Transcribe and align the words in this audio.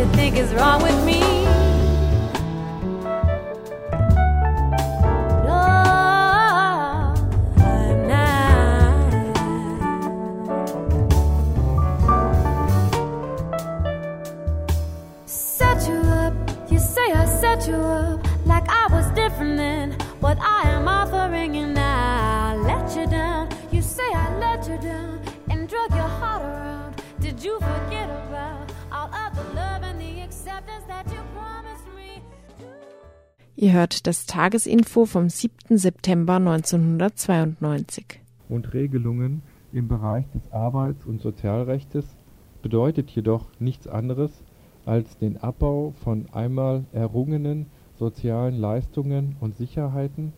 you 0.00 0.06
think 0.12 0.38
is 0.38 0.50
wrong 0.54 0.82
with 0.82 1.04
me. 1.04 1.09
Das 34.02 34.24
Tagesinfo 34.24 35.04
vom 35.04 35.28
7. 35.28 35.76
September 35.76 36.36
1992. 36.36 38.20
und 38.48 38.72
Regelungen 38.72 39.42
im 39.72 39.88
Bereich 39.88 40.24
des 40.30 40.50
Arbeits- 40.50 41.04
und 41.04 41.20
Sozialrechtes 41.20 42.06
bedeutet 42.62 43.10
jedoch 43.10 43.50
nichts 43.58 43.86
anderes 43.86 44.42
als 44.86 45.18
den 45.18 45.36
Abbau 45.36 45.92
von 46.02 46.26
einmal 46.32 46.84
errungenen 46.92 47.66
sozialen 47.98 48.58
Leistungen 48.58 49.36
und 49.38 49.54
Sicherheiten, 49.56 50.32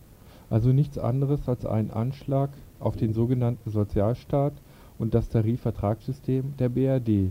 also 0.50 0.70
nichts 0.70 0.98
anderes 0.98 1.48
als 1.48 1.64
einen 1.64 1.92
Anschlag 1.92 2.50
auf 2.80 2.96
den 2.96 3.12
sogenannten 3.12 3.70
Sozialstaat 3.70 4.54
und 4.98 5.14
das 5.14 5.28
Tarifvertragssystem 5.28 6.56
der 6.58 6.68
BRD. 6.68 7.30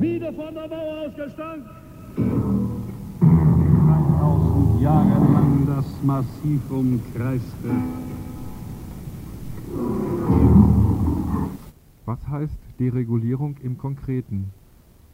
Wieder 0.00 0.32
von 0.32 0.54
der 0.54 0.66
Mauer 0.66 1.08
aus 1.08 1.14
gestank. 1.14 1.62
3000 2.16 4.80
Jahre 4.80 5.30
lang 5.30 5.66
das 5.66 5.84
Massiv 6.02 6.62
umkreiste. 6.70 7.70
Was 12.06 12.26
heißt 12.26 12.56
Deregulierung 12.78 13.56
im 13.62 13.76
Konkreten? 13.76 14.54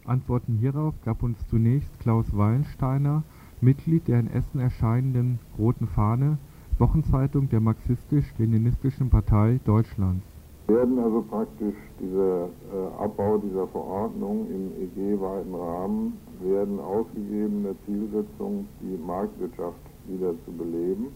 Antworten 0.04 0.58
hierauf 0.60 0.94
gab 1.04 1.24
uns 1.24 1.44
zunächst 1.48 1.98
Klaus 1.98 2.26
Wallensteiner, 2.30 3.24
Mitglied 3.60 4.06
der 4.06 4.20
in 4.20 4.30
Essen 4.30 4.60
erscheinenden 4.60 5.41
Roten 5.58 5.88
Fahne, 5.88 6.38
Wochenzeitung 6.78 7.48
der 7.48 7.58
Marxistisch-Leninistischen 7.58 9.10
Partei 9.10 9.58
Deutschlands. 9.64 10.35
Werden 10.69 10.99
also 10.99 11.22
praktisch 11.22 11.77
dieser 12.00 12.47
äh, 12.47 13.03
Abbau 13.03 13.38
dieser 13.38 13.69
Verordnung 13.69 14.47
im 14.50 14.72
EG-weiten 14.82 15.54
Rahmen 15.54 16.19
werden 16.41 16.81
ausgegebene 16.81 17.77
Zielsetzung, 17.87 18.66
die 18.81 18.99
Marktwirtschaft 19.06 19.78
wieder 20.06 20.34
zu 20.44 20.53
beleben 20.53 21.09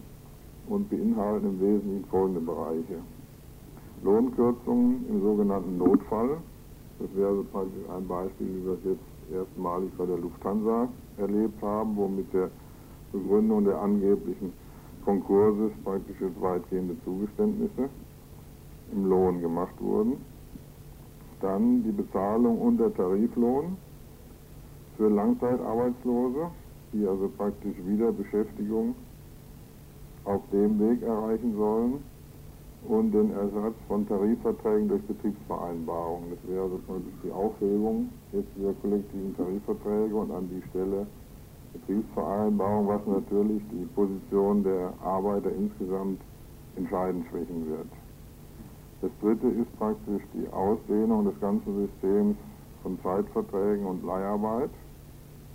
und 0.69 0.89
beinhalten 0.89 1.47
im 1.47 1.61
Wesentlichen 1.61 2.05
folgende 2.11 2.41
Bereiche. 2.41 2.99
Lohnkürzungen 4.05 5.05
im 5.09 5.21
sogenannten 5.21 5.79
Notfall. 5.79 6.39
Das 7.01 7.09
wäre 7.17 7.31
also 7.31 7.45
praktisch 7.51 7.89
ein 7.97 8.07
Beispiel, 8.07 8.47
wie 8.47 8.65
wir 8.67 8.73
es 8.75 8.85
jetzt 8.85 9.35
erstmalig 9.35 9.91
bei 9.99 10.07
der 10.07 10.19
Lufthansa 10.19 10.89
erlebt 11.19 11.61
haben, 11.61 11.97
wo 11.97 12.09
mit 12.09 12.33
der 12.33 12.51
Begründung 13.13 13.65
der 13.65 13.81
angeblichen 13.81 14.53
Konkurses 15.05 15.73
praktisch 15.85 16.17
weitgehende 16.41 16.97
Zugeständnisse 17.05 17.89
im 18.93 19.07
Lohn 19.07 19.41
gemacht 19.41 19.75
wurden. 19.81 20.25
Dann 21.41 21.83
die 21.83 21.93
Bezahlung 21.93 22.59
unter 22.61 22.93
Tariflohn 22.95 23.77
für 24.97 25.09
Langzeitarbeitslose, 25.09 26.51
die 26.93 27.07
also 27.07 27.29
praktisch 27.37 27.77
wieder 27.87 28.13
Beschäftigung 28.13 28.95
auf 30.25 30.43
dem 30.53 30.79
Weg 30.79 31.03
erreichen 31.03 31.57
sollen 31.57 32.05
und 32.87 33.13
den 33.13 33.31
Ersatz 33.33 33.75
von 33.89 34.07
Tarifverträgen 34.07 34.89
durch 34.89 35.03
Betriebsvereinbarungen. 35.07 36.31
Das 36.31 36.51
wäre 36.51 36.63
also 36.65 36.81
die 37.25 37.31
Aufhebung 37.31 38.11
jetzt 38.33 38.49
dieser 38.57 38.75
kollektiven 38.75 39.37
Tarifverträge 39.37 40.15
und 40.15 40.31
an 40.31 40.49
die 40.49 40.63
Stelle 40.69 41.07
Betriebsvereinbarung, 41.73 42.89
was 42.89 43.07
natürlich 43.07 43.63
die 43.71 43.87
Position 43.95 44.65
der 44.65 44.93
Arbeiter 45.03 45.53
insgesamt 45.53 46.21
entscheidend 46.77 47.27
schwächen 47.31 47.69
wird. 47.69 47.89
Das 49.03 49.11
dritte 49.23 49.49
ist 49.49 49.79
praktisch 49.79 50.23
die 50.35 50.47
Ausdehnung 50.53 51.25
des 51.25 51.41
ganzen 51.41 51.87
Systems 51.87 52.37
von 52.83 53.01
Zeitverträgen 53.03 53.87
und 53.87 54.05
Leiharbeit, 54.05 54.71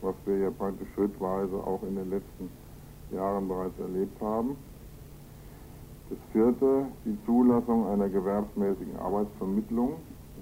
was 0.01 0.15
wir 0.25 0.37
ja 0.37 0.51
praktisch 0.51 0.87
schrittweise 0.95 1.55
auch 1.55 1.81
in 1.83 1.95
den 1.95 2.09
letzten 2.09 2.49
Jahren 3.11 3.47
bereits 3.47 3.77
erlebt 3.79 4.19
haben. 4.19 4.55
Das 6.09 6.17
vierte, 6.31 6.85
die 7.03 7.17
Zulassung 7.25 7.87
einer 7.87 8.09
gewerbsmäßigen 8.09 8.97
Arbeitsvermittlung. 8.97 9.93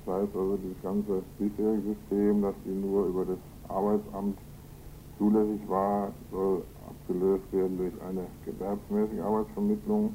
Das 0.06 0.16
heißt 0.16 0.36
also, 0.36 0.58
dieses 0.58 0.82
ganze 0.82 1.24
bisherige 1.40 1.82
System, 1.82 2.42
das 2.42 2.56
die 2.66 2.72
nur 2.72 3.08
über 3.08 3.26
das 3.26 3.38
Arbeitsamt 3.70 4.38
zulässig 5.18 5.62
war, 5.68 6.12
soll 6.32 6.64
abgelöst 6.90 7.52
werden 7.52 7.78
durch 7.78 7.94
eine 8.02 8.26
gewerbsmäßige 8.46 9.22
Arbeitsvermittlung. 9.22 10.14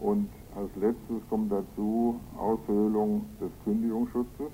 Und 0.00 0.28
als 0.56 0.70
letztes 0.76 1.22
kommt 1.28 1.52
dazu 1.52 2.20
Aushöhlung 2.36 3.26
des 3.40 3.50
Kündigungsschutzes, 3.64 4.50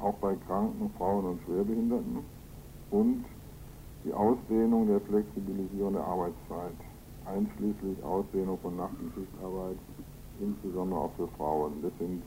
auch 0.00 0.14
bei 0.14 0.34
Kranken, 0.46 0.90
Frauen 0.98 1.24
und 1.24 1.40
Schwerbehinderten. 1.42 2.18
Und 2.90 3.24
die 4.04 4.12
Ausdehnung 4.12 4.86
der 4.86 5.00
Flexibilisierung 5.00 5.94
der 5.94 6.04
Arbeitszeit, 6.04 6.76
einschließlich 7.24 8.02
Ausdehnung 8.04 8.58
von 8.60 8.76
Nacht- 8.76 9.00
und 9.00 9.12
Schichtarbeit, 9.14 9.78
insbesondere 10.40 11.00
auch 11.00 11.12
für 11.16 11.28
Frauen. 11.38 11.80
Das 11.82 11.92
sind 11.98 12.22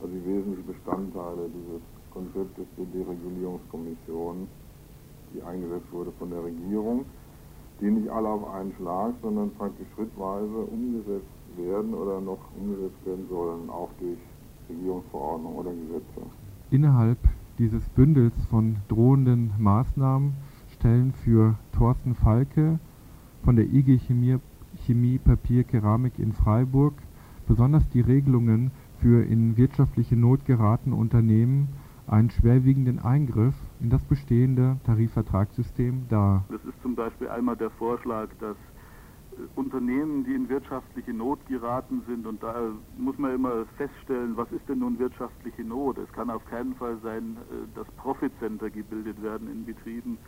also 0.00 0.14
die 0.14 0.24
wesentlichen 0.24 0.66
Bestandteile 0.66 1.48
dieses 1.48 1.82
Konzeptes 2.12 2.66
der 2.76 2.86
Deregulierungskommission, 2.86 4.46
die 5.34 5.42
eingesetzt 5.42 5.90
wurde 5.92 6.12
von 6.18 6.30
der 6.30 6.44
Regierung. 6.44 7.04
die 7.80 7.90
nicht 7.90 8.08
alle 8.10 8.28
auf 8.28 8.48
einen 8.54 8.72
Schlag, 8.74 9.14
sondern 9.22 9.50
praktisch 9.54 9.88
schrittweise 9.96 10.56
umgesetzt 10.70 11.26
werden 11.56 11.94
oder 11.94 12.20
noch 12.20 12.38
umgesetzt 12.58 13.04
werden 13.04 13.26
sollen, 13.28 13.70
auch 13.70 13.90
durch 13.98 14.18
Regierungsverordnungen 14.68 15.58
oder 15.58 15.70
Gesetze. 15.72 16.30
Innerhalb 16.70 17.18
dieses 17.58 17.88
Bündels 17.90 18.34
von 18.50 18.76
drohenden 18.88 19.52
Maßnahmen 19.58 20.34
stellen 20.72 21.12
für 21.12 21.58
Thorsten 21.72 22.14
Falke 22.14 22.78
von 23.44 23.56
der 23.56 23.66
IG 23.66 23.98
Chemie, 23.98 24.38
Chemie 24.86 25.18
Papier 25.18 25.64
Keramik 25.64 26.18
in 26.18 26.32
Freiburg 26.32 26.94
besonders 27.46 27.88
die 27.90 28.00
Regelungen 28.00 28.70
für 29.00 29.24
in 29.24 29.56
wirtschaftliche 29.56 30.16
Not 30.16 30.44
geratene 30.44 30.96
Unternehmen 30.96 31.68
einen 32.06 32.30
schwerwiegenden 32.30 32.98
Eingriff 32.98 33.54
in 33.80 33.90
das 33.90 34.02
bestehende 34.04 34.78
Tarifvertragssystem 34.84 36.06
dar. 36.08 36.44
Das 36.50 36.64
ist 36.64 36.80
zum 36.82 36.94
Beispiel 36.94 37.28
einmal 37.28 37.56
der 37.56 37.70
Vorschlag, 37.70 38.28
dass 38.40 38.56
Unternehmen, 39.54 40.24
die 40.24 40.34
in 40.34 40.48
wirtschaftliche 40.48 41.12
Not 41.12 41.44
geraten 41.46 42.02
sind, 42.06 42.26
und 42.26 42.42
da 42.42 42.72
muss 42.96 43.18
man 43.18 43.34
immer 43.34 43.66
feststellen, 43.76 44.36
was 44.36 44.50
ist 44.52 44.68
denn 44.68 44.80
nun 44.80 44.98
wirtschaftliche 44.98 45.64
Not? 45.64 45.98
Es 45.98 46.12
kann 46.12 46.30
auf 46.30 46.44
keinen 46.46 46.74
Fall 46.74 46.98
sein, 47.02 47.36
äh, 47.50 47.76
dass 47.76 47.86
Profitcenter 47.96 48.70
gebildet 48.70 49.22
werden 49.22 49.48
in 49.48 49.64
Betrieben 49.64 50.18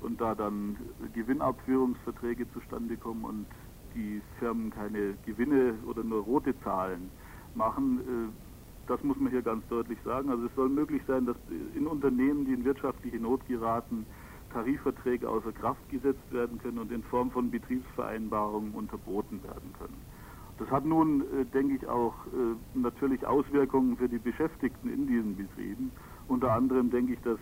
und 0.00 0.20
da 0.20 0.34
dann 0.34 0.76
Gewinnabführungsverträge 1.12 2.50
zustande 2.52 2.96
kommen 2.96 3.24
und 3.24 3.46
die 3.94 4.20
Firmen 4.38 4.70
keine 4.70 5.14
Gewinne 5.24 5.74
oder 5.86 6.02
nur 6.02 6.22
rote 6.22 6.58
Zahlen 6.60 7.10
machen. 7.54 8.00
Äh, 8.00 8.88
das 8.88 9.02
muss 9.02 9.18
man 9.18 9.30
hier 9.30 9.42
ganz 9.42 9.66
deutlich 9.68 9.98
sagen. 10.04 10.30
Also 10.30 10.46
es 10.46 10.54
soll 10.54 10.68
möglich 10.68 11.02
sein, 11.06 11.24
dass 11.24 11.36
in 11.74 11.86
Unternehmen, 11.86 12.44
die 12.44 12.52
in 12.52 12.64
wirtschaftliche 12.64 13.18
Not 13.18 13.46
geraten, 13.46 14.06
Tarifverträge 14.54 15.28
außer 15.28 15.52
Kraft 15.52 15.86
gesetzt 15.90 16.32
werden 16.32 16.58
können 16.58 16.78
und 16.78 16.90
in 16.92 17.02
Form 17.02 17.30
von 17.30 17.50
Betriebsvereinbarungen 17.50 18.72
unterboten 18.72 19.42
werden 19.42 19.72
können. 19.78 20.00
Das 20.58 20.70
hat 20.70 20.84
nun, 20.84 21.22
äh, 21.22 21.44
denke 21.44 21.74
ich, 21.74 21.86
auch 21.86 22.14
äh, 22.26 22.78
natürlich 22.78 23.26
Auswirkungen 23.26 23.96
für 23.96 24.08
die 24.08 24.18
Beschäftigten 24.18 24.88
in 24.88 25.06
diesen 25.06 25.36
Betrieben. 25.36 25.90
Unter 26.28 26.52
anderem 26.52 26.90
denke 26.90 27.14
ich, 27.14 27.20
dass 27.22 27.38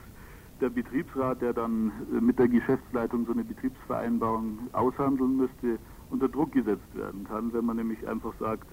der 0.61 0.71
Betriebsrat, 0.71 1.43
der 1.43 1.53
dann 1.53 1.93
äh, 2.11 2.21
mit 2.21 2.39
der 2.39 2.49
Geschäftsleitung 2.49 3.27
so 3.27 3.33
eine 3.33 3.45
Betriebsvereinbarung 3.45 4.71
aushandeln 4.73 5.37
müsste, 5.37 5.79
unter 6.09 6.29
Druck 6.29 6.53
gesetzt 6.53 6.95
werden 6.95 7.25
kann, 7.25 7.53
wenn 7.53 7.67
man 7.67 7.77
nämlich 7.77 8.07
einfach 8.09 8.33
sagt, 8.39 8.69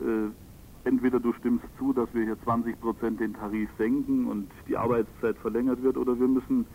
äh, 0.00 0.30
entweder 0.86 1.20
du 1.20 1.32
stimmst 1.34 1.66
zu, 1.78 1.92
dass 1.92 2.12
wir 2.12 2.24
hier 2.24 2.40
20 2.42 2.80
Prozent 2.80 3.20
den 3.20 3.34
Tarif 3.34 3.70
senken 3.78 4.26
und 4.26 4.50
die 4.66 4.76
Arbeitszeit 4.76 5.36
verlängert 5.38 5.82
wird, 5.82 5.96
oder 5.96 6.18
wir 6.18 6.28
müssen 6.28 6.66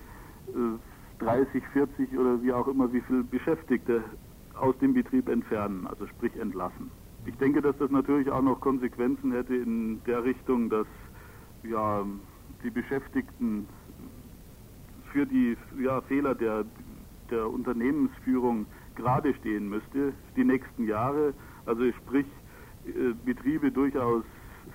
äh, 0.48 0.78
30, 1.22 1.64
40 1.74 2.18
oder 2.18 2.42
wie 2.42 2.52
auch 2.52 2.68
immer, 2.68 2.92
wie 2.92 3.02
viele 3.02 3.24
Beschäftigte 3.24 4.04
aus 4.60 4.78
dem 4.80 4.94
Betrieb 4.94 5.30
entfernen, 5.30 5.88
also 5.88 6.08
sprich 6.08 6.36
entlassen. 6.36 6.92
Ich 7.26 7.36
denke, 7.38 7.62
dass 7.62 7.78
das 7.78 7.92
natürlich 7.92 8.30
auch 8.32 8.42
noch 8.42 8.60
Konsequenzen 8.60 9.32
hätte 9.32 9.56
in 9.56 10.04
der 10.06 10.24
Richtung, 10.24 10.70
dass 10.70 10.88
ja, 11.64 12.04
die 12.64 12.70
Beschäftigten 12.70 13.68
für 15.12 15.26
die 15.26 15.56
ja, 15.80 16.02
Fehler 16.02 16.34
der, 16.34 16.66
der 17.30 17.50
Unternehmensführung 17.50 18.66
gerade 18.96 19.34
stehen 19.36 19.70
müsste, 19.70 20.14
die 20.36 20.44
nächsten 20.44 20.88
Jahre. 20.88 21.34
Also 21.66 21.92
sprich, 21.92 22.26
äh, 22.88 23.14
Betriebe 23.26 23.72
durchaus 23.72 24.24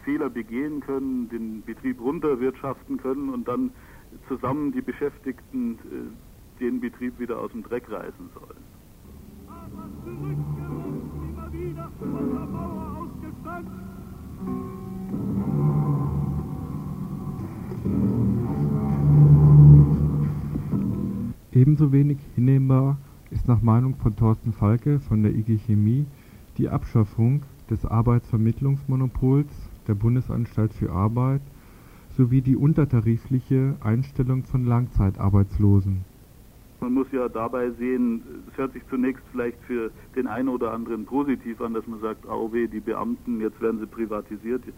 Fehler 0.04 0.30
begehen 0.30 0.80
können, 0.80 1.28
den 1.28 1.62
Betrieb 1.62 2.00
runterwirtschaften 2.00 2.98
können 2.98 3.30
und 3.30 3.48
dann 3.48 3.72
zusammen 4.28 4.72
die 4.72 4.82
Beschäftigten 4.82 5.74
äh, 5.74 6.25
den 6.60 6.80
Betrieb 6.80 7.18
wieder 7.18 7.38
aus 7.38 7.52
dem 7.52 7.62
Dreck 7.62 7.90
reißen 7.90 8.30
sollen. 8.34 8.64
Ebenso 21.52 21.90
wenig 21.90 22.18
hinnehmbar 22.34 22.98
ist 23.30 23.48
nach 23.48 23.62
Meinung 23.62 23.96
von 23.96 24.14
Thorsten 24.14 24.52
Falke 24.52 25.00
von 25.00 25.22
der 25.22 25.34
IG 25.34 25.58
Chemie 25.58 26.06
die 26.58 26.68
Abschaffung 26.68 27.42
des 27.70 27.84
Arbeitsvermittlungsmonopols 27.84 29.70
der 29.88 29.94
Bundesanstalt 29.94 30.72
für 30.74 30.92
Arbeit 30.92 31.42
sowie 32.16 32.40
die 32.40 32.56
untertarifliche 32.56 33.76
Einstellung 33.80 34.42
von 34.44 34.64
Langzeitarbeitslosen. 34.64 36.04
Man 36.80 36.92
muss 36.92 37.06
ja 37.10 37.28
dabei 37.28 37.70
sehen, 37.70 38.22
es 38.50 38.58
hört 38.58 38.72
sich 38.72 38.82
zunächst 38.88 39.22
vielleicht 39.32 39.58
für 39.66 39.90
den 40.14 40.26
einen 40.26 40.48
oder 40.48 40.72
anderen 40.72 41.06
positiv 41.06 41.60
an, 41.60 41.74
dass 41.74 41.86
man 41.86 42.00
sagt, 42.00 42.26
AOW, 42.26 42.52
die 42.68 42.80
Beamten, 42.80 43.40
jetzt 43.40 43.60
werden 43.60 43.80
sie 43.80 43.86
privatisiert. 43.86 44.62
Äh, 44.66 44.72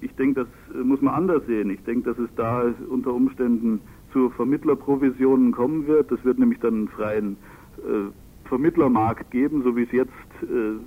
ich 0.00 0.14
denke, 0.16 0.44
das 0.44 0.84
muss 0.84 1.00
man 1.00 1.14
anders 1.14 1.46
sehen. 1.46 1.70
Ich 1.70 1.82
denke, 1.84 2.10
dass 2.10 2.18
es 2.18 2.30
da 2.36 2.72
unter 2.88 3.12
Umständen 3.14 3.80
zu 4.12 4.30
Vermittlerprovisionen 4.30 5.52
kommen 5.52 5.86
wird. 5.86 6.10
Es 6.10 6.24
wird 6.24 6.38
nämlich 6.38 6.58
dann 6.60 6.74
einen 6.74 6.88
freien 6.88 7.36
äh, 7.78 8.48
Vermittlermarkt 8.48 9.30
geben, 9.30 9.62
so 9.62 9.76
wie 9.76 9.82
es 9.82 9.92
jetzt 9.92 10.10
äh, 10.42 10.80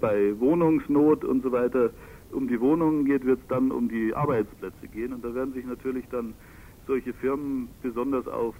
bei 0.00 0.38
Wohnungsnot 0.38 1.24
und 1.24 1.42
so 1.42 1.52
weiter 1.52 1.90
um 2.32 2.48
die 2.48 2.60
Wohnungen 2.60 3.04
geht, 3.04 3.24
wird 3.24 3.40
es 3.40 3.46
dann 3.48 3.70
um 3.70 3.88
die 3.88 4.14
Arbeitsplätze 4.14 4.88
gehen. 4.88 5.12
Und 5.12 5.24
da 5.24 5.34
werden 5.34 5.52
sich 5.52 5.66
natürlich 5.66 6.06
dann 6.10 6.34
solche 6.86 7.12
Firmen 7.12 7.68
besonders 7.82 8.26
auf 8.28 8.54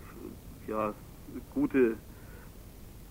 ja, 0.70 0.94
gute 1.52 1.96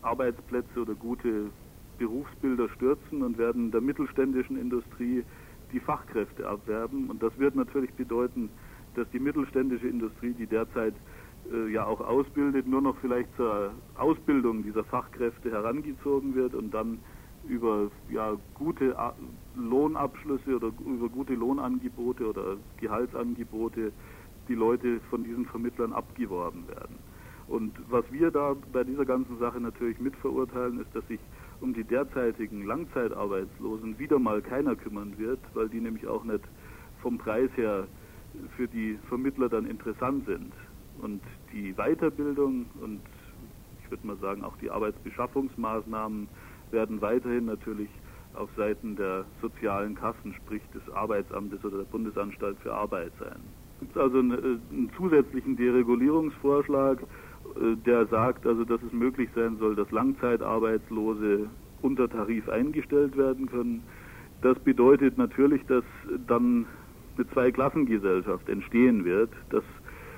Arbeitsplätze 0.01 0.81
oder 0.81 0.95
gute 0.95 1.51
Berufsbilder 1.97 2.69
stürzen 2.69 3.21
und 3.21 3.37
werden 3.37 3.71
der 3.71 3.81
mittelständischen 3.81 4.57
Industrie 4.57 5.23
die 5.73 5.79
Fachkräfte 5.79 6.47
abwerben. 6.47 7.09
Und 7.09 7.21
das 7.21 7.37
wird 7.37 7.55
natürlich 7.55 7.93
bedeuten, 7.93 8.49
dass 8.95 9.07
die 9.11 9.19
mittelständische 9.19 9.87
Industrie, 9.87 10.33
die 10.33 10.47
derzeit 10.47 10.95
äh, 11.51 11.71
ja 11.71 11.85
auch 11.85 11.99
ausbildet, 11.99 12.65
nur 12.65 12.81
noch 12.81 12.97
vielleicht 13.01 13.29
zur 13.35 13.73
Ausbildung 13.95 14.63
dieser 14.63 14.85
Fachkräfte 14.85 15.51
herangezogen 15.51 16.33
wird 16.35 16.55
und 16.55 16.73
dann 16.73 16.99
über 17.47 17.91
ja, 18.09 18.37
gute 18.53 18.95
Lohnabschlüsse 19.55 20.55
oder 20.55 20.71
über 20.85 21.09
gute 21.09 21.35
Lohnangebote 21.35 22.27
oder 22.27 22.57
Gehaltsangebote 22.77 23.93
die 24.47 24.55
Leute 24.55 24.99
von 25.09 25.23
diesen 25.23 25.45
Vermittlern 25.45 25.93
abgeworben 25.93 26.67
werden. 26.67 26.99
Und 27.49 27.73
was 27.89 28.05
wir 28.11 28.29
da 28.29 28.55
bei 28.71 28.83
dieser 28.83 29.05
ganzen 29.05 29.39
Sache 29.39 29.59
natürlich 29.59 29.99
mitverurteilen, 29.99 30.79
ist, 30.79 30.95
dass 30.95 31.05
sich 31.07 31.19
um 31.61 31.73
die 31.73 31.83
derzeitigen 31.83 32.63
Langzeitarbeitslosen 32.65 33.97
wieder 33.97 34.19
mal 34.19 34.41
keiner 34.41 34.75
kümmern 34.75 35.17
wird, 35.17 35.39
weil 35.55 35.67
die 35.67 35.81
nämlich 35.81 36.07
auch 36.07 36.23
nicht 36.23 36.41
vom 37.01 37.17
Preis 37.17 37.49
her 37.55 37.87
für 38.55 38.67
die 38.67 38.99
Vermittler 39.07 39.49
dann 39.49 39.65
interessant 39.65 40.25
sind. 40.25 40.53
Und 41.01 41.21
die 41.51 41.73
Weiterbildung 41.73 42.67
und 42.81 43.01
ich 43.83 43.91
würde 43.91 44.05
mal 44.05 44.17
sagen 44.17 44.43
auch 44.43 44.55
die 44.57 44.69
Arbeitsbeschaffungsmaßnahmen 44.69 46.27
werden 46.71 47.01
weiterhin 47.01 47.45
natürlich 47.45 47.89
auf 48.35 48.49
Seiten 48.55 48.95
der 48.95 49.25
sozialen 49.41 49.95
Kassen, 49.95 50.35
sprich 50.35 50.61
des 50.73 50.87
Arbeitsamtes 50.93 51.65
oder 51.65 51.79
der 51.79 51.85
Bundesanstalt 51.85 52.57
für 52.59 52.73
Arbeit 52.73 53.11
sein. 53.19 53.39
Es 53.73 53.79
gibt 53.79 53.97
also 53.97 54.19
einen, 54.19 54.31
äh, 54.31 54.73
einen 54.73 54.91
zusätzlichen 54.95 55.55
Deregulierungsvorschlag, 55.57 56.99
der 57.85 58.05
sagt, 58.07 58.45
also 58.45 58.63
dass 58.63 58.81
es 58.83 58.93
möglich 58.93 59.29
sein 59.35 59.57
soll, 59.57 59.75
dass 59.75 59.89
Langzeitarbeitslose 59.91 61.49
unter 61.81 62.09
Tarif 62.09 62.47
eingestellt 62.49 63.17
werden 63.17 63.47
können. 63.47 63.83
Das 64.41 64.57
bedeutet 64.59 65.17
natürlich, 65.17 65.63
dass 65.65 65.83
dann 66.27 66.65
eine 67.17 67.29
Zweiklassengesellschaft 67.29 68.47
entstehen 68.49 69.03
wird, 69.03 69.31
dass 69.49 69.63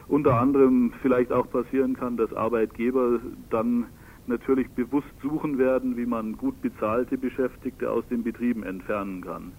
unter 0.08 0.40
anderem 0.40 0.94
vielleicht 1.02 1.32
auch 1.32 1.50
passieren 1.50 1.96
kann, 1.96 2.18
dass 2.18 2.34
Arbeitgeber 2.34 3.20
dann 3.50 3.86
natürlich 4.28 4.70
bewusst 4.72 5.08
suchen 5.22 5.58
werden, 5.58 5.98
wie 5.98 6.06
man 6.06 6.38
gut 6.38 6.62
bezahlte 6.62 7.18
Beschäftigte 7.18 7.90
aus 7.90 8.04
den 8.10 8.24
Betrieben 8.24 8.64
entfernen 8.64 9.22
kann. 9.22 9.52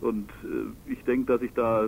Und 0.00 0.30
äh, 0.42 0.90
ich 0.92 1.02
denke, 1.04 1.32
dass 1.32 1.42
ich 1.42 1.52
da 1.52 1.86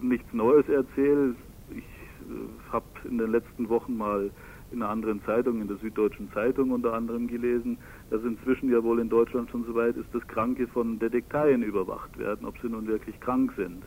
nichts 0.00 0.32
Neues 0.32 0.66
erzähle. 0.68 1.34
Ich 1.70 1.84
äh, 1.84 2.72
habe 2.72 2.86
in 3.04 3.18
den 3.18 3.30
letzten 3.30 3.68
Wochen 3.68 3.96
mal 3.96 4.30
in 4.72 4.82
einer 4.82 4.90
anderen 4.90 5.22
Zeitung, 5.24 5.60
in 5.60 5.68
der 5.68 5.76
Süddeutschen 5.76 6.30
Zeitung 6.32 6.70
unter 6.70 6.92
anderem 6.94 7.28
gelesen, 7.28 7.78
dass 8.10 8.22
inzwischen 8.22 8.70
ja 8.70 8.82
wohl 8.82 9.00
in 9.00 9.08
Deutschland 9.08 9.50
schon 9.50 9.64
so 9.64 9.74
weit 9.74 9.96
ist, 9.96 10.12
dass 10.14 10.26
Kranke 10.26 10.66
von 10.66 10.98
Detekteien 10.98 11.62
überwacht 11.62 12.18
werden, 12.18 12.46
ob 12.46 12.58
sie 12.60 12.68
nun 12.68 12.86
wirklich 12.86 13.18
krank 13.20 13.52
sind. 13.56 13.82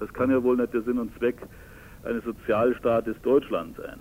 Das 0.00 0.12
kann 0.12 0.30
ja 0.30 0.42
wohl 0.42 0.56
nicht 0.56 0.72
der 0.72 0.82
Sinn 0.82 0.98
und 0.98 1.16
Zweck 1.18 1.36
eines 2.04 2.24
Sozialstaates 2.24 3.20
Deutschland 3.22 3.76
sein. 3.76 4.00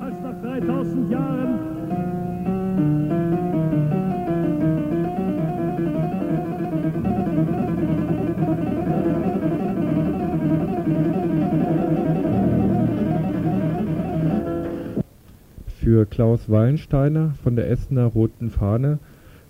Als 0.00 0.20
nach 0.20 0.42
3000 0.42 1.10
Jahren 1.10 1.85
Für 15.86 16.04
Klaus 16.04 16.48
Wallensteiner 16.50 17.36
von 17.44 17.54
der 17.54 17.70
Essener 17.70 18.06
Roten 18.06 18.50
Fahne 18.50 18.98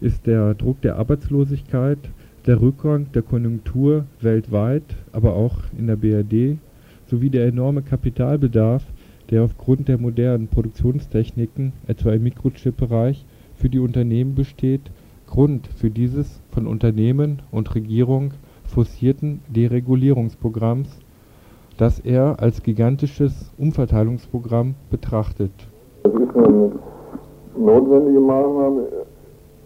ist 0.03 0.27
der 0.27 0.53
Druck 0.53 0.83
der 0.83 0.97
Arbeitslosigkeit, 0.97 1.97
der 2.45 2.61
Rückgang 2.61 3.11
der 3.13 3.23
Konjunktur 3.23 4.05
weltweit, 4.21 4.83
aber 5.13 5.33
auch 5.33 5.57
in 5.79 5.87
der 5.87 5.97
BRD 5.97 6.59
sowie 7.07 7.31
der 7.31 7.47
enorme 7.47 7.81
Kapitalbedarf, 7.81 8.85
der 9.31 9.45
aufgrund 9.45 9.89
der 9.89 9.97
modernen 9.97 10.49
Produktionstechniken, 10.49 11.73
etwa 11.87 12.13
im 12.13 12.25
Mikrochip-Bereich, 12.25 13.25
für 13.55 13.71
die 13.71 13.79
Unternehmen 13.79 14.35
besteht, 14.35 14.83
Grund 15.27 15.67
für 15.69 15.89
dieses 15.89 16.43
von 16.51 16.67
Unternehmen 16.67 17.41
und 17.51 17.75
Regierung 17.75 18.35
forcierten 18.67 19.41
Deregulierungsprogramms, 19.49 20.99
das 21.79 21.99
er 21.99 22.41
als 22.41 22.63
gigantisches 22.63 23.51
Umverteilungsprogramm 23.57 24.75
betrachtet. 24.91 25.51
Das 26.07 26.15
ist 26.15 26.37
eine 26.37 26.71
notwendige 27.57 28.21
Maßnahme. 28.21 28.87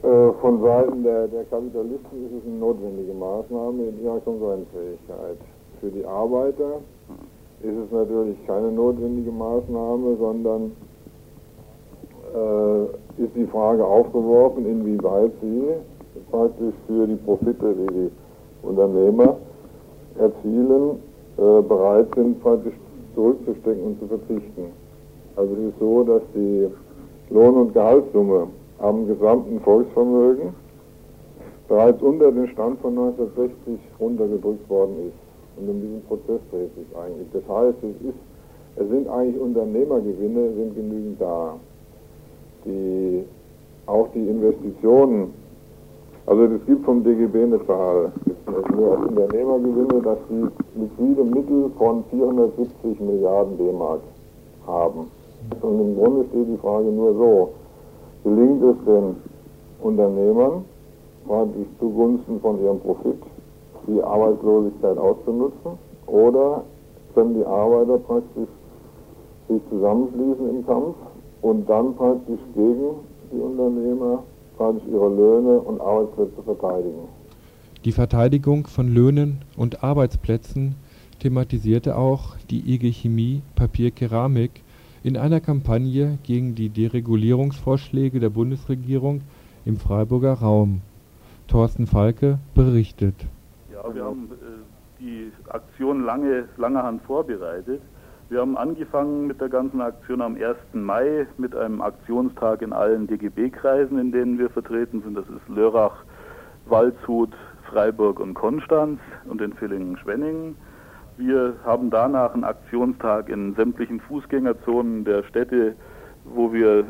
Äh, 0.02 0.32
von 0.40 0.62
Seiten 0.62 1.02
der, 1.02 1.28
der 1.28 1.44
Kapitalisten 1.44 2.24
ist 2.24 2.32
es 2.40 2.46
eine 2.48 2.56
notwendige 2.56 3.12
Maßnahme 3.12 3.82
in 3.88 4.02
ihrer 4.02 4.20
Konkurrenzfähigkeit. 4.20 5.36
Für 5.80 5.90
die 5.90 6.02
Arbeiter 6.06 6.80
ist 7.62 7.76
es 7.76 7.92
natürlich 7.92 8.38
keine 8.46 8.72
notwendige 8.72 9.30
Maßnahme, 9.30 10.16
sondern 10.18 10.72
äh, 12.34 13.22
ist 13.22 13.36
die 13.36 13.46
Frage 13.46 13.84
aufgeworfen, 13.84 14.64
inwieweit 14.64 15.32
sie 15.42 15.64
praktisch 16.30 16.74
für 16.86 17.06
die 17.06 17.16
Profite, 17.16 17.74
die 17.74 17.86
die 17.86 18.10
Unternehmer 18.62 19.36
erzielen, 20.18 21.02
äh, 21.36 21.60
bereit 21.60 22.06
sind, 22.14 22.42
praktisch 22.42 22.74
zurückzustecken 23.14 23.84
und 23.84 24.00
zu 24.00 24.06
verzichten. 24.06 24.79
Also 25.36 25.52
es 25.54 25.72
ist 25.72 25.78
so, 25.78 26.02
dass 26.04 26.22
die 26.34 26.68
Lohn- 27.30 27.56
und 27.56 27.72
Gehaltssumme 27.72 28.48
am 28.78 29.06
gesamten 29.06 29.60
Volksvermögen 29.60 30.54
bereits 31.68 32.02
unter 32.02 32.32
den 32.32 32.48
Stand 32.48 32.80
von 32.80 32.98
1960 32.98 33.78
runtergedrückt 34.00 34.68
worden 34.68 35.08
ist. 35.08 35.60
Und 35.60 35.68
um 35.68 35.80
diesen 35.80 36.02
Prozess 36.08 36.40
dreht 36.50 36.74
sich 36.74 36.96
eigentlich. 36.96 37.28
Das 37.32 37.42
heißt, 37.48 37.76
es, 37.82 38.08
ist, 38.08 38.18
es 38.76 38.88
sind 38.88 39.08
eigentlich 39.08 39.40
Unternehmergewinne, 39.40 40.52
sind 40.54 40.74
genügend 40.74 41.20
da. 41.20 41.54
Die, 42.64 43.24
auch 43.86 44.08
die 44.14 44.26
Investitionen, 44.28 45.32
also 46.26 46.44
es 46.44 46.66
gibt 46.66 46.84
vom 46.84 47.04
DGB 47.04 47.44
eine 47.44 47.66
Zahl, 47.66 48.12
nur 48.76 48.98
als 48.98 49.08
Unternehmergewinne, 49.08 50.02
dass 50.02 50.18
die 50.28 50.80
liquide 50.80 51.24
Mittel 51.24 51.70
von 51.78 52.04
470 52.10 53.00
Milliarden 53.00 53.56
D-Mark 53.58 54.00
haben. 54.66 55.19
Und 55.60 55.80
im 55.80 55.96
Grunde 55.96 56.24
steht 56.30 56.48
die 56.48 56.56
Frage 56.58 56.86
nur 56.86 57.14
so, 57.14 57.50
gelingt 58.24 58.62
es 58.62 58.76
den 58.86 59.16
Unternehmern, 59.82 60.64
praktisch 61.26 61.66
zugunsten 61.78 62.40
von 62.40 62.62
ihrem 62.62 62.80
Profit, 62.80 63.22
die 63.86 64.02
Arbeitslosigkeit 64.02 64.98
auszunutzen, 64.98 65.72
oder 66.06 66.64
können 67.14 67.34
die 67.34 67.44
Arbeiter 67.44 67.98
praktisch 67.98 68.48
sich 69.48 69.60
zusammenschließen 69.70 70.50
im 70.50 70.66
Kampf 70.66 70.96
und 71.42 71.68
dann 71.68 71.94
praktisch 71.94 72.40
gegen 72.54 72.94
die 73.32 73.40
Unternehmer 73.40 74.22
praktisch 74.56 74.84
ihre 74.90 75.08
Löhne 75.08 75.60
und 75.60 75.80
Arbeitsplätze 75.80 76.42
verteidigen. 76.44 77.08
Die 77.84 77.92
Verteidigung 77.92 78.66
von 78.66 78.88
Löhnen 78.92 79.38
und 79.56 79.82
Arbeitsplätzen 79.82 80.74
thematisierte 81.20 81.96
auch 81.96 82.36
die 82.50 82.74
IG 82.74 82.92
Chemie 82.92 83.42
Papier 83.54 83.90
Keramik 83.90 84.62
in 85.02 85.16
einer 85.16 85.40
Kampagne 85.40 86.18
gegen 86.22 86.54
die 86.54 86.68
Deregulierungsvorschläge 86.68 88.20
der 88.20 88.30
Bundesregierung 88.30 89.22
im 89.64 89.76
Freiburger 89.76 90.34
Raum. 90.34 90.82
Thorsten 91.48 91.86
Falke 91.86 92.38
berichtet. 92.54 93.14
Ja, 93.72 93.94
wir 93.94 94.04
haben 94.04 94.30
äh, 94.30 95.00
die 95.00 95.32
Aktion 95.48 96.04
lange, 96.04 96.48
langerhand 96.56 97.02
vorbereitet. 97.02 97.80
Wir 98.28 98.40
haben 98.40 98.56
angefangen 98.56 99.26
mit 99.26 99.40
der 99.40 99.48
ganzen 99.48 99.80
Aktion 99.80 100.22
am 100.22 100.36
1. 100.36 100.56
Mai 100.74 101.26
mit 101.36 101.56
einem 101.56 101.80
Aktionstag 101.80 102.62
in 102.62 102.72
allen 102.72 103.08
DGB-Kreisen, 103.08 103.98
in 103.98 104.12
denen 104.12 104.38
wir 104.38 104.50
vertreten 104.50 105.02
sind. 105.02 105.16
Das 105.16 105.24
ist 105.24 105.48
Lörrach, 105.48 106.04
Waldshut, 106.66 107.32
Freiburg 107.68 108.20
und 108.20 108.34
Konstanz 108.34 109.00
und 109.28 109.40
in 109.40 109.52
Villingen-Schwenningen. 109.52 110.54
Wir 111.20 111.54
haben 111.66 111.90
danach 111.90 112.32
einen 112.32 112.44
Aktionstag 112.44 113.28
in 113.28 113.54
sämtlichen 113.54 114.00
Fußgängerzonen 114.00 115.04
der 115.04 115.22
Städte, 115.24 115.74
wo 116.24 116.50
wir 116.50 116.78
äh, 116.78 116.84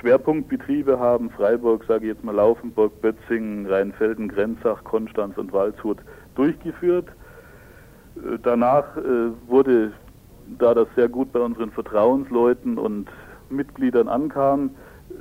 Schwerpunktbetriebe 0.00 0.98
haben. 0.98 1.28
Freiburg, 1.28 1.84
sage 1.86 2.06
ich 2.06 2.14
jetzt 2.14 2.24
mal 2.24 2.34
Laufenburg, 2.34 3.02
Bötzingen, 3.02 3.66
Rheinfelden, 3.66 4.28
Grenzach, 4.28 4.82
Konstanz 4.84 5.36
und 5.36 5.52
Waldshut 5.52 5.98
durchgeführt. 6.36 7.08
Äh, 8.16 8.38
danach 8.42 8.96
äh, 8.96 9.02
wurde, 9.46 9.92
da 10.58 10.72
das 10.72 10.88
sehr 10.96 11.10
gut 11.10 11.30
bei 11.30 11.40
unseren 11.40 11.70
Vertrauensleuten 11.70 12.78
und 12.78 13.10
Mitgliedern 13.50 14.08
ankam, 14.08 14.70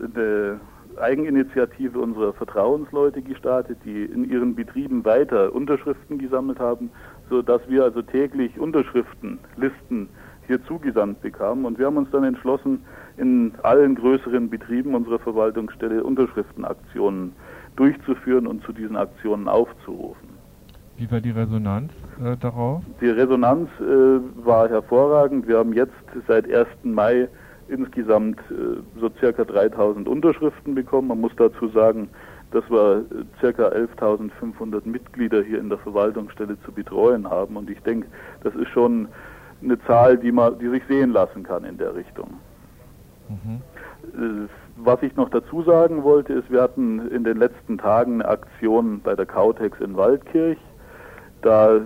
eine 0.01 0.62
Eigeninitiative 0.98 2.00
unserer 2.00 2.32
Vertrauensleute 2.32 3.22
gestartet, 3.22 3.80
die 3.84 4.06
in 4.06 4.30
ihren 4.30 4.56
Betrieben 4.56 5.03
weiter 5.03 5.53
Unterschriften 5.53 6.20
gesammelt 6.20 6.60
haben 6.60 6.89
sodass 7.34 7.62
wir 7.68 7.84
also 7.84 8.04
täglich 8.04 8.60
Unterschriftenlisten 8.60 10.08
hier 10.46 10.63
zugesandt 10.66 11.22
bekamen. 11.22 11.66
Und 11.66 11.80
wir 11.80 11.88
haben 11.88 11.98
uns 11.98 12.12
dann 12.12 12.24
entschlossen, 12.24 12.84
in 13.18 13.54
allen 13.63 13.96
größeren 13.96 14.50
Betrieben 14.50 14.94
unserer 14.94 15.20
Verwaltungsstelle 15.20 16.04
Unterschriftenaktionen 16.04 17.34
durchzuführen 17.75 18.46
und 18.46 18.63
zu 18.63 18.72
diesen 18.72 18.96
Aktionen 18.96 19.48
aufzurufen. 19.48 20.30
Wie 20.98 21.10
war 21.10 21.22
die 21.22 21.32
Resonanz 21.32 21.92
äh, 22.24 22.38
darauf? 22.38 22.84
Die 23.02 23.10
Resonanz 23.10 23.68
äh, 23.80 24.46
war 24.46 24.70
hervorragend. 24.70 25.48
Wir 25.48 25.58
haben 25.58 25.74
jetzt 25.74 25.94
seit 26.28 26.46
1. 26.54 26.68
Mai 26.84 27.28
insgesamt 27.68 28.40
äh, 28.52 29.00
so 29.00 29.10
circa 29.20 29.44
3000 29.44 30.08
Unterschriften 30.08 30.75
bekommen. 30.75 31.08
Man 31.08 31.22
muss 31.22 31.32
dazu 31.36 31.68
sagen, 31.70 32.10
dass 32.54 32.70
wir 32.70 33.06
äh, 33.44 33.54
ca. 33.54 33.68
11.500 33.70 34.82
Mitglieder 34.86 35.42
hier 35.44 35.60
in 35.60 35.70
der 35.70 35.78
Verwaltungsstelle 35.80 36.58
zu 36.64 36.72
betreuen 36.72 37.30
haben. 37.30 37.58
Und 37.58 37.70
ich 37.70 37.82
denke, 37.82 38.08
das 38.44 38.56
ist 38.56 38.70
schon 38.70 39.08
eine 39.64 39.80
Zahl, 39.86 40.18
die, 40.18 40.32
man, 40.32 40.60
die 40.60 40.70
sich 40.70 40.84
sehen 40.88 41.12
lassen 41.12 41.44
kann 41.44 41.64
in 41.64 41.78
der 41.78 41.96
Richtung. 41.96 42.36
Mhm. 43.30 43.62
Äh, 44.14 44.48
was 44.78 45.02
ich 45.04 45.16
noch 45.16 45.30
dazu 45.30 45.62
sagen 45.64 46.04
wollte, 46.04 46.34
ist, 46.34 46.50
wir 46.52 46.62
hatten 46.62 47.08
in 47.10 47.24
den 47.24 47.38
letzten 47.38 47.78
Tagen 47.78 48.22
eine 48.22 48.28
Aktion 48.28 49.02
bei 49.02 49.16
der 49.16 49.26
Kautex 49.26 49.80
in 49.80 49.96
Waldkirch. 49.96 50.58
Da 51.42 51.80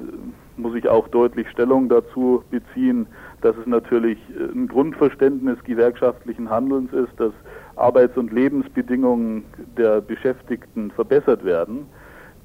muss 0.56 0.76
ich 0.76 0.88
auch 0.88 1.08
deutlich 1.10 1.50
Stellung 1.50 1.90
dazu 1.90 2.44
beziehen, 2.50 3.08
dass 3.42 3.56
es 3.58 3.68
natürlich 3.68 4.18
ein 4.38 4.68
Grundverständnis 4.68 5.64
gewerkschaftlichen 5.64 6.50
Handelns 6.50 6.92
ist, 6.94 7.12
dass 7.18 7.34
Arbeits- 7.78 8.18
und 8.18 8.32
Lebensbedingungen 8.34 9.46
der 9.78 10.02
Beschäftigten 10.02 10.92
verbessert 10.92 11.46
werden. 11.46 11.88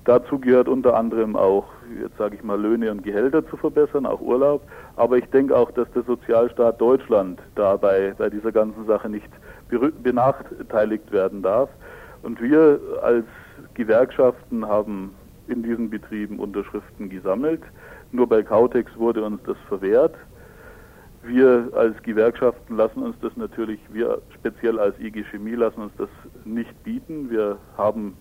Dazu 0.05 0.39
gehört 0.39 0.69
unter 0.69 0.97
anderem 0.97 1.37
auch, 1.37 1.65
jetzt 2.01 2.19
sage 2.19 2.35
ich 2.35 2.43
mal, 2.43 2.61
Löhne 2.61 2.91
und 2.91 3.05
Gehälter 3.05 3.47
zu 3.47 3.57
verbessern, 3.57 4.05
auch 4.05 4.21
Urlaub. 4.21 4.63
Aber 4.97 5.17
ich 5.17 5.27
denke 5.27 5.57
auch, 5.57 5.71
dass 5.71 5.91
der 5.93 6.03
Sozialstaat 6.03 6.81
Deutschland 6.81 7.41
dabei 7.55 8.15
bei 8.19 8.29
dieser 8.29 8.51
ganzen 8.51 8.85
Sache 8.87 9.09
nicht 9.09 9.31
benachteiligt 10.03 11.13
werden 11.13 11.43
darf. 11.43 11.71
Und 12.23 12.41
wir 12.41 12.81
als 13.03 13.25
Gewerkschaften 13.75 14.67
haben 14.67 15.15
in 15.47 15.63
diesen 15.63 15.89
Betrieben 15.89 16.41
Unterschriften 16.41 17.09
gesammelt. 17.09 17.63
Nur 18.11 18.29
bei 18.29 18.43
Kautex 18.43 18.91
wurde 18.97 19.25
uns 19.25 19.41
das 19.47 19.57
verwehrt. 19.69 20.15
Wir 21.25 21.71
als 21.75 22.03
Gewerkschaften 22.03 22.77
lassen 22.77 23.03
uns 23.03 23.17
das 23.21 23.37
natürlich, 23.37 23.79
wir 23.93 24.21
speziell 24.35 24.79
als 24.81 24.99
IG 24.99 25.23
Chemie 25.25 25.55
lassen 25.55 25.83
uns 25.83 25.93
das 25.97 26.09
nicht 26.45 26.83
bieten. 26.83 27.31
Wir 27.31 27.59
haben 27.77 28.17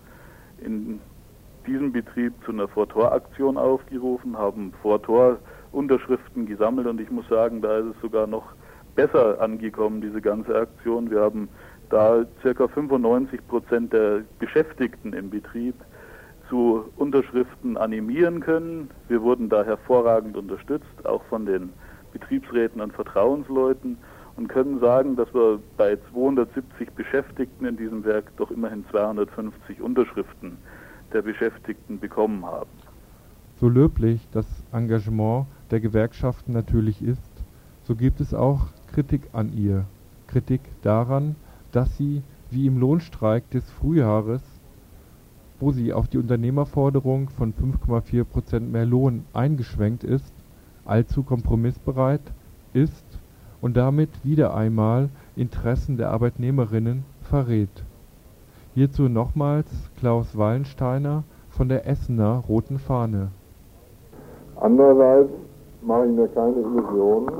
in 0.64 1.00
diesem 1.66 1.90
Betrieb 1.92 2.32
zu 2.44 2.52
einer 2.52 2.68
Vortoraktion 2.68 3.56
aufgerufen, 3.56 4.38
haben 4.38 4.72
Vortor-Unterschriften 4.82 6.46
gesammelt 6.46 6.86
und 6.86 7.00
ich 7.00 7.10
muss 7.10 7.28
sagen, 7.28 7.60
da 7.60 7.78
ist 7.78 7.86
es 7.86 8.00
sogar 8.00 8.28
noch 8.28 8.52
besser 8.94 9.40
angekommen, 9.40 10.00
diese 10.00 10.20
ganze 10.20 10.54
Aktion. 10.54 11.10
Wir 11.10 11.22
haben 11.22 11.48
da 11.90 12.24
circa 12.40 12.68
95 12.68 13.46
Prozent 13.48 13.92
der 13.92 14.22
Beschäftigten 14.38 15.12
im 15.12 15.28
Betrieb 15.28 15.74
zu 16.48 16.84
Unterschriften 16.96 17.76
animieren 17.76 18.40
können. 18.40 18.90
Wir 19.08 19.22
wurden 19.22 19.48
da 19.48 19.64
hervorragend 19.64 20.36
unterstützt, 20.36 21.04
auch 21.04 21.24
von 21.24 21.46
den 21.46 21.72
Betriebsräten 22.12 22.80
und 22.80 22.92
Vertrauensleuten 22.92 23.98
und 24.36 24.48
können 24.48 24.80
sagen, 24.80 25.16
dass 25.16 25.32
wir 25.34 25.60
bei 25.76 25.98
270 26.12 26.90
Beschäftigten 26.92 27.66
in 27.66 27.76
diesem 27.76 28.04
Werk 28.04 28.32
doch 28.36 28.50
immerhin 28.50 28.84
250 28.90 29.80
Unterschriften 29.80 30.56
der 31.12 31.22
Beschäftigten 31.22 31.98
bekommen 31.98 32.44
haben. 32.44 32.70
So 33.60 33.68
löblich 33.68 34.26
das 34.32 34.46
Engagement 34.72 35.46
der 35.70 35.80
Gewerkschaften 35.80 36.52
natürlich 36.52 37.02
ist, 37.02 37.32
so 37.84 37.94
gibt 37.94 38.20
es 38.20 38.32
auch 38.32 38.66
Kritik 38.92 39.22
an 39.32 39.52
ihr. 39.52 39.84
Kritik 40.26 40.60
daran, 40.82 41.36
dass 41.72 41.96
sie, 41.96 42.22
wie 42.50 42.66
im 42.66 42.78
Lohnstreik 42.78 43.48
des 43.50 43.70
Frühjahres, 43.70 44.42
wo 45.60 45.72
sie 45.72 45.92
auf 45.92 46.08
die 46.08 46.18
Unternehmerforderung 46.18 47.28
von 47.28 47.54
5,4 47.54 48.24
Prozent 48.24 48.72
mehr 48.72 48.86
Lohn 48.86 49.24
eingeschwenkt 49.32 50.04
ist, 50.04 50.32
allzu 50.84 51.22
kompromissbereit 51.22 52.20
ist 52.72 53.04
und 53.60 53.76
damit 53.76 54.10
wieder 54.24 54.54
einmal 54.54 55.08
Interessen 55.36 55.96
der 55.96 56.10
Arbeitnehmerinnen 56.10 57.04
verrät. 57.22 57.84
Hierzu 58.74 59.02
nochmals 59.02 59.66
Klaus 59.98 60.36
Wallensteiner 60.36 61.24
von 61.50 61.68
der 61.68 61.86
Essener 61.86 62.42
Roten 62.48 62.78
Fahne. 62.78 63.28
Andererseits 64.60 65.30
mache 65.82 66.06
ich 66.06 66.12
mir 66.12 66.28
keine 66.28 66.56
Illusionen, 66.56 67.32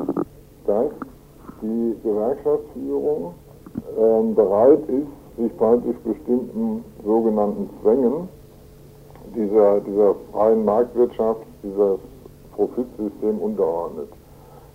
dass 0.66 0.90
die 1.62 1.94
Gewerkschaftsführung 2.02 3.34
äh, 3.96 4.34
bereit 4.34 4.80
ist, 4.88 5.38
sich 5.38 5.56
praktisch 5.56 5.96
bestimmten 6.04 6.84
sogenannten 7.04 7.70
Zwängen 7.80 8.28
dieser, 9.34 9.80
dieser 9.80 10.14
freien 10.30 10.64
Marktwirtschaft, 10.64 11.40
dieses 11.62 11.98
Profitsystem 12.54 13.38
unterordnet. 13.38 14.08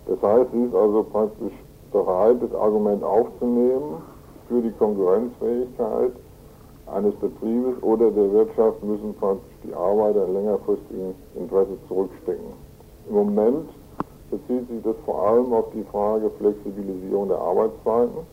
Das 0.08 0.22
heißt, 0.22 0.52
sie 0.52 0.64
ist 0.64 0.76
also 0.76 1.04
praktisch 1.04 1.54
bereit, 1.92 2.38
das 2.42 2.54
Argument 2.54 3.04
aufzunehmen 3.04 4.02
für 4.48 4.62
die 4.62 4.72
Konkurrenzfähigkeit 4.72 6.12
eines 6.94 7.14
Betriebes 7.16 7.82
oder 7.84 8.12
der 8.12 8.32
Wirtschaft 8.32 8.82
müssen 8.84 9.14
praktisch 9.16 9.56
die 9.64 9.74
Arbeiter 9.74 10.26
in 10.26 10.34
längerfristigen 10.34 11.16
Interesse 11.36 11.78
zurückstecken. 11.88 12.54
Im 13.10 13.16
Moment 13.16 13.70
bezieht 14.32 14.68
sich 14.70 14.82
das 14.84 14.96
vor 15.06 15.28
allem 15.28 15.52
auf 15.54 15.66
die 15.74 15.84
Frage 15.84 16.30
Flexibilisierung 16.38 17.28
der 17.28 17.40
Arbeitszeiten 17.40 18.26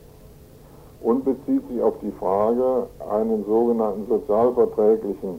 und 1.02 1.24
bezieht 1.24 1.66
sich 1.68 1.82
auf 1.82 1.94
die 2.00 2.12
Frage, 2.12 2.86
einen 3.10 3.44
sogenannten 3.44 4.06
sozialverträglichen 4.08 5.38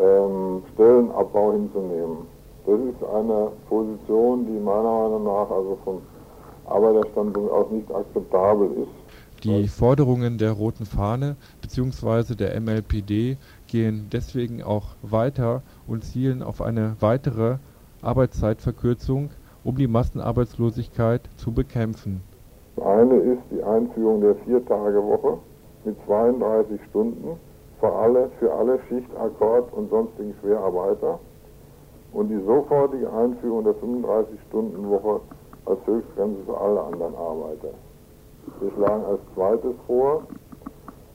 ähm, 0.00 0.62
Stellenabbau 0.74 1.52
hinzunehmen. 1.52 2.37
Das 2.68 2.78
ist 2.80 3.02
eine 3.02 3.50
Position, 3.66 4.44
die 4.44 4.60
meiner 4.60 4.82
Meinung 4.82 5.24
nach 5.24 5.50
also 5.50 5.78
vom 5.84 6.02
Arbeiterstandpunkt 6.66 7.50
aus 7.50 7.70
nicht 7.70 7.90
akzeptabel 7.90 8.70
ist. 8.82 9.42
Die 9.42 9.66
Forderungen 9.68 10.36
der 10.36 10.52
Roten 10.52 10.84
Fahne 10.84 11.36
bzw. 11.62 12.34
der 12.34 12.60
MLPD 12.60 13.38
gehen 13.68 14.08
deswegen 14.12 14.62
auch 14.62 14.96
weiter 15.00 15.62
und 15.86 16.04
zielen 16.04 16.42
auf 16.42 16.60
eine 16.60 16.96
weitere 17.00 17.56
Arbeitszeitverkürzung, 18.02 19.30
um 19.64 19.76
die 19.76 19.88
Massenarbeitslosigkeit 19.88 21.22
zu 21.36 21.52
bekämpfen. 21.52 22.20
Das 22.76 22.84
eine 22.84 23.16
ist 23.16 23.40
die 23.50 23.62
Einführung 23.62 24.20
der 24.20 24.34
Viertagewoche 24.44 25.38
mit 25.86 25.96
32 26.04 26.78
Stunden 26.90 27.40
für 27.80 27.90
alle, 27.90 28.28
für 28.38 28.52
alle 28.52 28.78
Schicht, 28.90 29.08
Akkord 29.16 29.72
und 29.72 29.88
sonstigen 29.88 30.34
Schwerarbeiter 30.42 31.18
und 32.12 32.28
die 32.28 32.40
sofortige 32.44 33.12
Einführung 33.12 33.64
der 33.64 33.74
35-Stunden-Woche 33.74 35.20
als 35.66 35.78
Höchstgrenze 35.86 36.42
für 36.46 36.58
alle 36.58 36.82
anderen 36.82 37.14
Arbeiter. 37.14 37.74
Wir 38.60 38.70
schlagen 38.72 39.04
als 39.04 39.20
zweites 39.34 39.74
vor, 39.86 40.22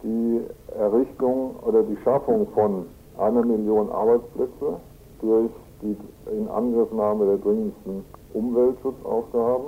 die 0.04 0.42
Errichtung 0.78 1.56
oder 1.66 1.84
die 1.84 1.98
Schaffung 2.04 2.48
von 2.54 2.86
einer 3.18 3.44
Million 3.44 3.90
Arbeitsplätze 3.92 4.80
durch 5.22 5.52
die 5.82 5.98
Inangriffnahme 6.32 7.26
der 7.26 7.38
dringendsten 7.38 8.06
Umweltschutzaufgaben 8.34 9.68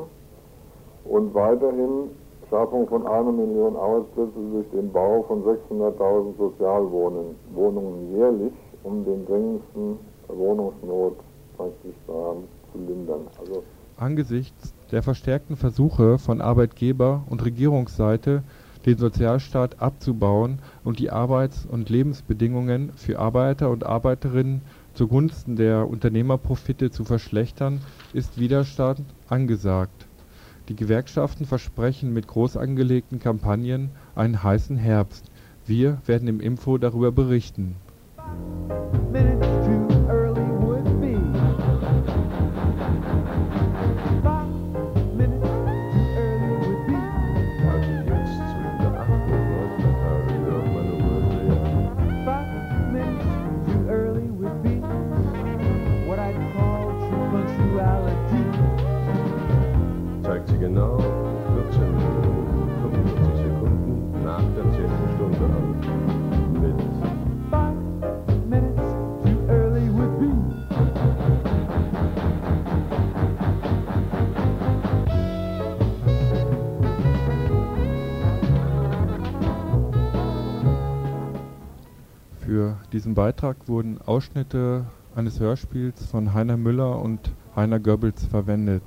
und 1.05 1.33
weiterhin 1.33 2.09
Schaffung 2.49 2.87
von 2.87 3.07
einer 3.07 3.31
Million 3.31 3.75
Arbeitsplätze 3.75 4.39
durch 4.51 4.69
den 4.71 4.91
Bau 4.91 5.23
von 5.23 5.43
600.000 5.43 6.37
Sozialwohnungen 6.37 8.15
jährlich, 8.15 8.53
um 8.83 9.03
den 9.03 9.25
dringendsten 9.25 9.99
Wohnungsnot 10.27 11.17
praktisch 11.55 11.95
daran 12.07 12.43
zu 12.71 12.79
lindern. 12.79 13.27
Also 13.39 13.63
Angesichts 13.97 14.73
der 14.91 15.03
verstärkten 15.03 15.55
Versuche 15.55 16.17
von 16.17 16.41
Arbeitgeber- 16.41 17.23
und 17.29 17.45
Regierungsseite, 17.45 18.43
den 18.85 18.97
Sozialstaat 18.97 19.81
abzubauen 19.81 20.59
und 20.83 20.99
die 20.99 21.11
Arbeits- 21.11 21.65
und 21.65 21.89
Lebensbedingungen 21.89 22.91
für 22.95 23.19
Arbeiter 23.19 23.69
und 23.69 23.85
Arbeiterinnen 23.85 24.61
zugunsten 24.93 25.55
der 25.55 25.89
Unternehmerprofite 25.89 26.91
zu 26.91 27.03
verschlechtern, 27.03 27.81
ist 28.13 28.37
Widerstand 28.37 29.01
angesagt. 29.27 30.07
Die 30.67 30.75
Gewerkschaften 30.75 31.45
versprechen 31.45 32.13
mit 32.13 32.27
groß 32.27 32.57
angelegten 32.57 33.19
Kampagnen 33.19 33.91
einen 34.13 34.43
heißen 34.43 34.77
Herbst. 34.77 35.31
Wir 35.65 35.99
werden 36.05 36.27
im 36.27 36.39
Info 36.39 36.77
darüber 36.77 37.11
berichten. 37.11 37.75
Diesem 82.91 83.15
Beitrag 83.15 83.67
wurden 83.67 83.99
Ausschnitte 84.01 84.85
eines 85.15 85.39
Hörspiels 85.39 86.05
von 86.05 86.33
Heiner 86.33 86.57
Müller 86.57 87.01
und 87.01 87.31
Heiner 87.55 87.79
Goebbels 87.79 88.25
verwendet. 88.25 88.83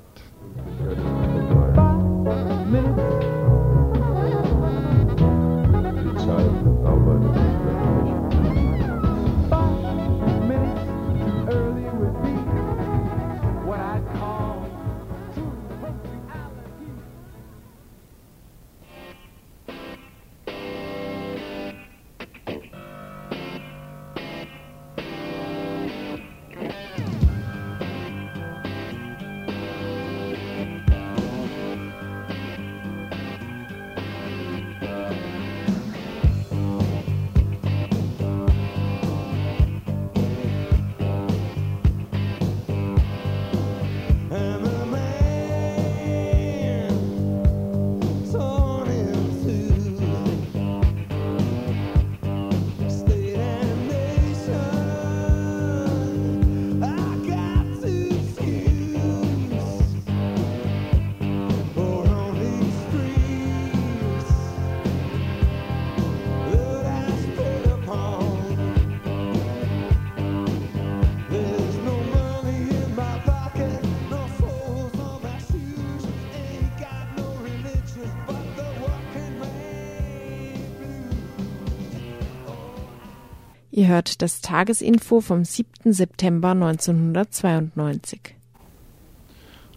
Hört 83.89 84.21
das 84.21 84.39
Tagesinfo 84.39 85.19
vom 85.19 85.43
7. 85.43 85.91
September 85.91 86.51
1992. 86.51 88.35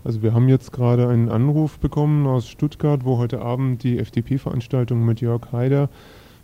Also 0.04 0.22
wir 0.22 0.34
haben 0.34 0.48
jetzt 0.48 0.72
gerade 0.72 1.08
einen 1.08 1.28
Anruf 1.28 1.78
bekommen 1.78 2.26
aus 2.26 2.48
Stuttgart, 2.48 3.04
wo 3.04 3.18
heute 3.18 3.40
Abend 3.40 3.82
die 3.82 3.98
FDP-Veranstaltung 3.98 5.04
mit 5.04 5.20
Jörg 5.20 5.50
Haider 5.52 5.88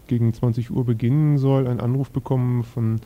gegen 0.07 0.33
20 0.33 0.70
Uhr 0.70 0.85
beginnen 0.85 1.38
soll. 1.38 1.68
Ein 1.68 1.81
Anruf 1.81 2.11
bekommen 2.11 2.64
von 2.64 3.00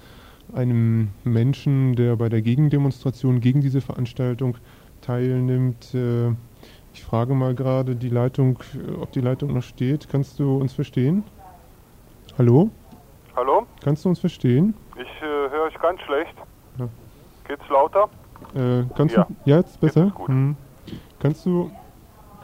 einem 0.55 1.09
Menschen, 1.25 1.97
der 1.97 2.17
bei 2.17 2.29
der 2.29 2.43
Gegendemonstration 2.43 3.41
gegen 3.41 3.61
diese 3.61 3.81
Veranstaltung 3.81 4.57
teilnimmt. 5.01 5.95
Äh, 5.95 6.31
ich 6.95 7.03
frage 7.03 7.35
mal 7.35 7.55
gerade 7.55 7.97
die 7.97 8.11
Leitung, 8.11 8.59
ob 9.01 9.13
die 9.13 9.21
Leitung 9.21 9.55
noch 9.55 9.63
steht. 9.63 10.09
Kannst 10.11 10.39
du 10.39 10.57
uns 10.57 10.73
verstehen? 10.73 11.25
Hallo? 12.39 12.71
Hallo? 13.37 13.67
Kannst 13.83 14.05
du 14.05 14.11
uns 14.11 14.21
verstehen? 14.21 14.75
Ich 14.97 15.09
äh, 15.23 15.25
höre 15.51 15.65
euch 15.65 15.79
ganz 15.81 16.01
schlecht. 16.03 16.35
Ja. 16.79 16.89
Geht's 17.49 17.69
lauter? 17.69 18.09
Äh, 18.55 18.85
kannst 18.97 19.17
Ja. 19.17 19.25
du 19.25 19.35
jetzt 19.51 19.81
besser? 19.81 20.05
Jetzt 20.07 20.15
gut. 20.15 20.29
Hm. 20.29 20.57
Kannst 21.21 21.47
du 21.47 21.71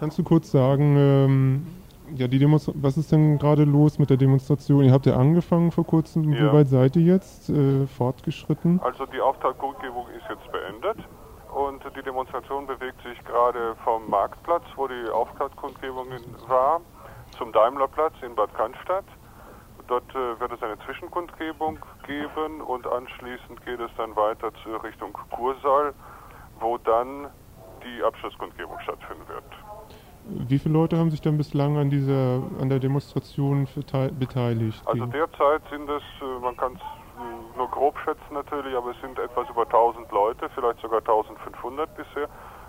kannst 0.01 0.17
du 0.19 0.23
kurz 0.23 0.51
sagen, 0.51 0.97
ähm, 0.97 1.67
ja 2.15 2.29
die 2.29 2.39
Demonstra 2.39 2.73
was 2.77 2.97
ist 2.97 3.11
denn 3.13 3.39
gerade 3.39 3.65
los 3.65 3.99
mit 3.99 4.09
der 4.11 4.17
Demonstration? 4.17 4.85
Ihr 4.85 4.93
habt 4.93 5.07
ja 5.07 5.17
angefangen 5.17 5.73
vor 5.73 5.85
kurzem. 5.85 6.33
Ja. 6.33 6.41
Wie 6.53 6.57
weit 6.57 6.69
seid 6.69 6.97
ihr 6.97 7.03
jetzt 7.03 7.51
äh, 7.51 7.87
fortgeschritten? 7.87 8.81
Also 8.83 9.05
die 9.07 9.21
Auftaktkundgebung 9.21 10.07
ist 10.17 10.25
jetzt 10.31 10.51
beendet 10.53 10.97
und 11.53 11.83
die 11.97 12.03
Demonstration 12.03 12.67
bewegt 12.67 13.03
sich 13.03 13.23
gerade 13.25 13.75
vom 13.85 14.09
Marktplatz, 14.09 14.63
wo 14.77 14.87
die 14.87 15.11
Auftaktkundgebung 15.13 16.07
in- 16.13 16.49
war, 16.49 16.81
zum 17.37 17.53
Daimlerplatz 17.53 18.15
in 18.23 18.35
Bad 18.35 18.55
Cannstatt. 18.55 19.05
Dort 19.89 20.09
äh, 20.15 20.39
wird 20.39 20.53
es 20.53 20.63
eine 20.63 20.79
Zwischenkundgebung 20.81 21.79
geben 22.07 22.61
und 22.61 22.87
anschließend 22.87 23.65
geht 23.65 23.81
es 23.81 23.91
dann 23.97 24.15
weiter 24.15 24.53
zu 24.63 24.77
Richtung 24.77 25.13
Kursaal, 25.31 25.95
wo 26.61 26.77
dann 26.79 27.29
die 27.83 28.03
Abschlusskundgebung 28.03 28.79
stattfinden 28.81 29.27
wird. 29.29 29.45
Wie 30.25 30.59
viele 30.59 30.75
Leute 30.75 30.99
haben 30.99 31.11
sich 31.11 31.23
dann 31.23 31.39
bislang 31.39 31.79
an 31.79 31.89
dieser 31.89 32.43
an 32.61 32.69
der 32.69 32.79
Demonstration 32.79 33.67
beteiligt? 34.19 34.83
Also 34.87 35.07
derzeit 35.07 35.63
sind 35.71 35.89
es, 35.89 36.03
äh, 36.21 36.41
man 36.43 36.55
kann 36.57 36.75
es 36.75 36.83
nur 37.57 37.69
grob 37.71 37.99
schätzen 38.05 38.35
natürlich, 38.35 38.77
aber 38.77 38.91
es 38.91 39.01
sind 39.01 39.19
etwas 39.19 39.49
über 39.49 39.63
1000 39.63 40.11
Leute, 40.13 40.51
vielleicht 40.55 40.81
sogar 40.81 40.99
1500 41.01 41.89
bisher, 41.97 42.29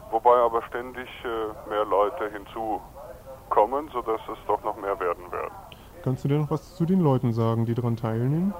wobei 0.10 0.36
aber 0.38 0.62
ständig 0.63 1.10
äh, 1.25 1.69
mehr 1.69 1.86
Leute 1.86 2.29
hinzukommen, 2.32 3.89
sodass 3.91 4.21
es 4.32 4.39
doch 4.47 4.63
noch 4.63 4.77
mehr 4.77 4.97
werden 4.99 5.29
werden. 5.32 5.53
Kannst 6.03 6.23
du 6.23 6.29
denn 6.29 6.41
noch 6.41 6.51
was 6.51 6.75
zu 6.75 6.85
den 6.85 7.01
Leuten 7.01 7.33
sagen, 7.33 7.65
die 7.65 7.73
daran 7.73 7.97
teilnehmen? 7.97 8.53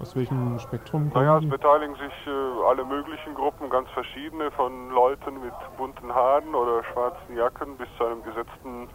Aus 0.00 0.14
welchem 0.14 0.58
Spektrum 0.60 1.10
kommen 1.10 1.24
Naja, 1.24 1.38
es 1.38 1.48
beteiligen 1.48 1.94
sich 1.96 2.26
äh, 2.26 2.66
alle 2.68 2.84
möglichen 2.84 3.34
Gruppen, 3.34 3.68
ganz 3.68 3.90
verschiedene, 3.90 4.50
von 4.52 4.90
Leuten 4.90 5.40
mit 5.42 5.52
bunten 5.76 6.14
Haaren 6.14 6.54
oder 6.54 6.84
schwarzen 6.84 7.36
Jacken 7.36 7.76
bis 7.76 7.88
zu 7.98 8.04
einem 8.04 8.22
gesetzten, 8.22 8.88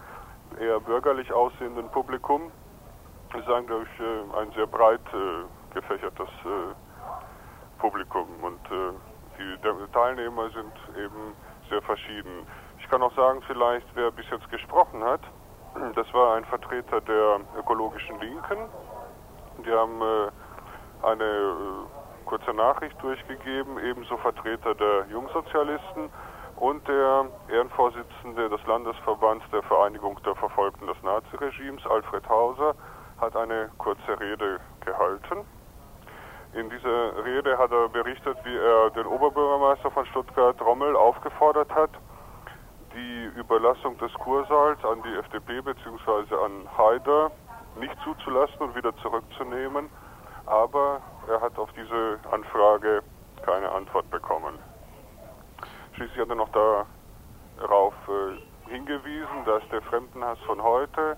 eher 0.59 0.79
bürgerlich 0.79 1.31
aussehenden 1.33 1.89
Publikum. 1.89 2.51
Es 3.33 3.41
ist 3.41 3.49
eigentlich 3.49 3.89
äh, 3.99 4.39
ein 4.39 4.51
sehr 4.55 4.67
breit 4.67 5.01
äh, 5.13 5.73
gefächertes 5.73 6.29
äh, 6.45 7.79
Publikum 7.79 8.27
und 8.41 8.59
äh, 8.71 8.93
die 9.37 9.91
Teilnehmer 9.91 10.49
sind 10.51 10.73
eben 10.97 11.35
sehr 11.69 11.81
verschieden. 11.81 12.47
Ich 12.79 12.89
kann 12.89 13.01
auch 13.01 13.13
sagen, 13.15 13.41
vielleicht 13.45 13.87
wer 13.95 14.11
bis 14.11 14.25
jetzt 14.31 14.49
gesprochen 14.49 15.03
hat, 15.03 15.21
das 15.95 16.13
war 16.13 16.35
ein 16.35 16.45
Vertreter 16.45 17.01
der 17.01 17.39
ökologischen 17.57 18.19
Linken. 18.19 18.57
Die 19.65 19.71
haben 19.71 20.01
äh, 20.01 21.05
eine 21.05 21.23
äh, 21.23 22.25
kurze 22.25 22.53
Nachricht 22.53 23.01
durchgegeben, 23.01 23.79
ebenso 23.79 24.17
Vertreter 24.17 24.75
der 24.75 25.05
Jungsozialisten 25.11 26.09
und 26.57 26.87
der 26.87 27.25
Ehrenvorsitzende 27.49 28.49
des 28.49 28.65
Landesverbands 28.65 29.45
der 29.51 29.63
Vereinigung 29.63 30.19
der 30.23 30.35
Verfolgten 30.35 30.87
des 30.87 31.01
Naziregimes, 31.03 31.85
Alfred 31.87 32.27
Hauser, 32.29 32.75
hat 33.19 33.35
eine 33.35 33.69
kurze 33.77 34.19
Rede 34.19 34.59
gehalten. 34.85 35.45
In 36.53 36.69
dieser 36.69 37.25
Rede 37.25 37.57
hat 37.57 37.71
er 37.71 37.89
berichtet, 37.89 38.37
wie 38.43 38.55
er 38.55 38.91
den 38.91 39.07
Oberbürgermeister 39.07 39.89
von 39.89 40.05
Stuttgart, 40.07 40.61
Rommel, 40.61 40.95
aufgefordert 40.95 41.73
hat, 41.73 41.89
die 42.95 43.39
Überlassung 43.39 43.97
des 43.97 44.13
Kursaals 44.13 44.83
an 44.85 45.01
die 45.03 45.13
FDP 45.15 45.61
bzw. 45.61 46.35
an 46.35 46.67
Haider 46.77 47.31
nicht 47.79 47.95
zuzulassen 48.03 48.57
und 48.59 48.75
wieder 48.75 48.95
zurückzunehmen. 48.97 49.89
Aber 50.45 51.01
er 51.27 51.41
hat 51.41 51.57
auf 51.57 51.69
diese 51.73 52.19
Anfrage 52.31 53.01
keine 53.45 53.71
Antwort 53.71 54.09
bekommen. 54.09 54.59
Schließlich 55.93 56.19
hat 56.19 56.29
er 56.29 56.35
noch 56.35 56.49
darauf 56.49 57.93
äh, 58.07 58.71
hingewiesen, 58.71 59.45
dass 59.45 59.63
der 59.69 59.81
Fremdenhass 59.83 60.39
von 60.45 60.61
heute 60.61 61.17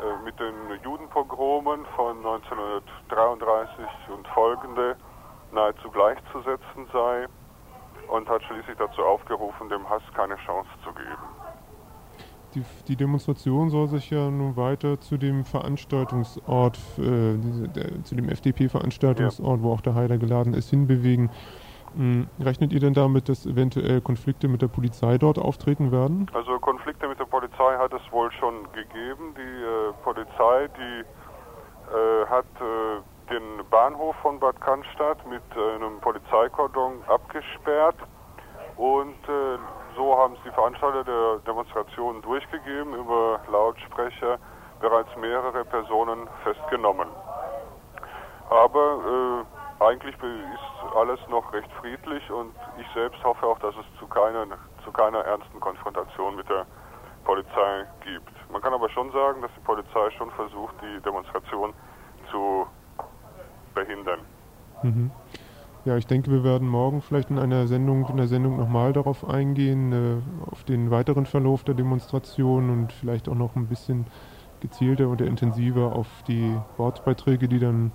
äh, 0.00 0.24
mit 0.24 0.38
den 0.38 0.54
Judenpogromen 0.82 1.86
von 1.96 2.16
1933 2.18 3.86
und 4.14 4.26
folgende 4.28 4.96
nahezu 5.52 5.90
gleichzusetzen 5.90 6.88
sei 6.92 7.26
und 8.08 8.28
hat 8.28 8.42
schließlich 8.44 8.76
dazu 8.78 9.02
aufgerufen, 9.02 9.68
dem 9.68 9.88
Hass 9.88 10.02
keine 10.14 10.36
Chance 10.36 10.70
zu 10.84 10.92
geben. 10.92 11.22
Die, 12.54 12.64
die 12.86 12.96
Demonstration 12.96 13.70
soll 13.70 13.88
sich 13.88 14.10
ja 14.10 14.30
nun 14.30 14.56
weiter 14.56 15.00
zu 15.00 15.16
dem 15.16 15.44
Veranstaltungsort, 15.44 16.78
äh, 16.98 17.38
der, 17.68 18.04
zu 18.04 18.14
dem 18.14 18.28
FDP-Veranstaltungsort, 18.28 19.62
wo 19.62 19.72
auch 19.72 19.80
der 19.80 19.94
Haider 19.94 20.18
geladen 20.18 20.52
ist, 20.52 20.68
hinbewegen. 20.68 21.30
Hm, 21.96 22.28
Rechnet 22.40 22.72
ihr 22.72 22.80
denn 22.80 22.94
damit, 22.94 23.28
dass 23.28 23.46
eventuell 23.46 24.00
Konflikte 24.00 24.48
mit 24.48 24.62
der 24.62 24.68
Polizei 24.68 25.18
dort 25.18 25.38
auftreten 25.38 25.92
werden? 25.92 26.30
Also 26.32 26.58
Konflikte 26.58 27.08
mit 27.08 27.18
der 27.18 27.24
Polizei 27.24 27.76
hat 27.78 27.92
es 27.92 28.12
wohl 28.12 28.30
schon 28.32 28.64
gegeben. 28.72 29.34
Die 29.36 29.40
äh, 29.40 29.92
Polizei, 30.02 30.68
die 30.76 31.04
äh, 31.94 32.26
hat 32.26 32.46
äh, 32.60 33.00
den 33.30 33.62
Bahnhof 33.70 34.16
von 34.22 34.38
Bad 34.38 34.60
Cannstatt 34.60 35.24
mit 35.26 35.42
äh, 35.56 35.74
einem 35.74 36.00
Polizeikordon 36.00 37.02
abgesperrt 37.08 37.96
und 38.76 39.16
äh, 39.28 39.58
so 39.96 40.16
haben 40.16 40.34
es 40.34 40.40
die 40.44 40.50
Veranstalter 40.50 41.04
der 41.04 41.38
Demonstration 41.46 42.22
durchgegeben, 42.22 42.94
über 42.94 43.40
Lautsprecher 43.50 44.38
bereits 44.80 45.14
mehrere 45.16 45.64
Personen 45.64 46.28
festgenommen. 46.42 47.08
Aber 48.50 49.44
äh, 49.80 49.84
eigentlich 49.84 50.14
ist 50.16 50.96
alles 50.96 51.20
noch 51.28 51.52
recht 51.52 51.70
friedlich 51.80 52.30
und 52.30 52.54
ich 52.78 52.86
selbst 52.94 53.22
hoffe 53.24 53.46
auch, 53.46 53.58
dass 53.58 53.74
es 53.76 53.98
zu 53.98 54.06
keiner, 54.06 54.46
zu 54.84 54.92
keiner 54.92 55.20
ernsten 55.20 55.60
Konfrontation 55.60 56.36
mit 56.36 56.48
der 56.48 56.66
Polizei 57.24 57.86
gibt. 58.04 58.32
Man 58.50 58.60
kann 58.60 58.74
aber 58.74 58.88
schon 58.90 59.10
sagen, 59.12 59.42
dass 59.42 59.50
die 59.56 59.64
Polizei 59.64 60.10
schon 60.18 60.30
versucht, 60.32 60.74
die 60.82 61.00
Demonstration 61.02 61.72
zu 62.30 62.66
behindern. 63.74 64.20
Mhm. 64.82 65.10
Ja, 65.84 65.96
ich 65.96 66.06
denke, 66.06 66.30
wir 66.30 66.44
werden 66.44 66.68
morgen 66.68 67.02
vielleicht 67.02 67.30
in 67.30 67.38
einer 67.38 67.66
Sendung, 67.66 68.06
in 68.08 68.16
der 68.16 68.28
Sendung 68.28 68.56
nochmal 68.56 68.92
darauf 68.92 69.28
eingehen, 69.28 69.92
äh, 69.92 70.50
auf 70.50 70.62
den 70.62 70.90
weiteren 70.90 71.26
Verlauf 71.26 71.64
der 71.64 71.74
Demonstration 71.74 72.70
und 72.70 72.92
vielleicht 72.92 73.28
auch 73.28 73.34
noch 73.34 73.56
ein 73.56 73.66
bisschen 73.66 74.06
gezielter 74.60 75.08
oder 75.08 75.26
intensiver 75.26 75.92
auf 75.92 76.06
die 76.28 76.56
Wortbeiträge, 76.76 77.48
die 77.48 77.58
dann 77.58 77.90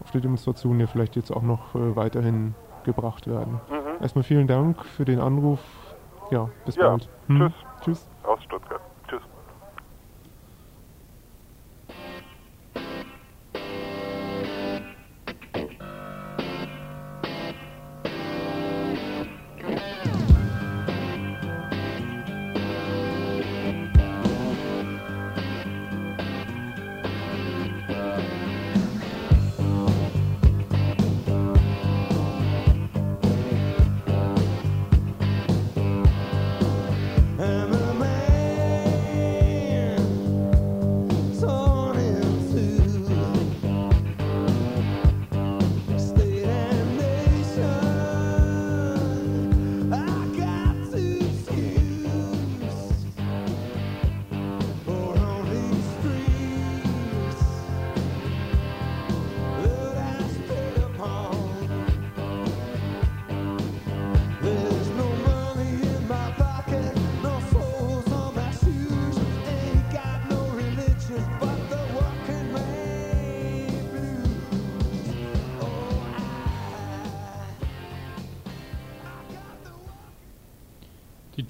auf 0.00 0.10
der 0.10 0.20
Demonstration 0.20 0.78
ja 0.80 0.86
vielleicht 0.86 1.16
jetzt 1.16 1.30
auch 1.30 1.42
noch 1.42 1.74
äh, 1.74 1.96
weiterhin 1.96 2.54
gebracht 2.84 3.26
werden. 3.26 3.58
Mhm. 3.70 4.02
Erstmal 4.02 4.24
vielen 4.24 4.46
Dank 4.46 4.84
für 4.84 5.06
den 5.06 5.18
Anruf. 5.18 5.60
Ja, 6.30 6.50
bis 6.66 6.76
Ja, 6.76 6.90
bald. 6.90 7.08
Hm. 7.28 7.38
tschüss. 7.38 7.52
Tschüss. 7.80 8.06
Aus 8.24 8.42
Stuttgart. 8.44 8.80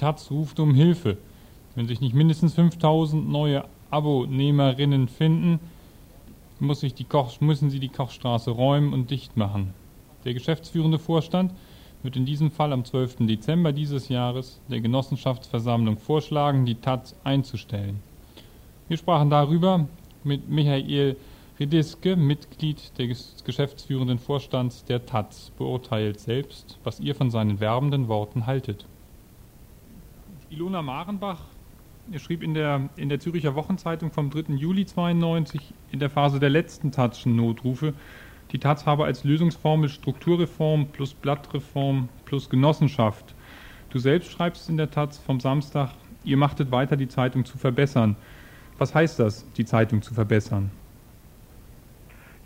Taz 0.04 0.30
ruft 0.30 0.60
um 0.60 0.74
Hilfe. 0.74 1.16
Wenn 1.74 1.88
sich 1.88 2.02
nicht 2.02 2.14
mindestens 2.14 2.52
5000 2.52 3.26
neue 3.26 3.64
Abonnehmerinnen 3.88 5.08
finden, 5.08 5.60
muss 6.60 6.80
sich 6.80 6.92
die 6.92 7.04
Koch, 7.04 7.40
müssen 7.40 7.70
sie 7.70 7.80
die 7.80 7.88
Kochstraße 7.88 8.50
räumen 8.50 8.92
und 8.92 9.10
dicht 9.10 9.38
machen. 9.38 9.72
Der 10.26 10.34
geschäftsführende 10.34 10.98
Vorstand 10.98 11.54
wird 12.02 12.16
in 12.16 12.26
diesem 12.26 12.50
Fall 12.50 12.74
am 12.74 12.84
12. 12.84 13.26
Dezember 13.26 13.72
dieses 13.72 14.10
Jahres 14.10 14.60
der 14.68 14.82
Genossenschaftsversammlung 14.82 15.96
vorschlagen, 15.96 16.66
die 16.66 16.74
Taz 16.74 17.16
einzustellen. 17.24 18.00
Wir 18.88 18.98
sprachen 18.98 19.30
darüber 19.30 19.88
mit 20.22 20.50
Michael 20.50 21.16
Rediske, 21.58 22.14
Mitglied 22.14 22.92
des 22.98 23.42
geschäftsführenden 23.42 24.18
Vorstands 24.18 24.84
der 24.84 25.06
Taz, 25.06 25.50
beurteilt 25.56 26.20
selbst, 26.20 26.78
was 26.84 27.00
ihr 27.00 27.14
von 27.14 27.30
seinen 27.30 27.58
werbenden 27.58 28.08
Worten 28.08 28.44
haltet. 28.44 28.84
Ilona 30.54 30.82
Marenbach 30.82 31.40
schrieb 32.16 32.44
in 32.44 32.54
der, 32.54 32.88
in 32.94 33.08
der 33.08 33.18
Züricher 33.18 33.56
Wochenzeitung 33.56 34.12
vom 34.12 34.30
3. 34.30 34.54
Juli 34.54 34.86
92 34.86 35.74
in 35.90 35.98
der 35.98 36.10
Phase 36.10 36.38
der 36.38 36.48
letzten 36.48 36.92
Tatschen 36.92 37.34
Notrufe, 37.34 37.92
die 38.52 38.60
Taz 38.60 38.86
habe 38.86 39.04
als 39.04 39.24
Lösungsformel 39.24 39.88
Strukturreform 39.88 40.92
plus 40.92 41.12
Blattreform 41.12 42.08
plus 42.24 42.48
Genossenschaft. 42.50 43.34
Du 43.90 43.98
selbst 43.98 44.30
schreibst 44.30 44.68
in 44.68 44.76
der 44.76 44.92
Taz 44.92 45.18
vom 45.18 45.40
Samstag, 45.40 45.90
ihr 46.22 46.36
machtet 46.36 46.70
weiter, 46.70 46.96
die 46.96 47.08
Zeitung 47.08 47.44
zu 47.44 47.58
verbessern. 47.58 48.14
Was 48.78 48.94
heißt 48.94 49.18
das, 49.18 49.50
die 49.54 49.64
Zeitung 49.64 50.02
zu 50.02 50.14
verbessern? 50.14 50.70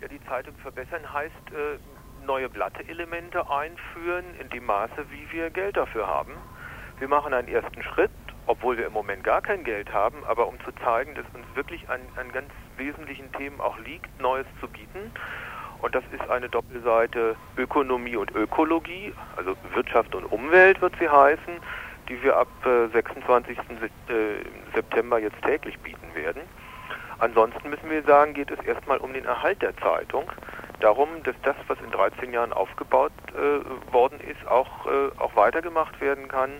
Ja, 0.01 0.07
die 0.07 0.23
Zeitung 0.27 0.55
verbessern 0.63 1.01
heißt 1.13 1.51
äh, 1.51 2.25
neue 2.25 2.49
Blattelemente 2.49 3.47
einführen 3.51 4.25
in 4.41 4.49
dem 4.49 4.65
Maße, 4.65 5.05
wie 5.11 5.31
wir 5.31 5.51
Geld 5.51 5.77
dafür 5.77 6.07
haben. 6.07 6.31
Wir 6.99 7.07
machen 7.07 7.33
einen 7.33 7.47
ersten 7.47 7.81
Schritt, 7.81 8.11
obwohl 8.45 8.77
wir 8.77 8.87
im 8.87 8.93
Moment 8.93 9.23
gar 9.23 9.41
kein 9.41 9.63
Geld 9.63 9.93
haben, 9.93 10.17
aber 10.27 10.47
um 10.47 10.59
zu 10.65 10.71
zeigen, 10.83 11.15
dass 11.15 11.23
uns 11.33 11.45
wirklich 11.55 11.89
an, 11.89 12.01
an 12.17 12.29
ganz 12.33 12.49
wesentlichen 12.75 13.31
Themen 13.31 13.61
auch 13.61 13.77
liegt, 13.79 14.19
Neues 14.19 14.45
zu 14.59 14.67
bieten. 14.67 15.11
Und 15.81 15.95
das 15.95 16.03
ist 16.11 16.29
eine 16.29 16.49
Doppelseite 16.49 17.37
Ökonomie 17.55 18.17
und 18.17 18.35
Ökologie, 18.35 19.13
also 19.37 19.55
Wirtschaft 19.73 20.13
und 20.13 20.25
Umwelt 20.25 20.81
wird 20.81 20.93
sie 20.99 21.07
heißen, 21.07 21.53
die 22.09 22.21
wir 22.21 22.35
ab 22.35 22.49
äh, 22.65 22.87
26. 22.87 23.57
September 24.75 25.19
jetzt 25.19 25.41
täglich 25.41 25.79
bieten 25.79 26.13
werden. 26.15 26.41
Ansonsten 27.19 27.69
müssen 27.69 27.89
wir 27.89 28.03
sagen, 28.03 28.33
geht 28.33 28.51
es 28.51 28.59
erstmal 28.65 28.97
um 28.97 29.13
den 29.13 29.23
Erhalt 29.23 29.61
der 29.61 29.75
Zeitung. 29.77 30.29
Darum, 30.81 31.09
dass 31.23 31.35
das, 31.43 31.55
was 31.67 31.77
in 31.81 31.91
13 31.91 32.33
Jahren 32.33 32.51
aufgebaut 32.51 33.11
äh, 33.29 33.93
worden 33.93 34.19
ist, 34.21 34.45
auch, 34.47 34.85
äh, 34.85 35.11
auch 35.17 35.35
weitergemacht 35.35 35.99
werden 36.01 36.27
kann, 36.27 36.51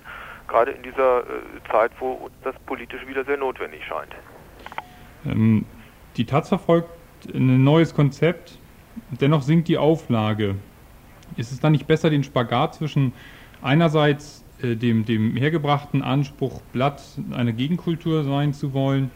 gerade 0.50 0.72
in 0.72 0.84
dieser 0.84 1.22
äh, 1.22 1.24
Zeit, 1.72 1.92
wo 2.00 2.30
das 2.44 2.56
politisch 2.66 3.06
wieder 3.08 3.24
sehr 3.24 3.38
notwendig 3.38 3.82
scheint. 3.86 4.14
Ähm, 5.26 5.66
die 6.18 6.26
Taz 6.26 6.50
verfolgt 6.50 6.90
ein 7.34 7.64
neues 7.64 7.94
Konzept, 7.94 8.58
dennoch 9.12 9.42
sinkt 9.42 9.68
die 9.68 9.78
Auflage. 9.78 10.56
Ist 11.38 11.52
es 11.52 11.60
dann 11.60 11.72
nicht 11.72 11.88
besser, 11.88 12.10
den 12.10 12.24
Spagat 12.24 12.76
zwischen 12.76 13.14
einerseits 13.62 14.44
äh, 14.62 14.76
dem, 14.76 15.06
dem 15.06 15.36
hergebrachten 15.36 16.02
Anspruch, 16.02 16.62
Blatt 16.74 17.02
eine 17.32 17.54
Gegenkultur 17.54 18.24
sein 18.24 18.54
zu 18.54 18.74
wollen, 18.74 19.12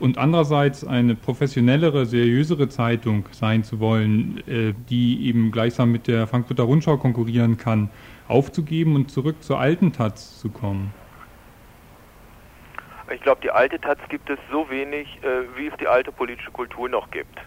und 0.00 0.18
andererseits 0.18 0.84
eine 0.84 1.14
professionellere, 1.14 2.06
seriösere 2.06 2.68
Zeitung 2.68 3.24
sein 3.32 3.64
zu 3.64 3.80
wollen, 3.80 4.42
äh, 4.46 4.74
die 4.88 5.26
eben 5.26 5.50
gleichsam 5.50 5.90
mit 5.90 6.06
der 6.06 6.26
Frankfurter 6.26 6.62
Rundschau 6.64 6.96
konkurrieren 6.98 7.56
kann, 7.56 7.90
aufzugeben 8.28 8.94
und 8.94 9.10
zurück 9.10 9.42
zur 9.42 9.58
alten 9.58 9.92
Taz 9.92 10.38
zu 10.38 10.50
kommen? 10.50 10.92
Ich 13.12 13.22
glaube, 13.22 13.40
die 13.42 13.50
alte 13.50 13.80
Taz 13.80 13.98
gibt 14.10 14.28
es 14.28 14.38
so 14.50 14.68
wenig, 14.68 15.18
äh, 15.22 15.56
wie 15.56 15.68
es 15.68 15.74
die 15.80 15.88
alte 15.88 16.12
politische 16.12 16.50
Kultur 16.50 16.88
noch 16.88 17.10
gibt. 17.10 17.38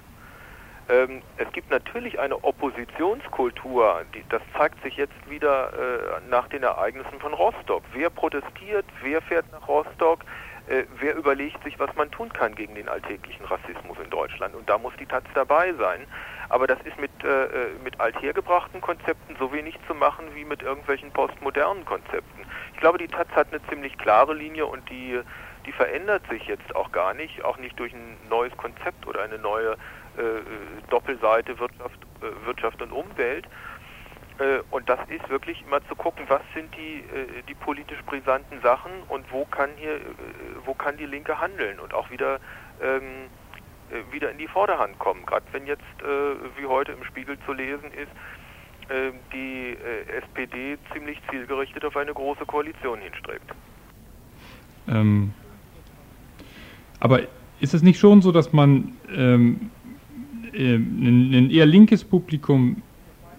Ähm, 0.90 1.22
es 1.38 1.52
gibt 1.52 1.70
natürlich 1.70 2.20
eine 2.20 2.44
Oppositionskultur, 2.44 4.02
das 4.30 4.42
zeigt 4.58 4.82
sich 4.84 4.98
jetzt 4.98 5.30
wieder 5.30 5.72
äh, 5.72 6.30
nach 6.30 6.48
den 6.48 6.64
Ereignissen 6.64 7.20
von 7.20 7.34
Rostock. 7.34 7.84
Wer 7.94 8.10
protestiert, 8.10 8.86
wer 9.02 9.22
fährt 9.22 9.46
nach 9.52 9.68
Rostock, 9.68 10.26
äh, 10.72 10.86
wer 11.00 11.16
überlegt 11.16 11.62
sich, 11.64 11.78
was 11.80 11.94
man 11.96 12.10
tun 12.12 12.32
kann 12.32 12.56
gegen 12.56 12.76
den 12.76 12.88
alltäglichen 12.88 13.46
Rassismus 13.46 13.98
in 14.02 14.10
Deutschland. 14.10 14.56
Und 14.56 14.70
da 14.70 14.78
muss 14.78 14.94
die 14.98 15.06
Taz 15.06 15.24
dabei 15.34 15.74
sein. 15.74 16.08
Aber 16.48 16.66
das 16.66 16.80
ist 16.86 16.98
mit, 16.98 17.12
äh, 17.24 17.28
äh, 17.28 17.70
mit 17.84 18.00
althergebrachten 18.00 18.80
Konzepten 18.80 19.36
so 19.38 19.52
wenig 19.52 19.78
zu 19.88 19.94
machen 19.94 20.26
wie 20.34 20.46
mit 20.46 20.62
irgendwelchen 20.62 21.12
postmodernen 21.12 21.84
Konzepten. 21.84 22.46
Ich 22.74 22.80
glaube, 22.80 22.98
die 22.98 23.08
Taz 23.08 23.28
hat 23.32 23.48
eine 23.52 23.62
ziemlich 23.68 23.98
klare 23.98 24.34
Linie 24.34 24.66
und 24.66 24.90
die, 24.90 25.20
die 25.66 25.72
verändert 25.74 26.24
sich 26.30 26.48
jetzt 26.48 26.74
auch 26.76 26.92
gar 26.92 27.14
nicht, 27.14 27.44
auch 27.44 27.58
nicht 27.58 27.78
durch 27.78 27.94
ein 27.94 28.18
neues 28.30 28.56
Konzept 28.56 29.06
oder 29.06 29.24
eine 29.24 29.40
neue 29.40 29.74
äh, 30.18 30.42
Doppelseite 30.90 31.60
Wirtschaft, 31.60 32.00
äh, 32.22 32.46
Wirtschaft 32.46 32.82
und 32.82 32.92
Umwelt. 32.92 33.46
Äh, 34.42 34.62
und 34.72 34.90
das 34.90 35.00
ist 35.10 35.30
wirklich 35.30 35.62
immer 35.66 35.86
zu 35.88 35.96
gucken, 35.96 36.26
was 36.28 36.42
sind 36.54 36.74
die, 36.76 37.04
die 37.48 37.54
politisch 37.54 38.02
brisanten 38.06 38.60
Sachen 38.62 38.92
und 39.10 39.26
wo 39.32 39.46
kann 39.46 39.70
hier, 39.78 40.00
wo 40.66 40.74
kann 40.74 40.98
die 40.98 41.06
Linke 41.06 41.40
handeln 41.40 41.80
und 41.80 41.94
auch 41.94 42.10
wieder 42.10 42.40
ähm, 42.82 43.30
wieder 44.12 44.32
in 44.32 44.38
die 44.38 44.48
Vorderhand 44.48 44.98
kommen. 45.00 45.26
Gerade 45.26 45.46
wenn 45.52 45.68
jetzt, 45.68 45.84
wie 46.58 46.66
heute 46.66 46.94
im 46.94 47.04
Spiegel 47.04 47.38
zu 47.46 47.52
lesen 47.52 47.92
ist, 47.92 48.12
die 49.34 49.76
SPD 50.18 50.78
ziemlich 50.94 51.20
zielgerichtet 51.30 51.84
auf 51.84 51.98
eine 51.98 52.14
große 52.14 52.46
Koalition 52.46 53.00
hinstrebt. 53.00 53.54
Ähm, 54.88 55.34
aber 57.02 57.22
ist 57.60 57.74
es 57.74 57.82
nicht 57.84 58.00
schon 58.00 58.22
so, 58.22 58.32
dass 58.32 58.54
man 58.54 58.94
ähm, 59.14 59.72
äh, 60.54 60.76
ein 60.76 61.50
eher 61.52 61.66
linkes 61.66 62.04
Publikum 62.04 62.82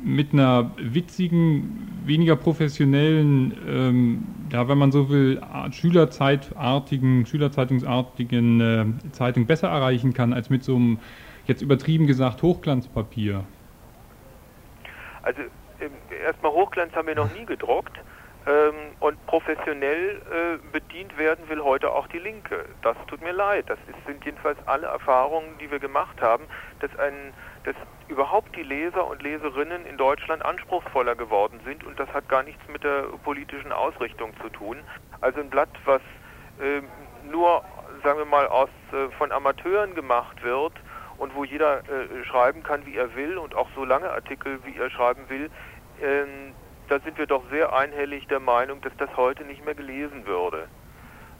mit 0.04 0.32
einer 0.32 0.72
witzigen, 0.76 1.88
weniger 2.04 2.36
professionellen, 2.36 3.56
ähm, 3.66 4.26
ja, 4.50 4.68
wenn 4.68 4.78
man 4.78 4.92
so 4.92 5.08
will, 5.08 5.40
Schülerzeitartigen, 5.70 7.26
Schülerzeitungsartigen 7.26 8.60
äh, 8.60 9.12
Zeitung 9.12 9.46
besser 9.46 9.68
erreichen 9.68 10.12
kann, 10.12 10.32
als 10.32 10.50
mit 10.50 10.64
so 10.64 10.76
einem, 10.76 10.98
jetzt 11.46 11.62
übertrieben 11.62 12.06
gesagt, 12.06 12.42
Hochglanzpapier? 12.42 13.44
Also 15.22 15.40
äh, 15.40 16.24
erstmal 16.24 16.52
Hochglanz 16.52 16.94
haben 16.94 17.08
wir 17.08 17.14
noch 17.14 17.32
nie 17.34 17.46
gedruckt. 17.46 17.98
Ähm, 18.44 18.74
und 18.98 19.24
professionell 19.26 20.20
äh, 20.32 20.58
bedient 20.72 21.16
werden 21.16 21.48
will 21.48 21.62
heute 21.62 21.92
auch 21.92 22.08
die 22.08 22.18
Linke. 22.18 22.64
Das 22.82 22.96
tut 23.06 23.22
mir 23.22 23.32
leid. 23.32 23.66
Das 23.68 23.78
ist, 23.88 24.04
sind 24.04 24.24
jedenfalls 24.24 24.58
alle 24.66 24.88
Erfahrungen, 24.88 25.46
die 25.60 25.70
wir 25.70 25.78
gemacht 25.78 26.20
haben, 26.20 26.44
dass, 26.80 26.90
ein, 26.98 27.32
dass 27.64 27.76
überhaupt 28.08 28.54
die 28.56 28.62
Leser 28.62 29.06
und 29.06 29.22
Leserinnen 29.22 29.86
in 29.86 29.96
Deutschland 29.96 30.44
anspruchsvoller 30.44 31.14
geworden 31.14 31.60
sind 31.64 31.84
und 31.84 31.98
das 31.98 32.08
hat 32.12 32.28
gar 32.28 32.42
nichts 32.42 32.62
mit 32.68 32.84
der 32.84 33.04
politischen 33.24 33.72
Ausrichtung 33.72 34.32
zu 34.40 34.48
tun. 34.48 34.78
Also 35.20 35.40
ein 35.40 35.50
Blatt, 35.50 35.70
was 35.84 36.02
äh, 36.60 36.82
nur, 37.30 37.64
sagen 38.02 38.18
wir 38.18 38.26
mal, 38.26 38.46
aus, 38.48 38.70
äh, 38.92 39.08
von 39.16 39.32
Amateuren 39.32 39.94
gemacht 39.94 40.42
wird 40.42 40.72
und 41.18 41.34
wo 41.34 41.44
jeder 41.44 41.78
äh, 41.80 42.24
schreiben 42.24 42.62
kann, 42.62 42.84
wie 42.84 42.96
er 42.96 43.14
will 43.14 43.38
und 43.38 43.54
auch 43.54 43.68
so 43.74 43.84
lange 43.84 44.10
Artikel, 44.10 44.58
wie 44.64 44.76
er 44.76 44.90
schreiben 44.90 45.28
will, 45.28 45.50
ähm, 46.02 46.54
da 46.88 46.98
sind 47.00 47.16
wir 47.16 47.26
doch 47.26 47.42
sehr 47.50 47.72
einhellig 47.72 48.26
der 48.28 48.40
Meinung, 48.40 48.80
dass 48.82 48.92
das 48.98 49.16
heute 49.16 49.44
nicht 49.44 49.64
mehr 49.64 49.74
gelesen 49.74 50.26
würde. 50.26 50.68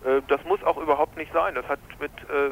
Äh, 0.05 0.23
das 0.29 0.43
muss 0.45 0.63
auch 0.63 0.77
überhaupt 0.77 1.17
nicht 1.17 1.33
sein. 1.33 1.55
Das 1.55 1.67
hat 1.69 1.81
mit, 2.01 2.13
äh, 2.31 2.51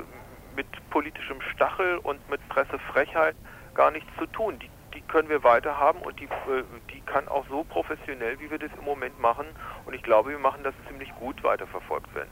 mit 0.56 0.66
politischem 0.90 1.40
Stachel 1.52 1.98
und 1.98 2.28
mit 2.28 2.46
Pressefrechheit 2.48 3.36
gar 3.80 3.90
nichts 3.90 4.10
zu 4.18 4.26
tun. 4.26 4.56
Die, 4.62 4.68
die 4.94 5.00
können 5.08 5.30
wir 5.30 5.42
weiter 5.42 5.78
haben 5.78 6.00
und 6.00 6.20
die, 6.20 6.24
äh, 6.24 6.62
die 6.92 7.00
kann 7.06 7.26
auch 7.28 7.46
so 7.48 7.64
professionell, 7.64 8.38
wie 8.38 8.50
wir 8.50 8.58
das 8.58 8.70
im 8.78 8.84
Moment 8.84 9.18
machen. 9.18 9.46
Und 9.86 9.94
ich 9.94 10.02
glaube, 10.02 10.30
wir 10.30 10.38
machen 10.38 10.60
das 10.62 10.74
ziemlich 10.86 11.10
gut 11.18 11.42
weiterverfolgt 11.42 12.14
werden. 12.14 12.28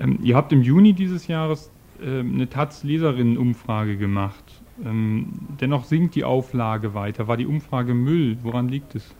Ähm, 0.00 0.18
ihr 0.22 0.34
habt 0.34 0.52
im 0.52 0.62
Juni 0.62 0.92
dieses 0.92 1.28
Jahres 1.28 1.70
äh, 2.00 2.18
eine 2.18 2.48
Taz-Leserinnen-Umfrage 2.48 3.96
gemacht. 3.96 4.44
Ähm, 4.84 5.28
dennoch 5.60 5.84
sinkt 5.84 6.16
die 6.16 6.24
Auflage 6.24 6.94
weiter. 6.94 7.28
War 7.28 7.36
die 7.36 7.46
Umfrage 7.46 7.94
Müll? 7.94 8.36
Woran 8.42 8.68
liegt 8.68 8.96
es? 8.96 9.14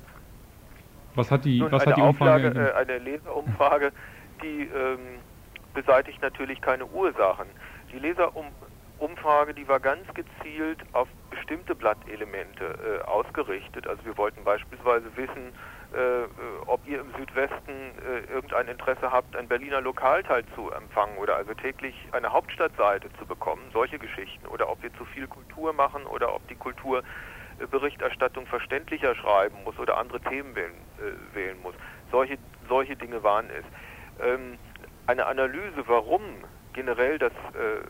Was 1.15 1.31
hat 1.31 1.45
die, 1.45 1.61
Nun, 1.61 1.71
was 1.71 1.87
hat 1.87 1.97
die 1.97 2.03
Umfrage? 2.03 2.49
Auflage, 2.49 2.73
äh, 2.73 2.75
eine 2.75 2.99
Leserumfrage, 2.99 3.93
die 4.43 4.63
ähm, 4.63 4.99
beseitigt 5.75 6.21
natürlich 6.23 6.61
keine 6.61 6.87
Ursachen. 6.87 7.47
Die 7.93 8.01
Leserumfrage, 8.97 9.55
die 9.55 9.69
war 9.69 9.81
ganz 9.81 10.07
gezielt 10.15 10.79
auf 10.93 11.09
bestimmte 11.31 11.75
Blattelemente 11.75 12.65
äh, 12.65 13.05
ausgerichtet. 13.05 13.87
Also 13.87 14.05
wir 14.05 14.17
wollten 14.17 14.43
beispielsweise 14.45 15.05
wissen, 15.17 15.53
äh, 15.93 16.67
ob 16.67 16.87
ihr 16.87 17.01
im 17.01 17.13
Südwesten 17.19 17.73
äh, 17.73 18.33
irgendein 18.33 18.69
Interesse 18.69 19.13
habt, 19.13 19.37
ein 19.37 19.49
Berliner 19.49 19.81
Lokalteil 19.81 20.45
zu 20.55 20.71
empfangen 20.71 21.17
oder 21.19 21.37
also 21.37 21.55
täglich 21.55 21.95
eine 22.13 22.33
Hauptstadtseite 22.33 23.09
zu 23.19 23.27
bekommen, 23.27 23.63
solche 23.73 23.99
Geschichten. 23.99 24.47
Oder 24.47 24.69
ob 24.69 24.83
wir 24.83 24.93
zu 24.95 25.05
viel 25.05 25.27
Kultur 25.27 25.73
machen 25.73 26.05
oder 26.07 26.35
ob 26.35 26.47
die 26.49 26.57
Kultur 26.57 27.03
Berichterstattung 27.71 28.47
verständlicher 28.47 29.15
schreiben 29.15 29.57
muss 29.65 29.79
oder 29.79 29.97
andere 29.97 30.21
Themen 30.21 30.55
wählen, 30.55 30.75
äh, 30.99 31.35
wählen 31.35 31.57
muss. 31.63 31.75
Solche, 32.11 32.37
solche 32.69 32.97
Dinge 32.97 33.23
waren 33.23 33.47
es. 33.51 33.65
Ähm, 34.25 34.59
eine 35.07 35.27
Analyse, 35.27 35.87
warum 35.87 36.23
generell 36.77 37.19
das, 37.19 37.33
äh, 37.33 37.81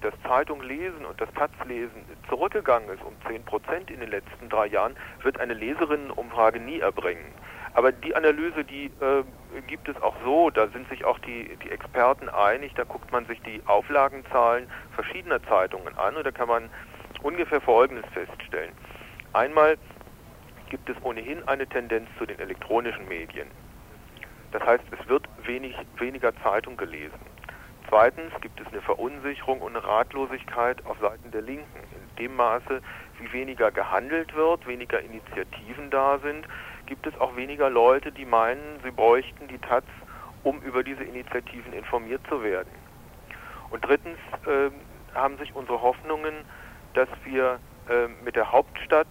das 0.00 0.14
Zeitung 0.22 0.62
lesen 0.62 1.04
und 1.04 1.20
das 1.20 1.32
Taz 1.34 1.50
lesen 1.66 2.04
zurückgegangen 2.28 2.88
ist 2.88 3.02
um 3.02 3.14
10 3.26 3.44
Prozent 3.44 3.90
in 3.90 4.00
den 4.00 4.10
letzten 4.10 4.48
drei 4.48 4.66
Jahren, 4.66 4.96
wird 5.22 5.40
eine 5.40 5.54
Leserinnenumfrage 5.54 6.60
nie 6.60 6.80
erbringen. 6.80 7.32
Aber 7.74 7.92
die 7.92 8.14
Analyse, 8.14 8.64
die 8.64 8.86
äh, 8.86 9.22
gibt 9.66 9.88
es 9.88 10.00
auch 10.02 10.16
so, 10.24 10.50
da 10.50 10.68
sind 10.68 10.88
sich 10.88 11.04
auch 11.04 11.18
die, 11.20 11.56
die 11.62 11.70
Experten 11.70 12.28
einig, 12.28 12.74
da 12.74 12.84
guckt 12.84 13.12
man 13.12 13.26
sich 13.26 13.40
die 13.42 13.62
Auflagenzahlen 13.66 14.68
verschiedener 14.94 15.42
Zeitungen 15.44 15.96
an 15.96 16.16
und 16.16 16.26
da 16.26 16.30
kann 16.30 16.48
man 16.48 16.70
ungefähr 17.22 17.60
Folgendes 17.60 18.06
feststellen. 18.12 18.72
Einmal 19.32 19.76
gibt 20.70 20.88
es 20.88 20.96
ohnehin 21.02 21.46
eine 21.46 21.66
Tendenz 21.66 22.08
zu 22.18 22.26
den 22.26 22.38
elektronischen 22.38 23.06
Medien. 23.08 23.48
Das 24.52 24.62
heißt, 24.62 24.84
es 24.98 25.08
wird 25.08 25.28
wenig, 25.44 25.76
weniger 25.98 26.34
Zeitung 26.42 26.76
gelesen. 26.76 27.18
Zweitens 27.88 28.32
gibt 28.42 28.60
es 28.60 28.66
eine 28.66 28.82
Verunsicherung 28.82 29.62
und 29.62 29.74
eine 29.74 29.84
Ratlosigkeit 29.84 30.84
auf 30.84 30.98
Seiten 31.00 31.30
der 31.30 31.40
Linken. 31.40 31.78
In 31.92 32.16
dem 32.16 32.36
Maße, 32.36 32.82
wie 33.18 33.32
weniger 33.32 33.70
gehandelt 33.70 34.34
wird, 34.34 34.66
weniger 34.66 35.00
Initiativen 35.00 35.88
da 35.90 36.18
sind, 36.18 36.46
gibt 36.84 37.06
es 37.06 37.18
auch 37.18 37.34
weniger 37.36 37.70
Leute, 37.70 38.12
die 38.12 38.26
meinen, 38.26 38.80
sie 38.84 38.90
bräuchten 38.90 39.48
die 39.48 39.58
Taz, 39.58 39.84
um 40.42 40.60
über 40.62 40.84
diese 40.84 41.02
Initiativen 41.02 41.72
informiert 41.72 42.20
zu 42.28 42.42
werden. 42.42 42.68
Und 43.70 43.84
drittens 43.84 44.18
äh, 44.46 44.70
haben 45.14 45.38
sich 45.38 45.54
unsere 45.54 45.80
Hoffnungen, 45.80 46.34
dass 46.92 47.08
wir 47.24 47.58
äh, 47.88 48.08
mit 48.22 48.36
der 48.36 48.52
Hauptstadt, 48.52 49.06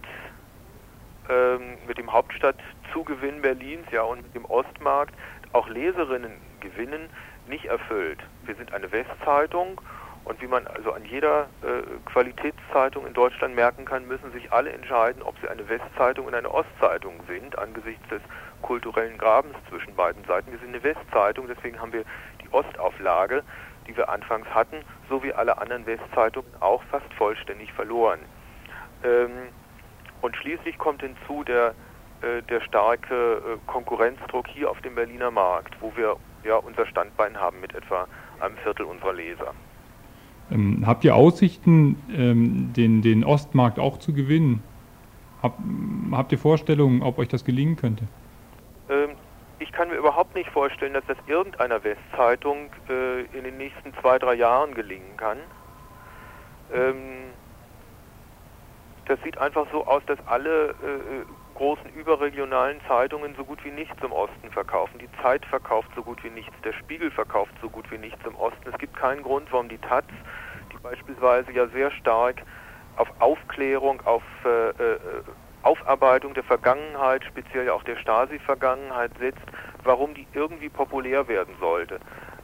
äh, 1.28 1.56
mit 1.86 1.98
dem 1.98 2.12
Hauptstadtzugewinn 2.12 3.42
Berlins, 3.42 3.86
ja 3.90 4.02
und 4.02 4.22
mit 4.22 4.34
dem 4.36 4.44
Ostmarkt 4.44 5.14
auch 5.52 5.68
Leserinnen 5.68 6.32
gewinnen, 6.60 7.08
nicht 7.48 7.64
erfüllt. 7.64 8.18
Wir 8.48 8.56
sind 8.56 8.72
eine 8.72 8.90
Westzeitung 8.90 9.78
und 10.24 10.40
wie 10.40 10.46
man 10.46 10.66
also 10.66 10.92
an 10.92 11.04
jeder 11.04 11.48
äh, 11.62 11.82
Qualitätszeitung 12.06 13.06
in 13.06 13.12
Deutschland 13.12 13.54
merken 13.54 13.84
kann, 13.84 14.08
müssen 14.08 14.32
sich 14.32 14.50
alle 14.50 14.72
entscheiden, 14.72 15.22
ob 15.22 15.34
sie 15.40 15.48
eine 15.48 15.68
Westzeitung 15.68 16.26
und 16.26 16.34
eine 16.34 16.50
Ostzeitung 16.50 17.20
sind, 17.28 17.58
angesichts 17.58 18.08
des 18.08 18.22
kulturellen 18.62 19.18
Grabens 19.18 19.54
zwischen 19.68 19.94
beiden 19.94 20.24
Seiten. 20.24 20.50
Wir 20.50 20.58
sind 20.58 20.68
eine 20.68 20.82
Westzeitung, 20.82 21.46
deswegen 21.46 21.78
haben 21.78 21.92
wir 21.92 22.04
die 22.42 22.48
Ostauflage, 22.50 23.42
die 23.86 23.94
wir 23.94 24.08
anfangs 24.08 24.48
hatten, 24.48 24.78
so 25.10 25.22
wie 25.22 25.32
alle 25.32 25.58
anderen 25.58 25.86
Westzeitungen 25.86 26.50
auch 26.60 26.82
fast 26.84 27.12
vollständig 27.14 27.72
verloren. 27.74 28.20
Ähm, 29.04 29.48
und 30.22 30.36
schließlich 30.36 30.78
kommt 30.78 31.02
hinzu 31.02 31.44
der, 31.44 31.74
äh, 32.22 32.42
der 32.48 32.62
starke 32.62 33.14
äh, 33.14 33.40
Konkurrenzdruck 33.66 34.48
hier 34.48 34.70
auf 34.70 34.80
dem 34.80 34.94
Berliner 34.94 35.30
Markt, 35.30 35.74
wo 35.80 35.94
wir 35.96 36.16
ja 36.44 36.56
unser 36.56 36.86
Standbein 36.86 37.38
haben 37.38 37.60
mit 37.60 37.74
etwa 37.74 38.06
einem 38.40 38.56
Viertel 38.58 38.86
unserer 38.86 39.12
Leser. 39.12 39.54
Ähm, 40.50 40.84
habt 40.86 41.04
ihr 41.04 41.14
Aussichten, 41.14 41.96
ähm, 42.10 42.72
den, 42.74 43.02
den 43.02 43.24
Ostmarkt 43.24 43.78
auch 43.78 43.98
zu 43.98 44.12
gewinnen? 44.12 44.62
Hab, 45.42 45.58
habt 46.12 46.32
ihr 46.32 46.38
Vorstellungen, 46.38 47.02
ob 47.02 47.18
euch 47.18 47.28
das 47.28 47.44
gelingen 47.44 47.76
könnte? 47.76 48.04
Ähm, 48.88 49.10
ich 49.58 49.70
kann 49.72 49.88
mir 49.88 49.96
überhaupt 49.96 50.34
nicht 50.34 50.50
vorstellen, 50.50 50.94
dass 50.94 51.04
das 51.06 51.18
irgendeiner 51.26 51.82
Westzeitung 51.84 52.70
äh, 52.88 53.22
in 53.36 53.44
den 53.44 53.58
nächsten 53.58 53.92
zwei, 54.00 54.18
drei 54.18 54.34
Jahren 54.34 54.74
gelingen 54.74 55.16
kann. 55.16 55.38
Ähm, 56.72 56.96
das 59.06 59.18
sieht 59.22 59.38
einfach 59.38 59.66
so 59.72 59.86
aus, 59.86 60.02
dass 60.06 60.18
alle 60.26 60.70
äh, 60.70 60.74
großen 61.58 61.92
überregionalen 61.92 62.80
Zeitungen 62.86 63.34
so 63.36 63.44
gut 63.44 63.64
wie 63.64 63.72
nichts 63.72 64.00
im 64.00 64.12
Osten 64.12 64.48
verkaufen. 64.52 65.00
Die 65.00 65.08
Zeit 65.20 65.44
verkauft 65.44 65.90
so 65.96 66.04
gut 66.04 66.22
wie 66.22 66.30
nichts, 66.30 66.54
der 66.62 66.72
Spiegel 66.72 67.10
verkauft 67.10 67.52
so 67.60 67.68
gut 67.68 67.90
wie 67.90 67.98
nichts 67.98 68.24
im 68.24 68.36
Osten. 68.36 68.70
Es 68.72 68.78
gibt 68.78 68.96
keinen 68.96 69.24
Grund, 69.24 69.50
warum 69.50 69.68
die 69.68 69.78
Taz, 69.78 70.04
die 70.72 70.78
beispielsweise 70.78 71.50
ja 71.50 71.66
sehr 71.66 71.90
stark 71.90 72.42
auf 72.96 73.08
Aufklärung, 73.18 74.00
auf 74.06 74.22
äh, 74.44 74.68
äh, 74.68 74.98
Aufarbeitung 75.62 76.32
der 76.34 76.44
Vergangenheit, 76.44 77.24
speziell 77.24 77.70
auch 77.70 77.82
der 77.82 77.96
Stasi-Vergangenheit 77.96 79.10
setzt, 79.18 79.42
warum 79.82 80.14
die 80.14 80.28
irgendwie 80.34 80.68
populär 80.68 81.26
werden 81.26 81.54
sollte. 81.58 81.98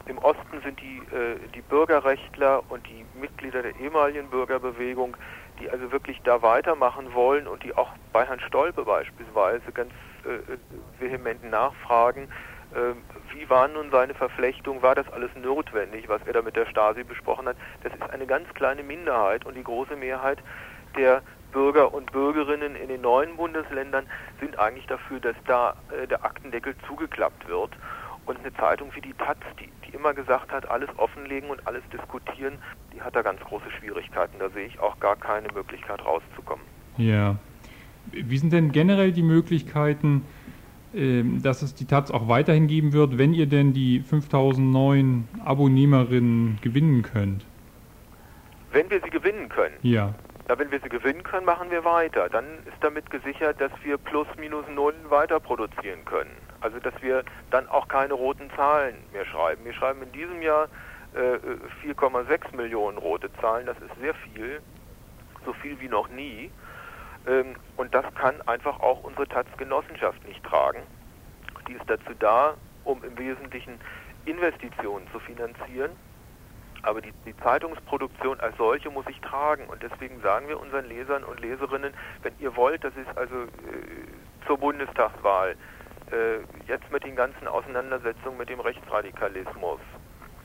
Im 0.07 0.17
Osten 0.17 0.61
sind 0.61 0.79
die, 0.81 0.97
äh, 1.15 1.37
die 1.55 1.61
Bürgerrechtler 1.61 2.63
und 2.67 2.85
die 2.87 3.05
Mitglieder 3.17 3.61
der 3.61 3.79
ehemaligen 3.79 4.29
Bürgerbewegung 4.29 5.15
die 5.59 5.69
also 5.69 5.91
wirklich 5.91 6.21
da 6.23 6.41
weitermachen 6.41 7.13
wollen 7.13 7.47
und 7.47 7.63
die 7.63 7.75
auch 7.75 7.89
bei 8.11 8.25
Herrn 8.25 8.39
Stolpe 8.41 8.83
beispielsweise 8.83 9.71
ganz 9.73 9.91
äh, 10.25 10.57
vehement 10.99 11.43
nachfragen, 11.49 12.29
äh, 12.73 12.93
wie 13.33 13.49
war 13.49 13.67
nun 13.67 13.89
seine 13.91 14.13
Verflechtung, 14.13 14.81
war 14.81 14.95
das 14.95 15.07
alles 15.09 15.31
notwendig, 15.35 16.09
was 16.09 16.21
er 16.25 16.33
da 16.33 16.41
mit 16.41 16.55
der 16.55 16.65
Stasi 16.65 17.03
besprochen 17.03 17.47
hat. 17.47 17.57
Das 17.83 17.93
ist 17.93 18.09
eine 18.09 18.25
ganz 18.25 18.53
kleine 18.53 18.83
Minderheit 18.83 19.45
und 19.45 19.55
die 19.55 19.63
große 19.63 19.95
Mehrheit 19.95 20.39
der 20.97 21.21
Bürger 21.51 21.93
und 21.93 22.11
Bürgerinnen 22.11 22.75
in 22.75 22.89
den 22.89 23.01
neuen 23.01 23.37
Bundesländern 23.37 24.07
sind 24.41 24.59
eigentlich 24.59 24.87
dafür, 24.87 25.21
dass 25.21 25.35
da 25.47 25.75
äh, 25.89 26.05
der 26.05 26.25
Aktendeckel 26.25 26.75
zugeklappt 26.85 27.47
wird. 27.47 27.71
Und 28.25 28.39
eine 28.39 28.53
Zeitung 28.55 28.89
wie 28.95 29.01
die 29.01 29.13
Taz, 29.13 29.37
die, 29.59 29.69
die 29.85 29.95
immer 29.95 30.13
gesagt 30.13 30.51
hat, 30.51 30.69
alles 30.69 30.89
offenlegen 30.97 31.49
und 31.49 31.65
alles 31.67 31.83
diskutieren, 31.91 32.57
die 32.93 33.01
hat 33.01 33.15
da 33.15 33.21
ganz 33.21 33.39
große 33.41 33.69
Schwierigkeiten. 33.79 34.37
Da 34.39 34.49
sehe 34.49 34.65
ich 34.65 34.79
auch 34.79 34.99
gar 34.99 35.15
keine 35.15 35.47
Möglichkeit 35.53 36.03
rauszukommen. 36.03 36.65
Ja. 36.97 37.35
Wie 38.11 38.37
sind 38.37 38.53
denn 38.53 38.71
generell 38.71 39.11
die 39.11 39.23
Möglichkeiten, 39.23 40.23
ähm, 40.93 41.41
dass 41.41 41.61
es 41.61 41.75
die 41.75 41.85
Taz 41.85 42.09
auch 42.09 42.27
weiterhin 42.27 42.67
geben 42.67 42.93
wird, 42.93 43.17
wenn 43.17 43.33
ihr 43.33 43.47
denn 43.47 43.73
die 43.73 43.99
5000 43.99 44.71
neuen 44.71 45.27
Abonnehmerinnen 45.43 46.59
gewinnen 46.61 47.01
könnt? 47.01 47.45
Wenn 48.71 48.89
wir 48.89 49.01
sie 49.03 49.09
gewinnen 49.09 49.49
können? 49.49 49.75
Ja. 49.81 50.15
Na, 50.47 50.57
wenn 50.59 50.71
wir 50.71 50.79
sie 50.79 50.89
gewinnen 50.89 51.23
können, 51.23 51.45
machen 51.45 51.71
wir 51.71 51.83
weiter. 51.83 52.29
Dann 52.29 52.45
ist 52.65 52.77
damit 52.81 53.09
gesichert, 53.09 53.59
dass 53.59 53.71
wir 53.83 53.97
plus 53.97 54.27
minus 54.39 54.65
null 54.73 54.93
weiter 55.09 55.39
produzieren 55.39 56.05
können. 56.05 56.31
Also 56.65 56.79
dass 56.79 56.99
wir 57.03 57.23
dann 57.51 57.69
auch 57.69 57.87
keine 57.87 58.15
roten 58.15 58.49
Zahlen 58.55 58.95
mehr 59.13 59.23
schreiben. 59.23 59.63
Wir 59.63 59.73
schreiben 59.73 60.01
in 60.01 60.11
diesem 60.11 60.41
Jahr 60.41 60.67
äh, 61.13 61.37
4,6 61.87 62.55
Millionen 62.55 62.97
rote 62.97 63.31
Zahlen. 63.39 63.67
Das 63.67 63.77
ist 63.77 63.93
sehr 64.01 64.15
viel, 64.15 64.59
so 65.45 65.53
viel 65.53 65.79
wie 65.79 65.87
noch 65.87 66.07
nie. 66.07 66.49
Ähm, 67.27 67.55
und 67.77 67.93
das 67.93 68.03
kann 68.15 68.41
einfach 68.47 68.79
auch 68.79 69.03
unsere 69.03 69.27
Taz-Genossenschaft 69.27 70.27
nicht 70.27 70.43
tragen. 70.43 70.81
Die 71.67 71.73
ist 71.73 71.85
dazu 71.85 72.15
da, 72.17 72.55
um 72.83 73.03
im 73.03 73.15
Wesentlichen 73.15 73.79
Investitionen 74.25 75.07
zu 75.11 75.19
finanzieren. 75.19 75.91
Aber 76.81 76.99
die, 76.99 77.13
die, 77.27 77.37
Zeitungsproduktion 77.37 78.39
als 78.39 78.57
solche 78.57 78.89
muss 78.89 79.05
sich 79.05 79.21
tragen. 79.21 79.67
Und 79.67 79.83
deswegen 79.83 80.19
sagen 80.21 80.47
wir 80.47 80.59
unseren 80.59 80.85
Lesern 80.85 81.23
und 81.23 81.39
Leserinnen, 81.41 81.93
wenn 82.23 82.33
ihr 82.39 82.55
wollt, 82.55 82.83
das 82.83 82.95
ist 82.95 83.15
also 83.15 83.35
äh, 83.35 84.47
zur 84.47 84.57
Bundestagswahl, 84.57 85.55
äh, 86.11 86.39
jetzt 86.67 86.91
mit 86.91 87.03
den 87.03 87.15
ganzen 87.15 87.47
Auseinandersetzungen 87.47 88.37
mit 88.37 88.49
dem 88.49 88.59
Rechtsradikalismus 88.59 89.79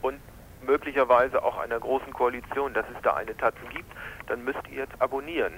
und 0.03 0.21
möglicherweise 0.63 1.43
auch 1.43 1.59
einer 1.59 1.79
großen 1.79 2.13
Koalition, 2.13 2.75
dass 2.75 2.87
es 2.95 3.03
da 3.03 3.15
eine 3.15 3.37
Taz 3.37 3.55
gibt, 3.71 3.91
dann 4.27 4.45
müsst 4.45 4.61
ihr 4.71 4.79
jetzt 4.79 5.01
abonnieren. 5.01 5.55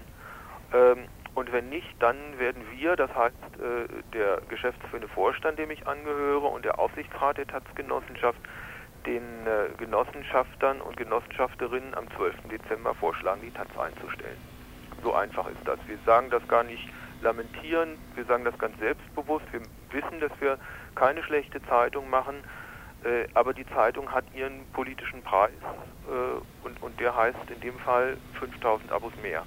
Ähm, 0.73 1.09
und 1.35 1.51
wenn 1.51 1.71
nicht, 1.71 1.89
dann 1.99 2.17
werden 2.39 2.63
wir, 2.73 2.95
das 2.95 3.15
heißt 3.15 3.35
äh, 3.59 4.03
der 4.13 4.43
geschäftsführende 4.49 5.09
Vorstand, 5.09 5.59
dem 5.59 5.71
ich 5.71 5.87
angehöre, 5.87 6.47
und 6.47 6.65
der 6.65 6.79
Aufsichtsrat 6.79 7.39
der 7.39 7.47
Taz-Genossenschaft, 7.47 8.39
den 9.07 9.23
äh, 9.47 9.69
Genossenschaftern 9.79 10.81
und 10.81 10.97
Genossenschafterinnen 10.97 11.95
am 11.95 12.11
12. 12.17 12.35
Dezember 12.51 12.95
vorschlagen, 12.95 13.41
die 13.43 13.51
Taz 13.51 13.69
einzustellen. 13.79 14.37
So 15.03 15.15
einfach 15.15 15.49
ist 15.49 15.67
das. 15.67 15.79
Wir 15.87 15.99
sagen 16.07 16.31
das 16.31 16.47
gar 16.49 16.63
nicht 16.63 16.89
lamentieren, 17.23 17.99
wir 18.15 18.25
sagen 18.25 18.45
das 18.45 18.57
ganz 18.59 18.79
selbstbewusst. 18.79 19.47
Wir 19.53 19.63
wissen, 19.93 20.21
dass 20.21 20.33
wir 20.41 20.59
keine 20.95 21.23
schlechte 21.23 21.63
Zeitung 21.63 22.11
machen, 22.11 22.37
äh, 23.05 23.27
aber 23.35 23.53
die 23.53 23.67
Zeitung 23.67 24.11
hat 24.11 24.25
ihren 24.35 24.65
politischen 24.73 25.23
Preis 25.23 25.51
äh, 26.09 26.67
und, 26.67 26.83
und 26.83 26.99
der 27.01 27.17
heißt 27.17 27.51
in 27.55 27.61
dem 27.61 27.79
Fall 27.81 28.17
5000 28.39 28.93
Abos 28.93 29.13
mehr. 29.23 29.45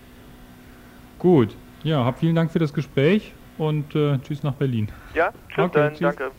Gut, 1.19 1.55
ja, 1.83 2.03
hab 2.03 2.19
vielen 2.19 2.35
Dank 2.35 2.51
für 2.51 2.59
das 2.59 2.73
Gespräch 2.73 3.33
und 3.57 3.95
äh, 3.95 4.17
tschüss 4.19 4.43
nach 4.43 4.55
Berlin. 4.55 4.91
Ja, 5.13 5.31
tschüss 5.49 5.65
okay, 5.65 5.79
dann, 5.79 5.93
tschüss. 5.93 6.15
danke. 6.15 6.31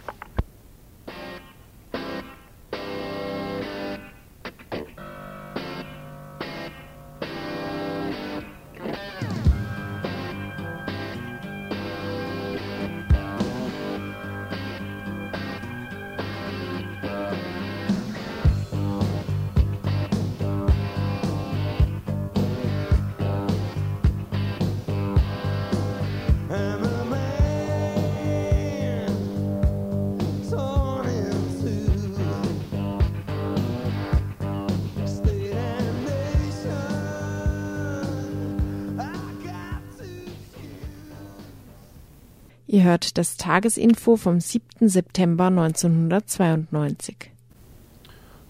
Ihr 42.76 42.84
hört 42.84 43.16
das 43.16 43.38
Tagesinfo 43.38 44.16
vom 44.16 44.38
7. 44.38 44.90
September 44.90 45.46
1992. 45.46 47.30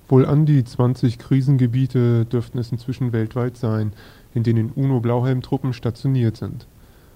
Wohl 0.08 0.26
an 0.26 0.46
die 0.46 0.64
20 0.64 1.20
Krisengebiete 1.20 2.24
dürften 2.24 2.58
es 2.58 2.72
inzwischen 2.72 3.12
weltweit 3.12 3.56
sein, 3.56 3.92
in 4.34 4.42
denen 4.42 4.72
UNO-Blauhelmtruppen 4.72 5.72
stationiert 5.72 6.38
sind. 6.38 6.66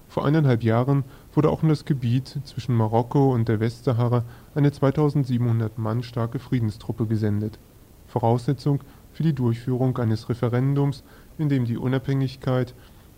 Vor 0.07 0.23
eineinhalb 0.23 0.63
Jahren 0.63 1.03
wurde 1.33 1.49
auch 1.49 1.63
in 1.63 1.67
das 1.67 1.83
Gebiet 1.83 2.39
zwischen 2.45 2.75
Marokko 2.75 3.33
und 3.33 3.49
der 3.49 3.59
Westsahara 3.59 4.23
eine 4.55 4.71
2700 4.71 5.77
Mann 5.77 6.03
starke 6.03 6.39
Friedenstruppe 6.39 7.07
gesendet. 7.07 7.59
Voraussetzung 8.07 8.79
für 9.11 9.23
die 9.23 9.35
Durchführung 9.35 9.97
eines 9.97 10.29
Referendums, 10.29 11.03
in 11.37 11.49
dem 11.49 11.65
die 11.65 11.75
Unabhängigkeit 11.75 12.73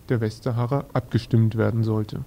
der 0.10 0.20
Westsahara 0.20 0.86
abgestimmt 0.94 1.56
werden 1.60 1.84
sollte. 1.84 2.26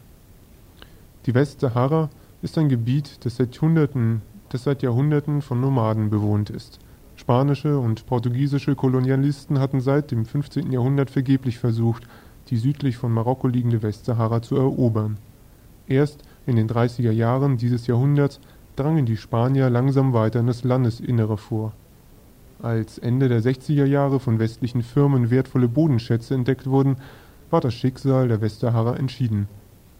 Die 1.26 1.34
Westsahara 1.34 2.08
ist 2.40 2.56
ein 2.56 2.68
Gebiet, 2.68 3.24
das 3.24 3.34
seit, 3.36 4.82
Jahrhunderten 4.82 5.42
von 5.42 5.60
Nomaden 5.60 6.08
bewohnt 6.08 6.50
ist. 6.50 6.78
Spanische 7.16 7.80
und 7.80 8.06
portugiesische 8.06 8.76
Kolonialisten 8.76 9.58
hatten 9.58 9.80
seit 9.80 10.12
dem 10.12 10.24
15. 10.24 10.70
Jahrhundert 10.70 11.10
vergeblich 11.10 11.58
versucht, 11.58 12.04
die 12.48 12.56
südlich 12.56 12.96
von 12.96 13.10
Marokko 13.12 13.48
liegende 13.48 13.82
Westsahara 13.82 14.40
zu 14.40 14.54
erobern. 14.54 15.18
Erst 15.88 16.22
in 16.46 16.54
den 16.54 16.68
30er 16.68 17.10
Jahren 17.10 17.56
dieses 17.56 17.88
Jahrhunderts 17.88 18.38
drangen 18.76 19.04
die 19.04 19.16
Spanier 19.16 19.68
langsam 19.68 20.12
weiter 20.12 20.38
in 20.38 20.46
das 20.46 20.62
Landesinnere 20.62 21.38
vor. 21.38 21.72
Als 22.62 22.98
Ende 22.98 23.28
der 23.28 23.42
60er 23.42 23.84
Jahre 23.84 24.20
von 24.20 24.38
westlichen 24.38 24.82
Firmen 24.82 25.30
wertvolle 25.30 25.66
Bodenschätze 25.66 26.34
entdeckt 26.34 26.68
wurden, 26.68 26.98
war 27.50 27.60
das 27.60 27.74
Schicksal 27.74 28.28
der 28.28 28.40
Westsahara 28.40 28.94
entschieden. 28.94 29.48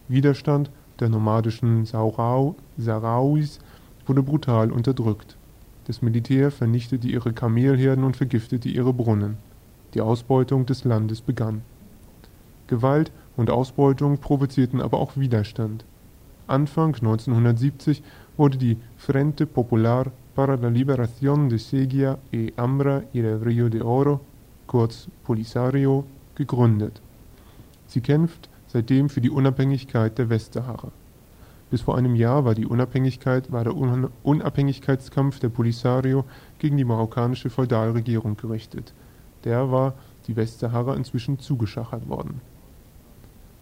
Widerstand 0.07 0.70
der 1.01 1.09
nomadischen 1.09 1.84
Sarauis 1.84 3.59
wurde 4.07 4.22
brutal 4.22 4.70
unterdrückt. 4.72 5.36
Das 5.86 6.03
Militär 6.03 6.51
vernichtete 6.51 7.07
ihre 7.07 7.32
Kamelherden 7.32 8.05
und 8.05 8.16
vergiftete 8.16 8.68
ihre 8.68 8.92
Brunnen. 8.92 9.36
Die 9.94 10.01
Ausbeutung 10.01 10.66
des 10.66 10.84
Landes 10.84 11.20
begann. 11.20 11.62
Gewalt 12.66 13.12
und 13.36 13.51
Ausbeutung 13.51 14.18
provozierten 14.18 14.80
aber 14.80 14.99
auch 14.99 15.16
Widerstand. 15.16 15.84
Anfang 16.49 16.94
1970 16.94 18.03
wurde 18.36 18.59
die 18.59 18.76
Frente 18.97 19.47
Popular 19.47 20.11
para 20.34 20.57
la 20.57 20.68
Liberación 20.68 21.49
de 21.49 21.59
Seguia 21.59 22.18
e 22.32 22.53
Ambra 22.57 23.03
y 23.12 23.22
del 23.22 23.40
Río 23.40 23.68
de 23.68 23.82
Oro, 23.82 24.20
kurz 24.66 25.09
Polisario, 25.24 26.05
gegründet. 26.34 27.01
Sie 27.86 28.01
kämpft 28.01 28.49
seitdem 28.77 29.09
für 29.09 29.22
die 29.22 29.31
Unabhängigkeit 29.31 30.18
der 30.18 30.29
Westsahara. 30.29 30.93
Bis 31.70 31.81
vor 31.81 31.97
einem 31.97 32.14
Jahr 32.14 32.45
war, 32.45 32.55
die 32.55 32.66
Unabhängigkeit, 32.66 33.51
war 33.51 33.64
der 33.64 33.74
Unabhängigkeitskampf 33.74 35.39
der 35.39 35.49
Polisario 35.49 36.27
gegen 36.59 36.77
die 36.77 36.85
marokkanische 36.85 37.49
Feudalregierung 37.49 38.37
gerichtet. 38.37 38.93
Der 39.45 39.70
war 39.72 39.95
die 40.27 40.37
Westsahara 40.37 40.95
inzwischen 40.95 41.39
zugeschachert 41.39 42.07
worden. 42.07 42.43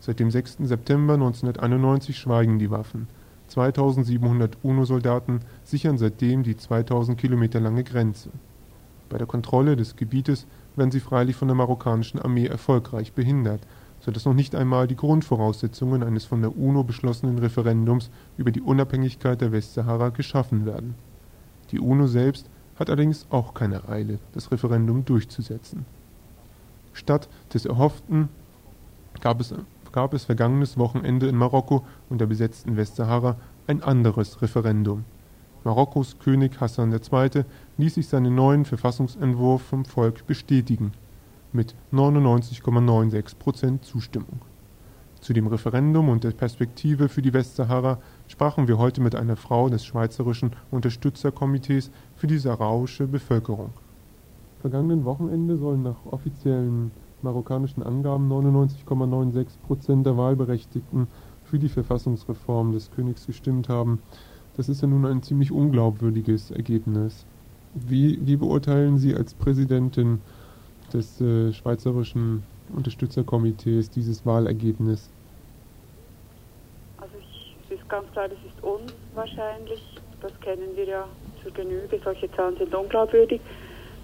Seit 0.01 0.19
dem 0.19 0.33
6. 0.33 0.57
September 0.65 1.15
1991 1.15 2.19
schweigen 2.19 2.59
die 2.59 2.73
Waffen. 2.73 3.07
2700 3.47 4.59
UNO-Soldaten 4.65 5.43
sichern 5.63 5.97
seitdem 5.97 6.43
die 6.43 6.57
2000 6.57 7.17
Kilometer 7.17 7.61
lange 7.61 7.85
Grenze. 7.85 8.31
Bei 9.09 9.19
der 9.19 9.29
Kontrolle 9.29 9.77
des 9.77 9.95
Gebietes 9.95 10.45
werden 10.75 10.91
sie 10.91 10.99
freilich 10.99 11.37
von 11.37 11.47
der 11.47 11.55
marokkanischen 11.55 12.19
Armee 12.21 12.47
erfolgreich 12.47 13.13
behindert, 13.13 13.61
sodass 14.05 14.27
noch 14.27 14.35
nicht 14.35 14.55
einmal 14.55 14.87
die 14.87 14.97
Grundvoraussetzungen 14.97 16.03
eines 16.03 16.27
von 16.27 16.43
der 16.43 16.59
UNO 16.59 16.85
beschlossenen 16.85 17.39
Referendums 17.39 18.11
über 18.37 18.51
die 18.51 18.61
Unabhängigkeit 18.61 19.41
der 19.41 19.51
Westsahara 19.51 20.11
geschaffen 20.11 20.67
werden. 20.67 20.95
Die 21.71 21.81
UNO 21.81 22.07
selbst 22.07 22.51
hat 22.79 22.91
allerdings 22.91 23.27
auch 23.31 23.55
keine 23.55 23.89
Eile, 23.89 24.19
das 24.33 24.53
Referendum 24.53 25.07
durchzusetzen. 25.07 25.87
Statt 26.93 27.31
des 27.55 27.65
erhofften 27.65 28.29
gab 29.21 29.41
es, 29.41 29.55
gab 29.91 30.13
es 30.13 30.25
vergangenes 30.25 30.77
Wochenende 30.77 31.27
in 31.27 31.37
Marokko 31.37 31.87
und 32.11 32.21
der 32.21 32.27
besetzten 32.27 32.77
Westsahara 32.77 33.37
ein 33.67 33.83
anderes 33.83 34.43
Referendum. 34.43 35.05
Marokkos 35.65 36.19
König 36.19 36.61
Hassan 36.61 36.93
II. 36.93 37.45
ließ 37.79 37.95
sich 37.95 38.09
seinen 38.09 38.35
neuen 38.35 38.67
Verfassungsentwurf 38.67 39.63
vom 39.63 39.87
Volk 39.87 40.27
bestätigen 40.27 40.93
mit 41.55 41.75
99,96 41.93 43.39
Prozent 43.39 43.85
Zustimmung. 43.85 44.41
Zu 45.21 45.33
dem 45.33 45.47
Referendum 45.47 46.11
und 46.11 46.25
der 46.25 46.33
Perspektive 46.33 47.09
für 47.09 47.23
die 47.23 47.33
Westsahara 47.33 47.99
sprachen 48.29 48.69
wir 48.69 48.77
heute 48.77 49.01
mit 49.01 49.15
einer 49.15 49.37
Frau 49.37 49.71
des 49.71 49.85
Schweizerischen 49.85 50.51
Unterstützerkomitees 50.71 51.91
für 52.17 52.27
die 52.27 52.37
saharauische 52.37 53.07
Bevölkerung. 53.07 53.71
Vergangenen 54.61 55.05
Wochenende 55.05 55.57
sollen 55.57 55.83
nach 55.83 56.05
offiziellen 56.11 56.91
marokkanischen 57.23 57.83
Angaben 57.83 58.31
99,96 58.31 59.47
Prozent 59.67 60.07
der 60.07 60.17
Wahlberechtigten 60.17 61.07
für 61.45 61.59
die 61.59 61.69
Verfassungsreform 61.69 62.73
des 62.73 62.91
Königs 62.91 63.27
gestimmt 63.27 63.69
haben. 63.69 64.01
Das 64.57 64.69
ist 64.69 64.83
ja 64.83 64.89
nun 64.89 65.07
ein 65.07 65.23
ziemlich 65.23 65.53
unglaubwürdiges 65.53 66.51
Ergebnis. 66.51 67.27
Wie, 67.75 68.19
wie 68.25 68.37
beurteilen 68.37 68.99
Sie 68.99 69.15
als 69.15 69.35
Präsidentin 69.35 70.21
des 70.95 71.21
äh, 71.21 71.53
Schweizerischen 71.53 72.43
Unterstützerkomitees 72.75 73.91
dieses 73.91 74.25
Wahlergebnis? 74.25 75.11
Also 76.99 77.15
es 77.69 77.79
ist 77.79 77.89
ganz 77.89 78.11
klar, 78.13 78.27
es 78.27 78.33
ist 78.33 78.63
unwahrscheinlich. 78.63 79.83
Das 80.23 80.33
kennen 80.41 80.75
wir 80.75 80.85
ja 80.85 81.09
zur 81.43 81.53
Genüge. 81.53 82.01
Solche 82.03 82.31
Zahlen 82.33 82.57
sind 82.57 82.75
unglaubwürdig. 82.75 83.41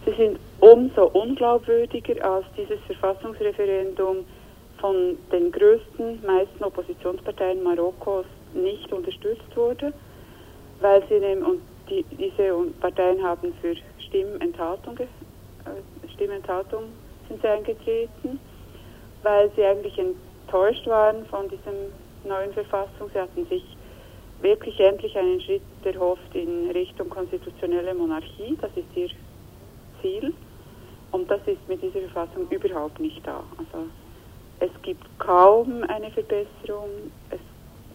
Sie 0.05 0.13
sind 0.13 0.39
umso 0.61 1.07
unglaubwürdiger, 1.07 2.25
als 2.25 2.45
dieses 2.57 2.79
Verfassungsreferendum 2.87 4.25
von 4.79 5.17
den 5.31 5.53
größten, 5.53 6.25
meisten 6.25 6.65
Oppositionsparteien 6.65 7.63
Marokkos 7.63 8.25
nicht 8.55 8.91
unterstützt 8.93 9.55
wurde, 9.55 9.93
weil 10.81 11.03
sie 11.09 11.21
nehmen, 11.21 11.43
und 11.43 11.61
die, 11.89 12.05
diese 12.17 12.55
Parteien 12.81 13.23
haben 13.23 13.53
für 13.61 13.75
Stimmenthaltung 13.99 14.99
Stimmenthaltung 16.21 16.85
sind 17.29 17.41
sie 17.41 17.49
eingetreten, 17.49 18.39
weil 19.23 19.51
sie 19.57 19.65
eigentlich 19.65 19.99
enttäuscht 19.99 20.87
waren 20.87 21.25
von 21.27 21.49
diesem 21.49 21.93
neuen 22.25 22.53
Verfassung. 22.53 23.11
Sie 23.13 23.19
hatten 23.19 23.47
sich 23.47 23.65
wirklich 24.43 24.79
endlich 24.81 25.17
einen 25.17 25.41
Schritt 25.41 25.63
erhofft 25.83 26.35
in 26.35 26.71
Richtung 26.73 27.09
konstitutionelle 27.09 27.95
Monarchie. 27.95 28.59
Das 28.61 28.71
ist 28.77 28.95
ihr 28.95 29.09
Ziel. 30.03 30.35
Und 31.13 31.31
das 31.31 31.41
ist 31.47 31.67
mit 31.69 31.83
dieser 31.83 32.01
Verfassung 32.09 32.47
überhaupt 32.51 33.01
nicht 33.01 33.27
da. 33.27 33.43
Also 33.57 33.87
es 34.61 34.71
gibt 34.83 35.07
kaum 35.19 35.85
eine 35.85 36.11
Verbesserung. 36.11 37.11
Es, 37.31 37.41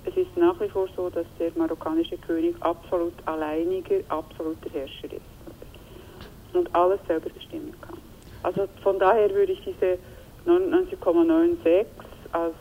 es 0.06 0.18
ist 0.18 0.36
nach 0.36 0.60
wie 0.60 0.70
vor 0.70 0.88
so, 0.96 1.12
dass 1.12 1.28
der 1.38 1.52
marokkanische 1.56 2.18
König 2.18 2.56
absolut 2.62 3.14
alleiniger, 3.26 3.98
absoluter 4.10 4.70
Herrscher 4.74 5.14
ist 5.14 6.56
und 6.56 6.74
alles 6.74 7.00
selber 7.08 7.30
bestimmen 7.30 7.74
kann. 7.82 8.05
Also 8.46 8.68
von 8.84 9.00
daher 9.00 9.34
würde 9.34 9.54
ich 9.54 9.64
diese 9.64 9.98
99,96 10.46 11.88
als 12.32 12.54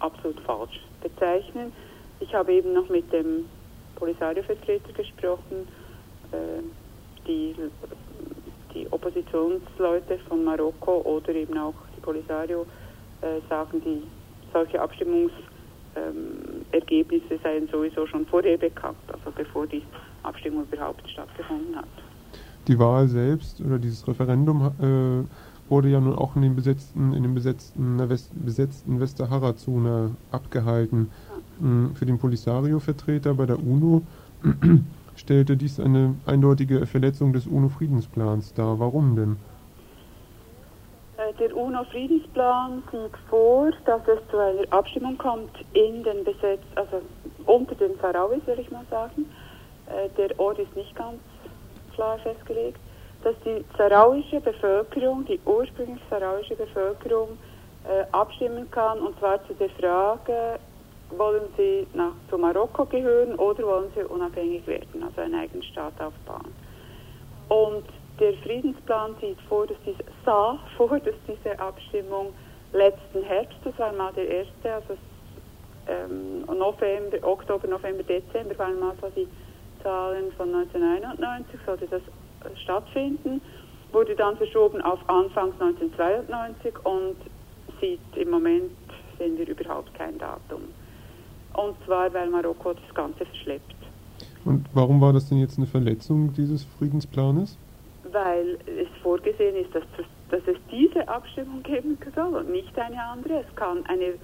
absolut 0.00 0.40
falsch 0.40 0.80
bezeichnen. 1.00 1.72
Ich 2.18 2.34
habe 2.34 2.52
eben 2.52 2.72
noch 2.72 2.88
mit 2.88 3.12
dem 3.12 3.48
Polisario-Vertreter 3.94 4.92
gesprochen, 4.92 5.68
äh, 6.32 6.60
die, 7.28 7.54
die 8.74 8.90
Oppositionsleute 8.90 10.18
von 10.28 10.42
Marokko 10.42 11.02
oder 11.02 11.32
eben 11.32 11.56
auch 11.56 11.74
die 11.96 12.00
Polisario 12.00 12.66
sagen, 13.48 13.80
die 13.84 14.02
solche 14.52 14.80
Abstimmungsergebnisse 14.80 17.34
ähm, 17.34 17.40
seien 17.42 17.68
sowieso 17.68 18.06
schon 18.06 18.26
vorher 18.26 18.56
bekannt, 18.56 18.96
also 19.12 19.30
bevor 19.36 19.68
die 19.68 19.82
Abstimmung 20.22 20.66
überhaupt 20.70 21.08
stattgefunden 21.10 21.76
hat 21.76 21.88
die 22.68 22.78
Wahl 22.78 23.08
selbst 23.08 23.60
oder 23.60 23.78
dieses 23.78 24.06
Referendum 24.06 24.72
äh, 24.80 25.70
wurde 25.70 25.88
ja 25.88 26.00
nun 26.00 26.16
auch 26.16 26.36
in 26.36 26.42
den 26.42 26.54
besetzten, 26.54 27.12
in 27.14 27.22
den 27.22 27.34
besetzten, 27.34 28.08
West, 28.08 28.30
besetzten 28.34 29.00
Westsahara-Zone 29.00 30.10
abgehalten. 30.30 31.10
Mhm. 31.60 31.94
Für 31.94 32.06
den 32.06 32.18
Polisario-Vertreter 32.18 33.34
bei 33.34 33.46
der 33.46 33.58
UNO 33.58 34.02
stellte 35.16 35.56
dies 35.56 35.80
eine 35.80 36.14
eindeutige 36.26 36.86
Verletzung 36.86 37.32
des 37.32 37.46
UNO-Friedensplans 37.46 38.54
dar. 38.54 38.78
Warum 38.78 39.16
denn? 39.16 39.36
Äh, 41.16 41.34
der 41.38 41.56
UNO-Friedенsplan 41.56 42.82
sieht 42.90 43.18
vor, 43.28 43.70
dass 43.84 44.02
es 44.02 44.20
zu 44.30 44.38
einer 44.38 44.72
Abstimmung 44.72 45.18
kommt 45.18 45.50
in 45.72 46.02
den 46.04 46.24
Besetz, 46.24 46.60
also 46.76 47.02
unter 47.46 47.74
den 47.74 47.98
Sahrawis, 48.00 48.46
will 48.46 48.58
ich 48.60 48.70
mal 48.70 48.84
sagen. 48.90 49.26
Äh, 49.86 50.08
der 50.16 50.38
Ort 50.38 50.58
ist 50.58 50.74
nicht 50.76 50.94
ganz 50.94 51.18
klar 51.98 52.18
festgelegt, 52.20 52.78
dass 53.24 53.34
die 53.44 53.64
saarauische 53.76 54.40
Bevölkerung, 54.40 55.24
die 55.24 55.40
ursprünglich 55.44 56.00
saarauische 56.08 56.54
Bevölkerung, 56.54 57.36
äh, 57.84 58.04
abstimmen 58.12 58.70
kann, 58.70 59.00
und 59.00 59.18
zwar 59.18 59.44
zu 59.46 59.54
der 59.54 59.70
Frage, 59.70 60.60
wollen 61.16 61.42
sie 61.56 61.86
nach, 61.94 62.12
zu 62.30 62.38
Marokko 62.38 62.84
gehören 62.84 63.34
oder 63.34 63.66
wollen 63.66 63.90
sie 63.96 64.04
unabhängig 64.04 64.66
werden, 64.66 65.02
also 65.02 65.20
einen 65.20 65.34
eigenen 65.34 65.62
Staat 65.64 65.94
aufbauen. 66.00 66.52
Und 67.48 67.84
der 68.20 68.34
Friedensplan 68.44 69.16
sieht 69.20 69.40
vor, 69.48 69.66
dass 69.66 69.78
diese, 69.84 70.04
sah 70.24 70.58
vor, 70.76 71.00
dass 71.00 71.14
diese 71.26 71.58
Abstimmung 71.58 72.32
letzten 72.72 73.22
Herbst, 73.24 73.58
das 73.64 73.76
war 73.78 73.92
mal 73.92 74.12
der 74.12 74.28
erste, 74.28 74.74
also 74.74 74.96
ähm, 75.88 76.44
November, 76.46 77.16
Oktober, 77.22 77.66
November, 77.66 78.02
Dezember 78.04 78.56
waren 78.58 78.78
mal 78.78 78.94
so 79.00 79.08
die 79.16 79.26
Zahlen 79.82 80.32
von 80.36 80.54
1991, 80.54 81.60
sollte 81.66 81.86
das 81.86 82.02
äh, 82.02 82.56
stattfinden, 82.62 83.40
wurde 83.92 84.14
dann 84.14 84.36
verschoben 84.36 84.80
auf 84.82 85.00
Anfangs 85.08 85.54
1992 85.60 86.74
und 86.84 87.16
sieht 87.80 88.00
im 88.16 88.30
Moment 88.30 88.70
sehen 89.18 89.36
wir 89.36 89.48
überhaupt 89.48 89.92
kein 89.94 90.18
Datum. 90.18 90.62
Und 91.54 91.76
zwar, 91.84 92.12
weil 92.12 92.30
Marokko 92.30 92.74
das 92.74 92.94
Ganze 92.94 93.24
verschleppt. 93.24 93.74
Und 94.44 94.66
warum 94.72 95.00
war 95.00 95.12
das 95.12 95.28
denn 95.28 95.38
jetzt 95.38 95.58
eine 95.58 95.66
Verletzung 95.66 96.32
dieses 96.32 96.64
Friedensplanes? 96.78 97.58
Weil 98.12 98.58
es 98.66 98.88
vorgesehen 99.02 99.56
ist, 99.56 99.74
dass, 99.74 99.82
dass 100.30 100.40
es 100.46 100.56
diese 100.70 101.06
Abstimmung 101.08 101.62
geben 101.62 101.98
soll 102.14 102.34
und 102.34 102.50
nicht 102.50 102.78
eine 102.78 103.02
andere. 103.02 103.44
Es 103.46 103.56
kann 103.56 103.84
eine, 103.86 104.14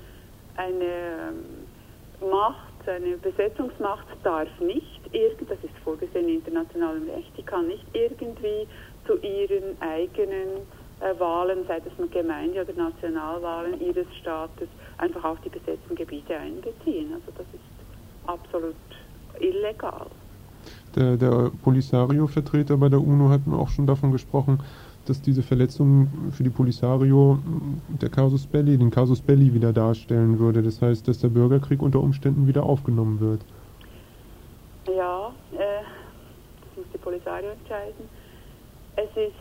eine 0.57 0.85
ähm, 0.85 2.31
Macht, 2.31 2.64
eine 2.89 3.17
Besetzungsmacht 3.17 4.07
darf 4.23 4.49
nicht, 4.61 5.01
das 5.49 5.59
ist 5.63 5.77
vorgesehen 5.85 6.29
in 6.29 6.37
internationalem 6.37 7.09
Recht, 7.09 7.31
die 7.37 7.43
kann 7.43 7.69
nicht 7.69 7.85
irgendwie 7.93 8.67
zu 9.07 9.17
ihren 9.19 9.81
eigenen 9.81 10.65
äh, 11.01 11.19
Wahlen, 11.19 11.65
sei 11.67 11.79
es 11.79 12.11
Gemeinde- 12.11 12.63
oder 12.63 12.73
Nationalwahlen 12.73 13.81
ihres 13.81 14.07
Staates, 14.21 14.69
einfach 14.99 15.25
auf 15.25 15.39
die 15.45 15.51
besetzten 15.51 15.95
Gebiete 15.95 16.37
einbeziehen. 16.37 17.13
Also 17.13 17.33
das 17.37 17.47
ist 17.53 18.29
absolut 18.29 18.75
illegal. 19.41 20.07
Der, 20.97 21.17
der 21.17 21.51
Polisario-Vertreter 21.63 22.77
bei 22.77 22.89
der 22.89 23.01
UNO 23.01 23.29
hat 23.29 23.41
auch 23.53 23.69
schon 23.69 23.87
davon 23.87 24.13
gesprochen, 24.13 24.63
dass 25.07 25.21
diese 25.21 25.43
Verletzung 25.43 26.09
für 26.33 26.43
die 26.43 26.51
Polisario 26.51 27.39
der 27.89 28.09
Casus 28.09 28.47
Belli, 28.47 28.79
den 28.79 28.91
Casus 28.91 29.21
Belli 29.21 29.53
wieder 29.53 29.73
darstellen 29.73 30.39
würde. 30.39 30.63
Das 30.63 30.81
heißt, 30.81 31.07
dass 31.07 31.19
der 31.19 31.29
Bürgerkrieg 31.29 31.83
unter 31.83 32.01
Umständen 32.01 32.47
wieder 32.47 32.65
aufgenommen 32.65 33.21
wird. 33.21 33.41
Ja, 34.87 35.29
äh, 35.53 35.83
das 36.61 36.77
muss 36.77 36.87
die 36.93 36.99
Polisario 36.99 37.51
entscheiden. 37.51 38.09
Es 38.97 39.11
ist 39.17 39.35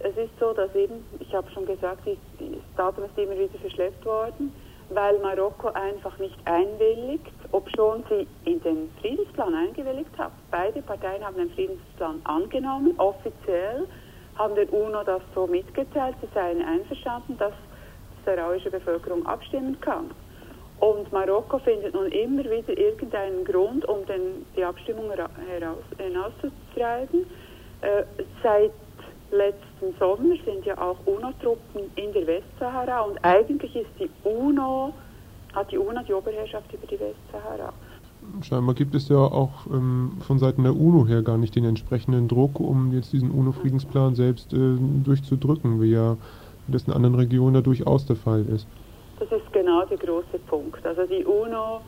es 0.00 0.16
ist 0.16 0.30
so, 0.38 0.52
dass 0.52 0.74
eben, 0.74 1.04
ich 1.20 1.34
habe 1.34 1.50
schon 1.50 1.66
gesagt, 1.66 2.06
das 2.06 2.48
Datum 2.76 3.04
ist 3.04 3.16
immer 3.16 3.38
wieder 3.38 3.58
verschleppt 3.60 4.04
worden, 4.04 4.52
weil 4.90 5.18
Marokko 5.20 5.68
einfach 5.68 6.18
nicht 6.18 6.36
einwilligt, 6.44 7.32
obschon 7.52 8.04
sie 8.08 8.26
in 8.44 8.60
den 8.62 8.90
Friedensplan 9.00 9.54
eingewilligt 9.54 10.16
haben. 10.18 10.34
Beide 10.50 10.82
Parteien 10.82 11.24
haben 11.24 11.36
den 11.36 11.50
Friedensplan 11.50 12.20
angenommen, 12.24 12.94
offiziell 12.98 13.86
haben 14.36 14.54
der 14.54 14.72
UNO 14.72 15.02
das 15.04 15.22
so 15.34 15.46
mitgeteilt, 15.46 16.16
sie 16.20 16.28
seien 16.34 16.62
einverstanden, 16.62 17.36
dass 17.38 17.52
die 17.52 18.24
sahrauische 18.24 18.70
Bevölkerung 18.70 19.26
abstimmen 19.26 19.78
kann. 19.80 20.10
Und 20.80 21.12
Marokko 21.12 21.58
findet 21.58 21.94
nun 21.94 22.10
immer 22.10 22.42
wieder 22.44 22.76
irgendeinen 22.76 23.44
Grund, 23.44 23.84
um 23.84 24.04
den, 24.06 24.44
die 24.56 24.64
Abstimmung 24.64 25.10
heraus, 25.12 25.84
hinauszutreiben. 25.96 27.26
Äh, 27.82 28.02
seit 28.42 28.72
letzten 29.30 29.94
Sommer 29.98 30.34
sind 30.44 30.64
ja 30.66 30.76
auch 30.78 30.96
UNO-Truppen 31.06 31.90
in 31.96 32.12
der 32.12 32.26
Westsahara 32.26 33.02
und 33.02 33.18
eigentlich 33.24 33.74
ist 33.76 33.90
die 33.98 34.10
UNO, 34.24 34.92
hat 35.54 35.70
die 35.70 35.78
UNO 35.78 36.02
die 36.02 36.14
Oberherrschaft 36.14 36.72
über 36.72 36.86
die 36.86 36.98
Westsahara. 36.98 37.72
Scheinbar 38.40 38.74
gibt 38.74 38.94
es 38.94 39.08
ja 39.08 39.18
auch 39.18 39.66
ähm, 39.66 40.12
von 40.26 40.38
Seiten 40.38 40.62
der 40.62 40.74
UNO 40.74 41.06
her 41.06 41.22
gar 41.22 41.38
nicht 41.38 41.54
den 41.54 41.64
entsprechenden 41.64 42.28
Druck, 42.28 42.58
um 42.58 42.92
jetzt 42.92 43.12
diesen 43.12 43.30
UNO-Friedensplan 43.30 44.14
selbst 44.14 44.52
äh, 44.52 44.76
durchzudrücken, 45.04 45.80
wie 45.80 45.92
ja 45.92 46.16
das 46.68 46.84
in 46.84 46.92
anderen 46.92 47.16
Regionen 47.16 47.54
da 47.54 47.60
durchaus 47.60 48.06
der 48.06 48.16
Fall 48.16 48.44
ist. 48.46 48.66
Das 49.18 49.30
ist 49.30 49.52
genau 49.52 49.84
der 49.84 49.98
große 49.98 50.38
Punkt. 50.46 50.84
Also 50.86 51.06
die 51.06 51.24
UNO 51.24 51.80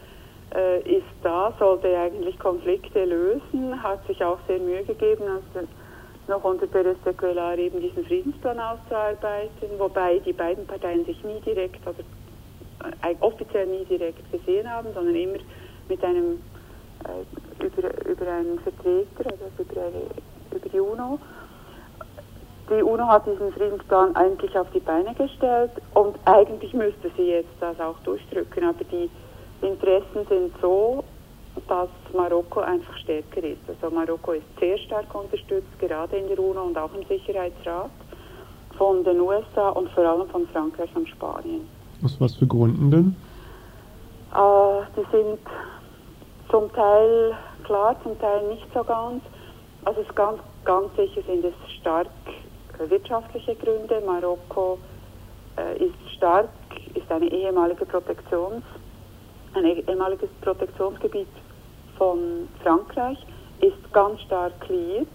äh, 0.55 0.81
ist 0.99 1.07
da, 1.23 1.53
sollte 1.59 1.89
eigentlich 1.99 2.39
Konflikte 2.39 3.05
lösen, 3.05 3.83
hat 3.83 4.07
sich 4.07 4.23
auch 4.23 4.39
sehr 4.47 4.61
Mühe 4.61 4.85
gegeben, 4.85 5.25
also 5.25 5.67
noch 6.29 6.45
unter 6.45 6.67
Perez 6.67 6.97
de 7.05 7.13
Cuellar 7.13 7.59
eben 7.59 7.81
diesen 7.81 8.05
Friedensplan 8.05 8.59
auszuarbeiten, 8.59 9.69
wobei 9.79 10.19
die 10.21 10.33
beiden 10.33 10.67
Parteien 10.67 11.05
sich 11.05 11.23
nie 11.25 11.41
direkt, 11.45 11.81
äh, 11.87 13.15
offiziell 13.21 13.67
nie 13.67 13.85
direkt 13.85 14.31
gesehen 14.33 14.71
haben, 14.71 14.89
sondern 14.95 15.15
immer 15.15 15.39
mit 15.89 16.03
einem, 16.05 16.41
äh, 17.05 17.65
über, 17.65 18.09
über 18.09 18.33
einen 18.33 18.59
Vertreter, 18.61 19.31
also 19.31 19.45
über, 19.59 19.81
eine, 19.81 20.03
über 20.51 20.69
die 20.69 20.81
UNO. 20.81 21.19
Die 22.71 22.83
UNO 22.83 23.07
hat 23.07 23.27
diesen 23.27 23.53
Friedensplan 23.53 24.17
eigentlich 24.17 24.57
auf 24.57 24.71
die 24.73 24.81
Beine 24.81 25.15
gestellt 25.15 25.73
und 25.93 26.17
eigentlich 26.25 26.73
müsste 26.73 27.11
sie 27.17 27.25
jetzt 27.25 27.55
das 27.61 27.79
auch 27.79 27.99
durchdrücken, 28.05 28.65
aber 28.65 28.85
die 28.85 29.11
Interessen 29.61 30.27
sind 30.29 30.53
so 30.63 31.05
dass 31.69 31.89
Marokko 32.13 32.61
einfach 32.61 32.97
stärker 32.99 33.43
ist. 33.45 33.61
Also 33.69 33.95
Marokko 33.95 34.33
ist 34.33 34.45
sehr 34.59 34.79
stark 34.79 35.15
unterstützt, 35.15 35.79
gerade 35.79 36.17
in 36.17 36.29
der 36.29 36.39
UNO 36.39 36.65
und 36.65 36.77
auch 36.77 36.91
im 36.95 37.07
Sicherheitsrat, 37.07 37.91
von 38.77 39.05
den 39.05 39.21
USA 39.21 39.69
und 39.71 39.89
vor 39.91 40.05
allem 40.05 40.29
von 40.29 40.47
Frankreich 40.49 40.91
und 40.97 41.09
Spanien. 41.09 41.61
Aus 42.03 42.21
was 42.21 42.35
für 42.35 42.47
Gründen 42.47 42.91
denn? 42.91 43.17
Äh, 44.35 44.83
die 44.97 45.17
sind 45.17 45.39
zum 46.51 46.73
Teil 46.73 47.37
klar, 47.65 47.97
zum 48.03 48.19
Teil 48.19 48.49
nicht 48.49 48.67
so 48.75 48.85
ganz. 48.85 49.23
Also 49.85 50.01
es 50.01 50.15
ganz, 50.15 50.41
ganz 50.65 50.95
sicher 50.97 51.23
sind 51.27 51.45
es 51.45 51.55
stark 51.81 52.09
wirtschaftliche 52.89 53.55
Gründe. 53.55 54.03
Marokko 54.05 54.79
äh, 55.57 55.85
ist 55.85 55.95
stark, 56.17 56.49
ist 56.95 57.11
eine 57.11 57.27
ehemalige 57.27 57.87
Protektions, 57.87 58.65
ein 59.55 59.65
ehemaliges 59.65 60.31
Protektionsgebiet 60.41 61.29
von 61.97 62.49
Frankreich 62.63 63.19
ist 63.61 63.93
ganz 63.93 64.21
stark 64.23 64.53
liiert, 64.69 65.09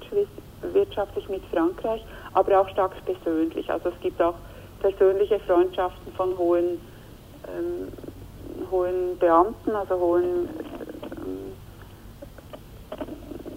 wirtschaftlich 0.73 1.27
mit 1.29 1.43
Frankreich, 1.51 2.03
aber 2.33 2.61
auch 2.61 2.69
stark 2.69 2.93
persönlich. 3.05 3.69
Also 3.69 3.89
es 3.89 3.99
gibt 4.01 4.21
auch 4.21 4.35
persönliche 4.81 5.39
Freundschaften 5.41 6.11
von 6.13 6.37
hohen, 6.37 6.79
ähm, 7.47 7.91
hohen 8.71 9.17
Beamten, 9.17 9.75
also 9.75 9.99
hohen 9.99 10.49
ähm, 11.25 11.53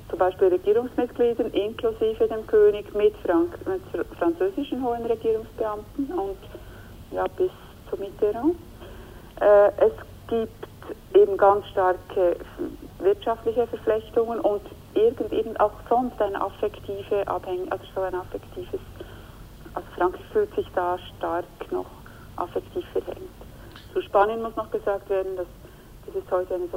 zum 0.08 0.18
Beispiel 0.18 0.48
Regierungsmitgliedern 0.48 1.50
inklusive 1.52 2.28
dem 2.28 2.46
König 2.46 2.94
mit, 2.94 3.14
Frank 3.24 3.56
mit 3.66 3.82
französischen 4.18 4.84
hohen 4.84 5.06
Regierungsbeamten 5.06 6.06
und 6.12 6.36
ja, 7.10 7.26
bis 7.36 7.50
zu 7.90 7.96
Mitterrand. 7.96 8.56
Äh, 9.40 9.68
es 9.78 9.92
gibt 10.28 10.66
eben 11.14 11.36
ganz 11.36 11.66
starke 11.68 12.36
wirtschaftliche 12.98 13.66
Verflechtungen 13.66 14.40
und 14.40 14.62
irgend 14.94 15.32
eben 15.32 15.56
auch 15.56 15.72
sonst 15.88 16.20
eine 16.20 16.40
affektive 16.40 17.26
Abhängigkeit, 17.26 17.72
also 17.72 17.84
so 17.94 18.00
ein 18.02 18.14
affektives, 18.14 18.80
also 19.74 19.88
Frankreich 19.96 20.24
fühlt 20.32 20.54
sich 20.54 20.66
da 20.74 20.98
stark 21.16 21.44
noch 21.70 21.86
affektiv 22.36 22.84
verhängt. 22.92 23.41
Zu 23.92 24.00
Spanien 24.02 24.42
muss 24.42 24.56
noch 24.56 24.70
gesagt 24.70 25.08
werden, 25.10 25.36
dass 25.36 25.46
das 26.06 26.14
ist 26.16 26.30
heute 26.30 26.54
eine 26.54 26.68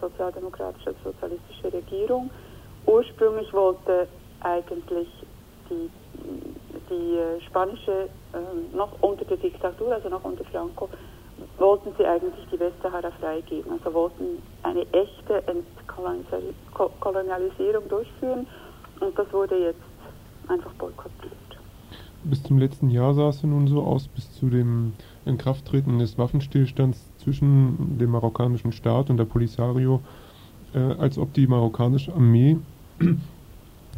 sozialdemokratische, 0.00 0.94
sozialistische 1.04 1.72
Regierung. 1.72 2.30
Ursprünglich 2.86 3.52
wollte 3.52 4.08
eigentlich 4.40 5.08
die, 5.68 5.90
die 6.88 7.18
äh, 7.18 7.40
spanische, 7.42 8.08
äh, 8.32 8.76
noch 8.76 8.92
unter 9.00 9.24
der 9.26 9.36
Diktatur, 9.36 9.92
also 9.92 10.08
noch 10.08 10.24
unter 10.24 10.44
Franco, 10.44 10.88
wollten 11.58 11.92
sie 11.98 12.06
eigentlich 12.06 12.46
die 12.50 12.58
Westsahara 12.58 13.10
freigeben. 13.20 13.70
Also 13.72 13.92
wollten 13.92 14.42
eine 14.62 14.86
echte 14.92 15.46
Entkolonialisierung 15.46 17.86
durchführen 17.88 18.46
und 19.00 19.18
das 19.18 19.30
wurde 19.32 19.58
jetzt 19.58 19.82
einfach 20.48 20.72
boykottiert. 20.72 21.49
Bis 22.22 22.42
zum 22.42 22.58
letzten 22.58 22.90
Jahr 22.90 23.14
sah 23.14 23.30
es 23.30 23.40
ja 23.40 23.48
nun 23.48 23.66
so 23.66 23.82
aus, 23.82 24.06
bis 24.08 24.30
zu 24.32 24.50
dem 24.50 24.92
Inkrafttreten 25.24 25.98
des 25.98 26.18
Waffenstillstands 26.18 27.10
zwischen 27.16 27.98
dem 27.98 28.10
marokkanischen 28.10 28.72
Staat 28.72 29.08
und 29.08 29.16
der 29.16 29.24
Polisario, 29.24 30.02
äh, 30.74 30.78
als 30.78 31.16
ob 31.16 31.32
die 31.32 31.46
marokkanische 31.46 32.14
Armee 32.14 32.58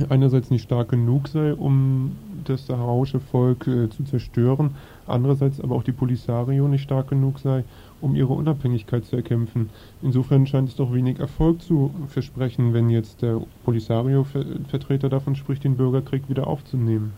einerseits 0.08 0.50
nicht 0.50 0.62
stark 0.62 0.90
genug 0.90 1.26
sei, 1.26 1.52
um 1.52 2.16
das 2.44 2.66
saharauische 2.66 3.18
Volk 3.18 3.66
äh, 3.66 3.90
zu 3.90 4.04
zerstören, 4.04 4.76
andererseits 5.06 5.60
aber 5.60 5.74
auch 5.74 5.82
die 5.82 5.92
Polisario 5.92 6.68
nicht 6.68 6.82
stark 6.82 7.08
genug 7.08 7.40
sei, 7.40 7.64
um 8.00 8.14
ihre 8.14 8.32
Unabhängigkeit 8.34 9.04
zu 9.04 9.16
erkämpfen. 9.16 9.70
Insofern 10.00 10.46
scheint 10.46 10.68
es 10.68 10.76
doch 10.76 10.92
wenig 10.92 11.18
Erfolg 11.18 11.60
zu 11.60 11.90
versprechen, 12.06 12.72
wenn 12.72 12.88
jetzt 12.88 13.22
der 13.22 13.40
Polisario-Vertreter 13.64 15.08
davon 15.08 15.34
spricht, 15.34 15.64
den 15.64 15.76
Bürgerkrieg 15.76 16.28
wieder 16.28 16.46
aufzunehmen. 16.46 17.12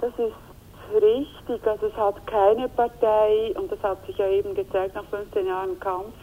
Das 0.00 0.12
ist 0.18 1.02
richtig. 1.02 1.66
Also 1.66 1.86
es 1.86 1.96
hat 1.96 2.26
keine 2.26 2.68
Partei, 2.68 3.52
und 3.56 3.70
das 3.70 3.82
hat 3.82 4.04
sich 4.06 4.16
ja 4.16 4.28
eben 4.28 4.54
gezeigt 4.54 4.94
nach 4.94 5.04
15 5.06 5.46
Jahren 5.46 5.78
Kampf, 5.80 6.14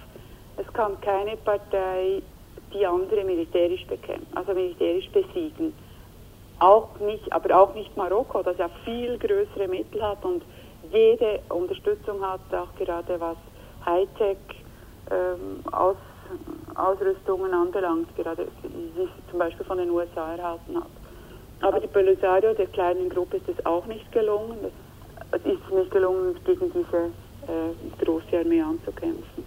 es 0.58 0.72
kann 0.74 1.00
keine 1.02 1.36
Partei 1.38 2.22
die 2.74 2.86
andere 2.86 3.24
militärisch 3.24 3.86
bekämpfen, 3.88 4.28
also 4.36 4.54
militärisch 4.54 5.10
besiegen. 5.12 5.74
Auch 6.60 6.98
nicht, 7.00 7.32
aber 7.34 7.60
auch 7.60 7.74
nicht 7.74 7.96
Marokko, 7.98 8.42
das 8.42 8.58
ja 8.58 8.70
viel 8.86 9.18
größere 9.18 9.68
Mittel 9.68 10.02
hat 10.02 10.24
und 10.24 10.44
jede 10.92 11.42
Unterstützung 11.50 12.22
hat, 12.26 12.42
auch 12.54 12.74
gerade 12.78 13.20
was 13.20 13.38
Hightech 13.86 14.38
ähm, 15.12 15.60
Aus, 15.72 15.98
Ausrüstungen 16.76 17.54
anbelangt, 17.54 18.16
gerade 18.16 18.48
die 18.64 19.00
sich 19.00 19.10
zum 19.30 19.40
Beispiel 19.40 19.66
von 19.66 19.78
den 19.78 19.90
USA 19.90 20.36
erhalten 20.36 20.78
hat. 20.78 20.95
Aber 21.66 21.80
die 21.80 21.88
Polisario 21.88 22.54
der 22.54 22.68
kleinen 22.68 23.10
Gruppe 23.10 23.38
ist 23.38 23.50
es 23.50 23.66
auch 23.66 23.88
nicht 23.88 24.12
gelungen. 24.12 24.72
Es 25.32 25.42
ist 25.46 25.72
nicht 25.74 25.90
gelungen, 25.90 26.36
gegen 26.46 26.72
diese 26.72 27.06
äh, 27.48 28.06
große 28.06 28.38
Armee 28.38 28.62
anzukämpfen. 28.62 29.44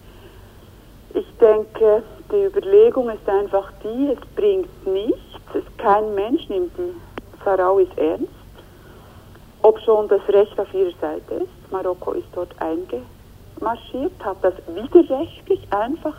Ich 1.14 1.26
denke, 1.40 2.02
die 2.32 2.44
Überlegung 2.46 3.08
ist 3.08 3.28
einfach 3.28 3.70
die, 3.84 4.08
es 4.08 4.18
bringt 4.34 4.68
nichts, 4.84 5.20
es, 5.54 5.62
kein 5.76 6.12
Mensch 6.16 6.48
nimmt 6.48 6.72
die 6.76 6.92
Sarauis 7.44 7.86
ernst, 7.94 8.26
ob 9.62 9.78
schon 9.82 10.08
das 10.08 10.22
Recht 10.28 10.58
auf 10.58 10.74
ihrer 10.74 10.98
Seite 11.00 11.34
ist. 11.34 11.70
Marokko 11.70 12.14
ist 12.14 12.26
dort 12.34 12.52
eingemarschiert, 12.60 14.12
hat 14.24 14.38
das 14.42 14.54
widerrechtlich 14.66 15.60
einfach 15.70 16.16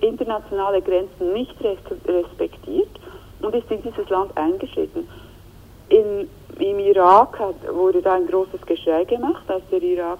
internationale 0.00 0.80
Grenzen 0.80 1.32
nicht 1.32 1.56
respektiert 1.60 3.00
und 3.40 3.52
ist 3.52 3.68
in 3.68 3.82
dieses 3.82 4.08
Land 4.08 4.30
eingeschritten. 4.36 5.08
In, 5.88 6.28
Im 6.58 6.78
Irak 6.78 7.38
hat, 7.38 7.56
wurde 7.72 8.00
da 8.00 8.14
ein 8.14 8.26
großes 8.26 8.60
Geschrei 8.66 9.04
gemacht, 9.04 9.44
als 9.48 9.62
der 9.70 9.82
Irak 9.82 10.18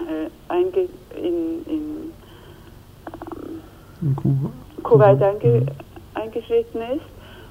äh, 0.00 0.30
einge, 0.48 0.88
in, 1.16 1.64
in, 1.66 1.66
ähm, 1.66 2.12
in 4.02 4.16
Kuba. 4.16 4.50
Kuwait 4.82 5.22
einge, 5.22 5.66
eingeschritten 6.14 6.80
ist. 6.82 7.04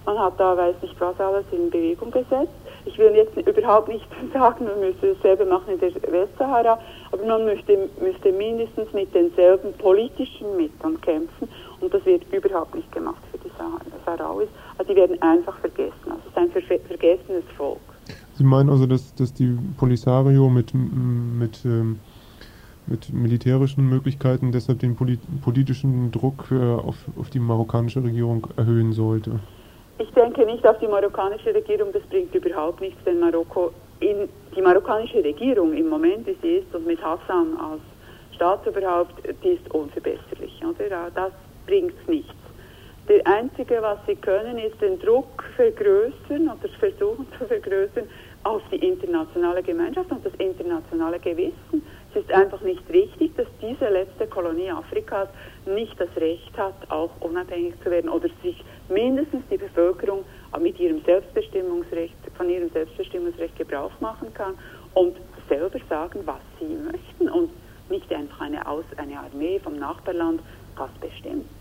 Man 0.05 0.17
hat 0.17 0.33
da, 0.39 0.57
weiß 0.57 0.75
nicht 0.81 0.99
was 0.99 1.19
alles, 1.19 1.45
in 1.51 1.69
Bewegung 1.69 2.11
gesetzt. 2.11 2.49
Ich 2.85 2.97
will 2.97 3.15
jetzt 3.15 3.37
überhaupt 3.37 3.87
nicht 3.87 4.05
sagen, 4.33 4.65
man 4.65 4.79
müsste 4.79 5.13
dasselbe 5.13 5.45
machen 5.45 5.73
in 5.73 5.79
der 5.79 5.93
Westsahara, 6.11 6.79
aber 7.11 7.25
man 7.25 7.45
müsste, 7.45 7.89
müsste 8.01 8.31
mindestens 8.31 8.91
mit 8.93 9.13
denselben 9.13 9.73
politischen 9.73 10.57
Mitteln 10.57 10.99
kämpfen 11.01 11.47
und 11.81 11.93
das 11.93 12.05
wird 12.05 12.23
überhaupt 12.31 12.75
nicht 12.75 12.91
gemacht 12.91 13.21
für 13.31 13.37
die 13.37 13.51
Saharauis. 14.05 14.47
Also 14.77 14.93
die 14.93 14.99
werden 14.99 15.21
einfach 15.21 15.57
vergessen. 15.59 15.93
Also 16.05 16.19
es 16.25 16.31
ist 16.31 16.37
ein 16.37 16.51
ver 16.51 16.79
vergessenes 16.79 17.43
Volk. 17.57 17.79
Sie 18.33 18.43
meinen 18.43 18.69
also, 18.69 18.85
dass, 18.85 19.13
dass 19.15 19.33
die 19.33 19.57
Polisario 19.77 20.49
mit, 20.49 20.73
mit, 20.73 21.63
ähm, 21.65 21.99
mit 22.87 23.11
militärischen 23.13 23.87
Möglichkeiten 23.87 24.51
deshalb 24.51 24.79
den 24.79 24.95
politischen 24.95 26.11
Druck 26.11 26.45
äh, 26.51 26.55
auf, 26.55 26.95
auf 27.19 27.29
die 27.29 27.39
marokkanische 27.39 28.03
Regierung 28.03 28.47
erhöhen 28.57 28.93
sollte? 28.93 29.39
Ich 29.99 30.09
denke 30.11 30.45
nicht 30.45 30.65
auf 30.65 30.79
die 30.79 30.87
marokkanische 30.87 31.53
Regierung, 31.53 31.89
das 31.93 32.01
bringt 32.03 32.33
überhaupt 32.33 32.81
nichts, 32.81 33.03
denn 33.05 33.19
Marokko, 33.19 33.71
in, 33.99 34.27
die 34.55 34.61
marokkanische 34.61 35.23
Regierung 35.23 35.73
im 35.73 35.89
Moment, 35.89 36.25
wie 36.25 36.35
sie 36.41 36.55
ist, 36.55 36.73
und 36.73 36.87
mit 36.87 36.99
Hassan 37.03 37.55
als 37.59 37.81
Staatsoberhaupt, 38.35 39.13
die 39.43 39.49
ist 39.49 39.71
unverbesserlich. 39.71 40.59
Oder? 40.63 41.11
Das 41.13 41.31
bringt 41.71 42.09
nichts. 42.09 42.33
Das 43.07 43.25
Einzige, 43.25 43.81
was 43.81 43.97
sie 44.05 44.17
können, 44.17 44.57
ist 44.57 44.79
den 44.81 44.99
Druck 44.99 45.41
vergrößern 45.55 46.49
oder 46.49 46.69
versuchen 46.79 47.25
zu 47.37 47.45
vergrößern 47.45 48.07
auf 48.43 48.61
die 48.71 48.75
internationale 48.75 49.63
Gemeinschaft 49.63 50.11
und 50.11 50.25
das 50.25 50.33
internationale 50.35 51.17
Gewissen. 51.19 51.81
Es 52.13 52.23
ist 52.23 52.31
einfach 52.33 52.59
nicht 52.59 52.83
richtig, 52.91 53.37
dass 53.37 53.47
diese 53.61 53.87
letzte 53.87 54.27
Kolonie 54.27 54.69
Afrikas 54.69 55.29
nicht 55.65 55.97
das 55.97 56.09
Recht 56.17 56.57
hat, 56.57 56.75
auch 56.89 57.11
unabhängig 57.21 57.75
zu 57.83 57.89
werden 57.89 58.09
oder 58.09 58.27
sich 58.43 58.61
mindestens 58.89 59.43
die 59.49 59.57
Bevölkerung 59.57 60.25
mit 60.59 60.77
ihrem 60.77 61.01
Selbstbestimmungsrecht, 61.05 62.15
von 62.35 62.49
ihrem 62.49 62.69
Selbstbestimmungsrecht 62.71 63.57
Gebrauch 63.57 63.97
machen 64.01 64.33
kann 64.33 64.55
und 64.93 65.15
selber 65.47 65.79
sagen, 65.87 66.19
was 66.25 66.41
sie 66.59 66.75
möchten 66.91 67.29
und 67.29 67.49
nicht 67.89 68.11
einfach 68.13 68.41
eine, 68.41 68.67
Aus 68.67 68.85
eine 68.97 69.17
Armee 69.19 69.59
vom 69.59 69.79
Nachbarland 69.79 70.41
das 70.75 70.89
bestimmt. 70.99 71.60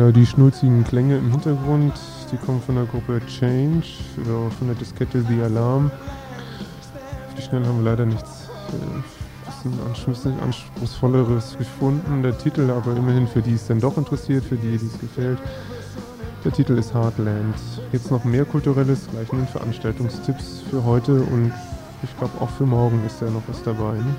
Ja, 0.00 0.10
die 0.10 0.24
schnulzigen 0.24 0.82
Klänge 0.82 1.18
im 1.18 1.30
Hintergrund, 1.30 1.92
die 2.32 2.38
kommen 2.38 2.62
von 2.62 2.74
der 2.74 2.86
Gruppe 2.86 3.20
Change 3.26 3.86
oder 4.16 4.50
von 4.50 4.68
der 4.68 4.74
Diskette 4.74 5.22
The 5.28 5.42
Alarm. 5.42 5.90
Auf 7.28 7.34
die 7.36 7.42
Schnelle 7.42 7.66
haben 7.66 7.84
wir 7.84 7.90
leider 7.90 8.06
nichts 8.06 8.48
äh, 8.68 10.06
bisschen 10.06 10.40
anspruchsvolleres 10.40 11.58
gefunden. 11.58 12.22
Der 12.22 12.38
Titel 12.38 12.70
aber 12.70 12.96
immerhin 12.96 13.28
für 13.28 13.42
die 13.42 13.52
es 13.52 13.66
dann 13.66 13.78
doch 13.78 13.98
interessiert, 13.98 14.42
für 14.42 14.56
die, 14.56 14.78
die 14.78 14.86
es 14.86 14.98
gefällt. 14.98 15.38
Der 16.46 16.52
Titel 16.52 16.78
ist 16.78 16.94
Heartland. 16.94 17.56
Jetzt 17.92 18.10
noch 18.10 18.24
mehr 18.24 18.46
Kulturelles, 18.46 19.06
gleich 19.10 19.30
nun 19.30 19.46
Veranstaltungstipps 19.48 20.62
für 20.70 20.82
heute 20.82 21.12
und 21.12 21.52
ich 22.02 22.16
glaube 22.16 22.40
auch 22.40 22.48
für 22.48 22.64
morgen 22.64 23.04
ist 23.06 23.20
da 23.20 23.28
noch 23.28 23.42
was 23.48 23.62
dabei. 23.64 23.96
Ne? 23.96 24.14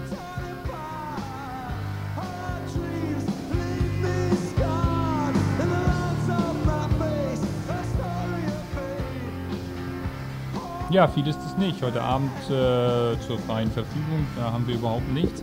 Ja, 10.92 11.08
viel 11.08 11.26
ist 11.26 11.40
es 11.46 11.56
nicht. 11.58 11.82
Heute 11.82 12.02
Abend 12.02 12.32
äh, 12.48 13.18
zur 13.26 13.40
freien 13.48 13.72
Verfügung, 13.72 14.28
da 14.36 14.52
haben 14.52 14.68
wir 14.68 14.76
überhaupt 14.76 15.10
nichts. 15.14 15.42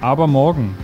Aber 0.00 0.28
morgen 0.28 0.76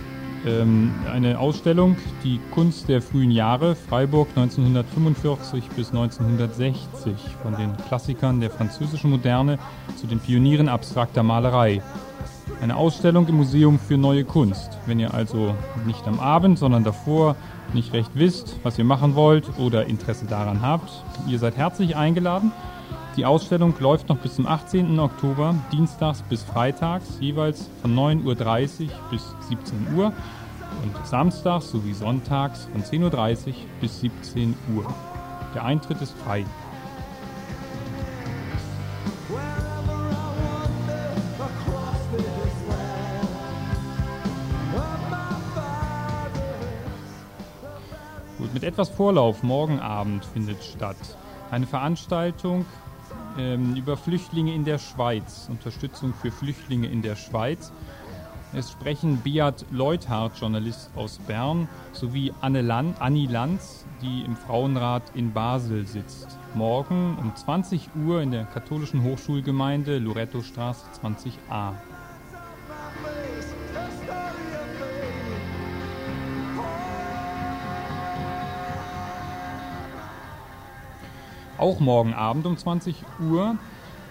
ähm, 0.45 0.93
eine 1.09 1.39
Ausstellung, 1.39 1.95
die 2.21 2.41
Kunst 2.51 2.89
der 2.89 3.01
frühen 3.01 3.31
Jahre, 3.31 3.75
Freiburg 3.75 4.27
1945 4.35 5.69
bis 5.69 5.87
1960, 5.91 7.13
von 7.41 7.55
den 7.55 7.77
Klassikern 7.87 8.41
der 8.41 8.51
französischen 8.51 9.09
Moderne 9.09 9.57
zu 9.95 10.05
den 10.05 10.19
Pionieren 10.19 10.67
abstrakter 10.67 11.23
Malerei. 11.23 11.81
Eine 12.61 12.75
Ausstellung 12.75 13.25
im 13.27 13.37
Museum 13.37 13.79
für 13.79 13.97
neue 13.97 14.25
Kunst. 14.25 14.77
Wenn 14.85 14.99
ihr 14.99 15.13
also 15.13 15.55
nicht 15.85 16.05
am 16.07 16.19
Abend, 16.19 16.59
sondern 16.59 16.83
davor 16.83 17.37
nicht 17.73 17.93
recht 17.93 18.11
wisst, 18.15 18.59
was 18.63 18.77
ihr 18.77 18.85
machen 18.85 19.15
wollt 19.15 19.57
oder 19.57 19.85
Interesse 19.85 20.25
daran 20.25 20.61
habt, 20.61 20.91
ihr 21.25 21.39
seid 21.39 21.55
herzlich 21.55 21.95
eingeladen. 21.95 22.51
Die 23.17 23.25
Ausstellung 23.25 23.73
läuft 23.79 24.09
noch 24.09 24.17
bis 24.17 24.35
zum 24.35 24.45
18. 24.45 24.99
Oktober, 24.99 25.55
dienstags 25.71 26.21
bis 26.23 26.43
freitags, 26.43 27.17
jeweils 27.21 27.69
von 27.81 27.95
9.30 27.95 28.83
Uhr 28.83 28.89
bis 29.09 29.33
17 29.47 29.95
Uhr 29.95 30.11
und 30.83 31.07
samstags 31.07 31.71
sowie 31.71 31.93
sonntags 31.93 32.67
von 32.73 32.83
10.30 32.83 33.47
Uhr 33.47 33.53
bis 33.79 34.01
17 34.01 34.53
Uhr. 34.75 34.93
Der 35.53 35.63
Eintritt 35.63 36.01
ist 36.01 36.13
frei. 36.25 36.45
Mit 48.53 48.63
etwas 48.63 48.87
Vorlauf 48.89 49.43
morgen 49.43 49.79
Abend 49.79 50.23
findet 50.25 50.63
statt 50.63 50.95
eine 51.51 51.67
Veranstaltung 51.67 52.65
ähm, 53.37 53.75
über 53.75 53.97
Flüchtlinge 53.97 54.53
in 54.53 54.65
der 54.65 54.77
Schweiz, 54.77 55.47
Unterstützung 55.49 56.13
für 56.13 56.31
Flüchtlinge 56.31 56.87
in 56.87 57.01
der 57.01 57.15
Schweiz. 57.15 57.71
Es 58.53 58.71
sprechen 58.71 59.17
Beat 59.17 59.65
Leuthardt, 59.71 60.39
Journalist 60.39 60.89
aus 60.95 61.17
Bern, 61.17 61.67
sowie 61.91 62.31
Anne 62.39 62.61
Land, 62.61 63.01
Annie 63.01 63.27
Lanz, 63.27 63.85
die 64.01 64.21
im 64.21 64.37
Frauenrat 64.37 65.03
in 65.13 65.33
Basel 65.33 65.85
sitzt. 65.85 66.37
Morgen 66.53 67.17
um 67.19 67.35
20 67.35 67.89
Uhr 68.05 68.21
in 68.21 68.31
der 68.31 68.45
katholischen 68.45 69.03
Hochschulgemeinde 69.03 69.97
Loretto 69.99 70.41
Straße 70.41 70.85
20a. 71.01 71.73
Auch 81.57 81.79
morgen 81.79 82.13
Abend 82.13 82.45
um 82.45 82.57
20 82.57 82.95
Uhr 83.31 83.55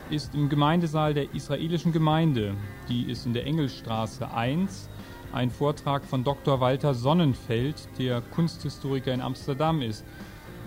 ist 0.09 0.35
im 0.35 0.49
Gemeindesaal 0.49 1.13
der 1.13 1.35
israelischen 1.35 1.93
Gemeinde, 1.93 2.55
die 2.89 3.03
ist 3.03 3.27
in 3.27 3.35
der 3.35 3.47
Engelstraße 3.47 4.33
1, 4.33 4.89
ein 5.35 5.51
Vortrag 5.51 6.07
von 6.07 6.25
Dr. 6.25 6.61
Walter 6.61 6.95
Sonnenfeld, 6.95 7.87
der 7.99 8.23
Kunsthistoriker 8.23 9.13
in 9.13 9.21
Amsterdam 9.21 9.83
ist. 9.83 10.07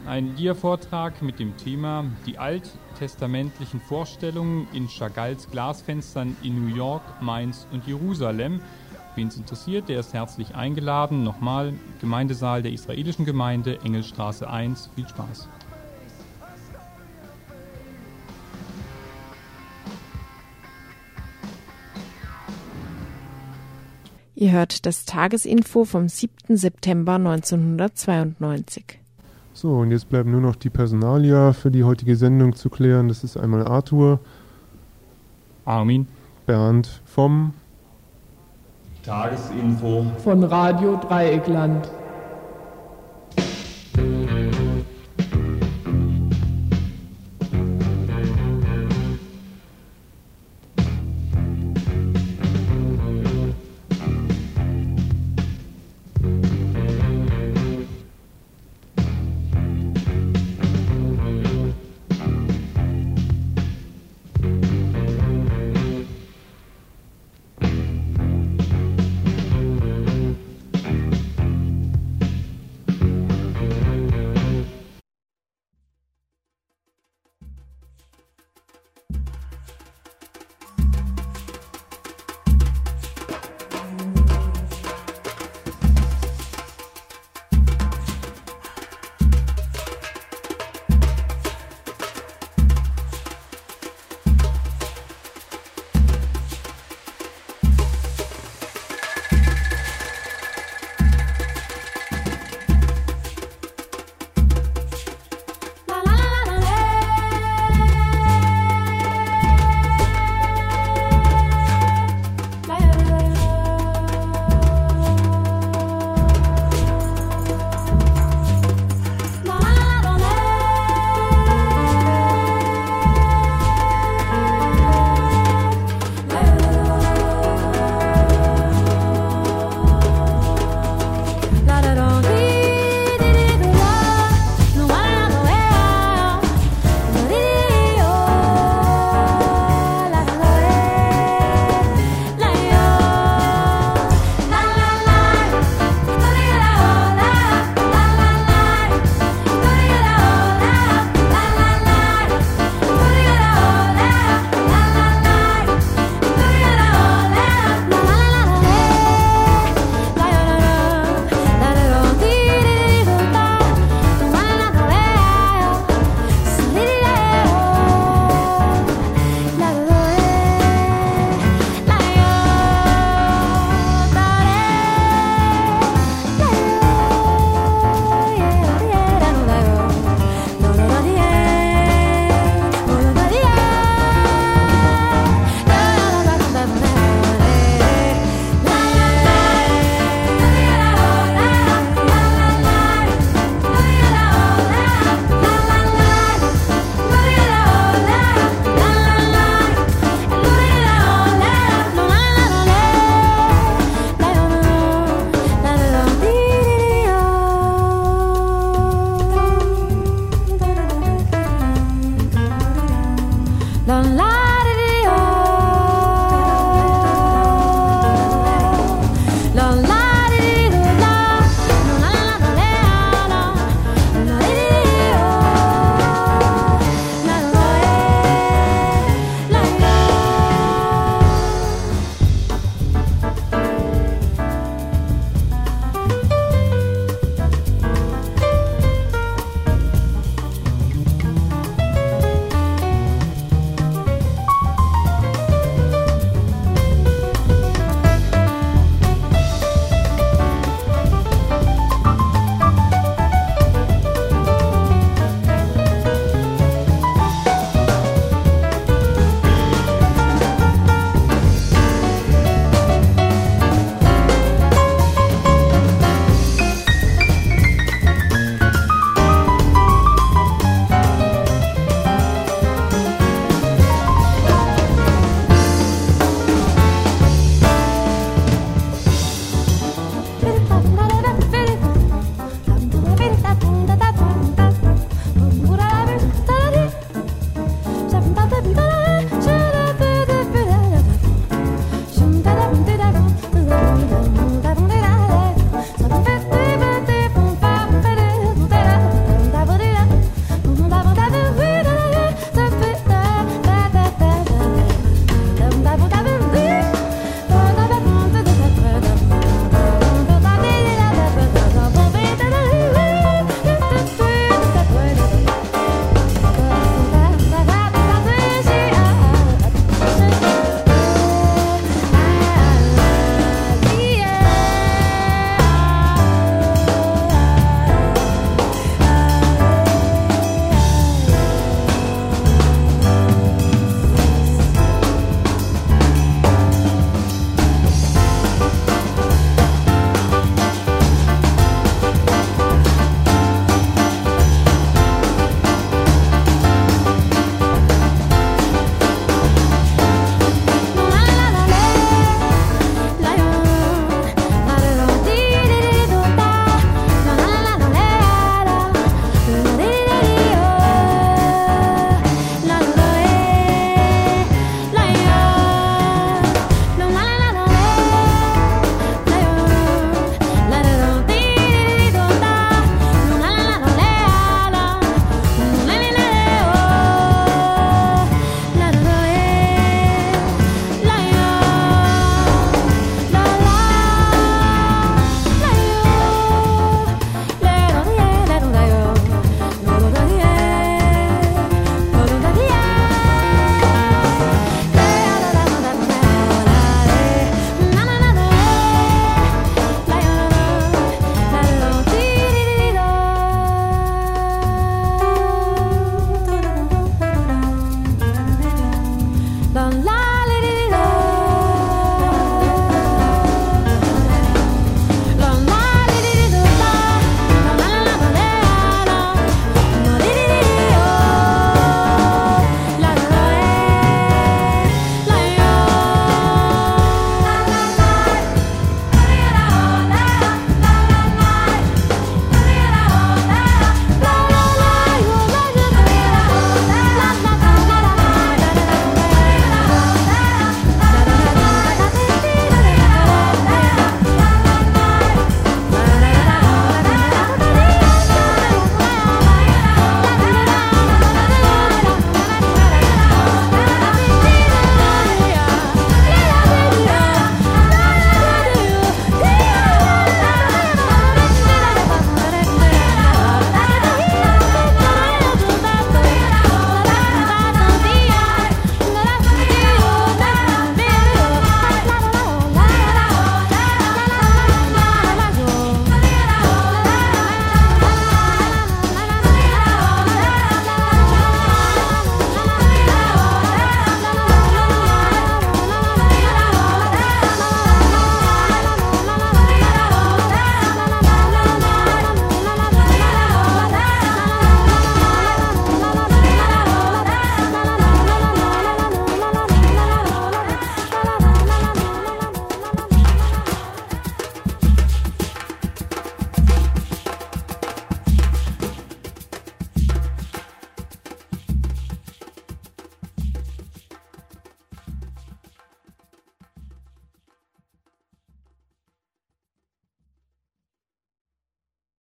Ein 0.05 0.36
Dia-Vortrag 0.36 1.23
mit 1.23 1.39
dem 1.39 1.57
Thema 1.57 2.05
Die 2.28 2.38
alttestamentlichen 2.38 3.82
Vorstellungen 3.82 4.67
in 4.71 4.88
Chagalls 4.88 5.49
Glasfenstern 5.49 6.38
in 6.43 6.63
New 6.63 6.75
York, 6.75 7.01
Mainz 7.21 7.67
und 7.71 7.88
Jerusalem. 7.88 8.61
Wen 9.15 9.30
es 9.30 9.38
interessiert, 9.38 9.89
der 9.89 10.01
ist 10.01 10.13
herzlich 10.13 10.53
eingeladen. 10.53 11.23
Nochmal, 11.23 11.73
Gemeindesaal 12.01 12.61
der 12.61 12.71
israelischen 12.71 13.25
Gemeinde, 13.25 13.80
Engelstraße 13.82 14.47
1. 14.47 14.91
Viel 14.93 15.07
Spaß. 15.07 15.49
Ihr 24.39 24.51
hört 24.51 24.85
das 24.85 25.05
Tagesinfo 25.05 25.83
vom 25.83 26.09
7. 26.09 26.57
September 26.57 27.13
1992. 27.13 28.99
So, 29.51 29.77
und 29.77 29.89
jetzt 29.89 30.09
bleiben 30.09 30.29
nur 30.29 30.41
noch 30.41 30.55
die 30.55 30.69
Personalia 30.69 31.53
für 31.53 31.71
die 31.71 31.83
heutige 31.83 32.15
Sendung 32.15 32.55
zu 32.55 32.69
klären. 32.69 33.07
Das 33.07 33.23
ist 33.23 33.35
einmal 33.35 33.67
Arthur, 33.67 34.19
Armin, 35.65 36.07
Bernd 36.45 37.01
vom 37.03 37.55
Tagesinfo 39.03 40.05
von 40.23 40.43
Radio 40.43 40.97
Dreieckland. 40.97 41.89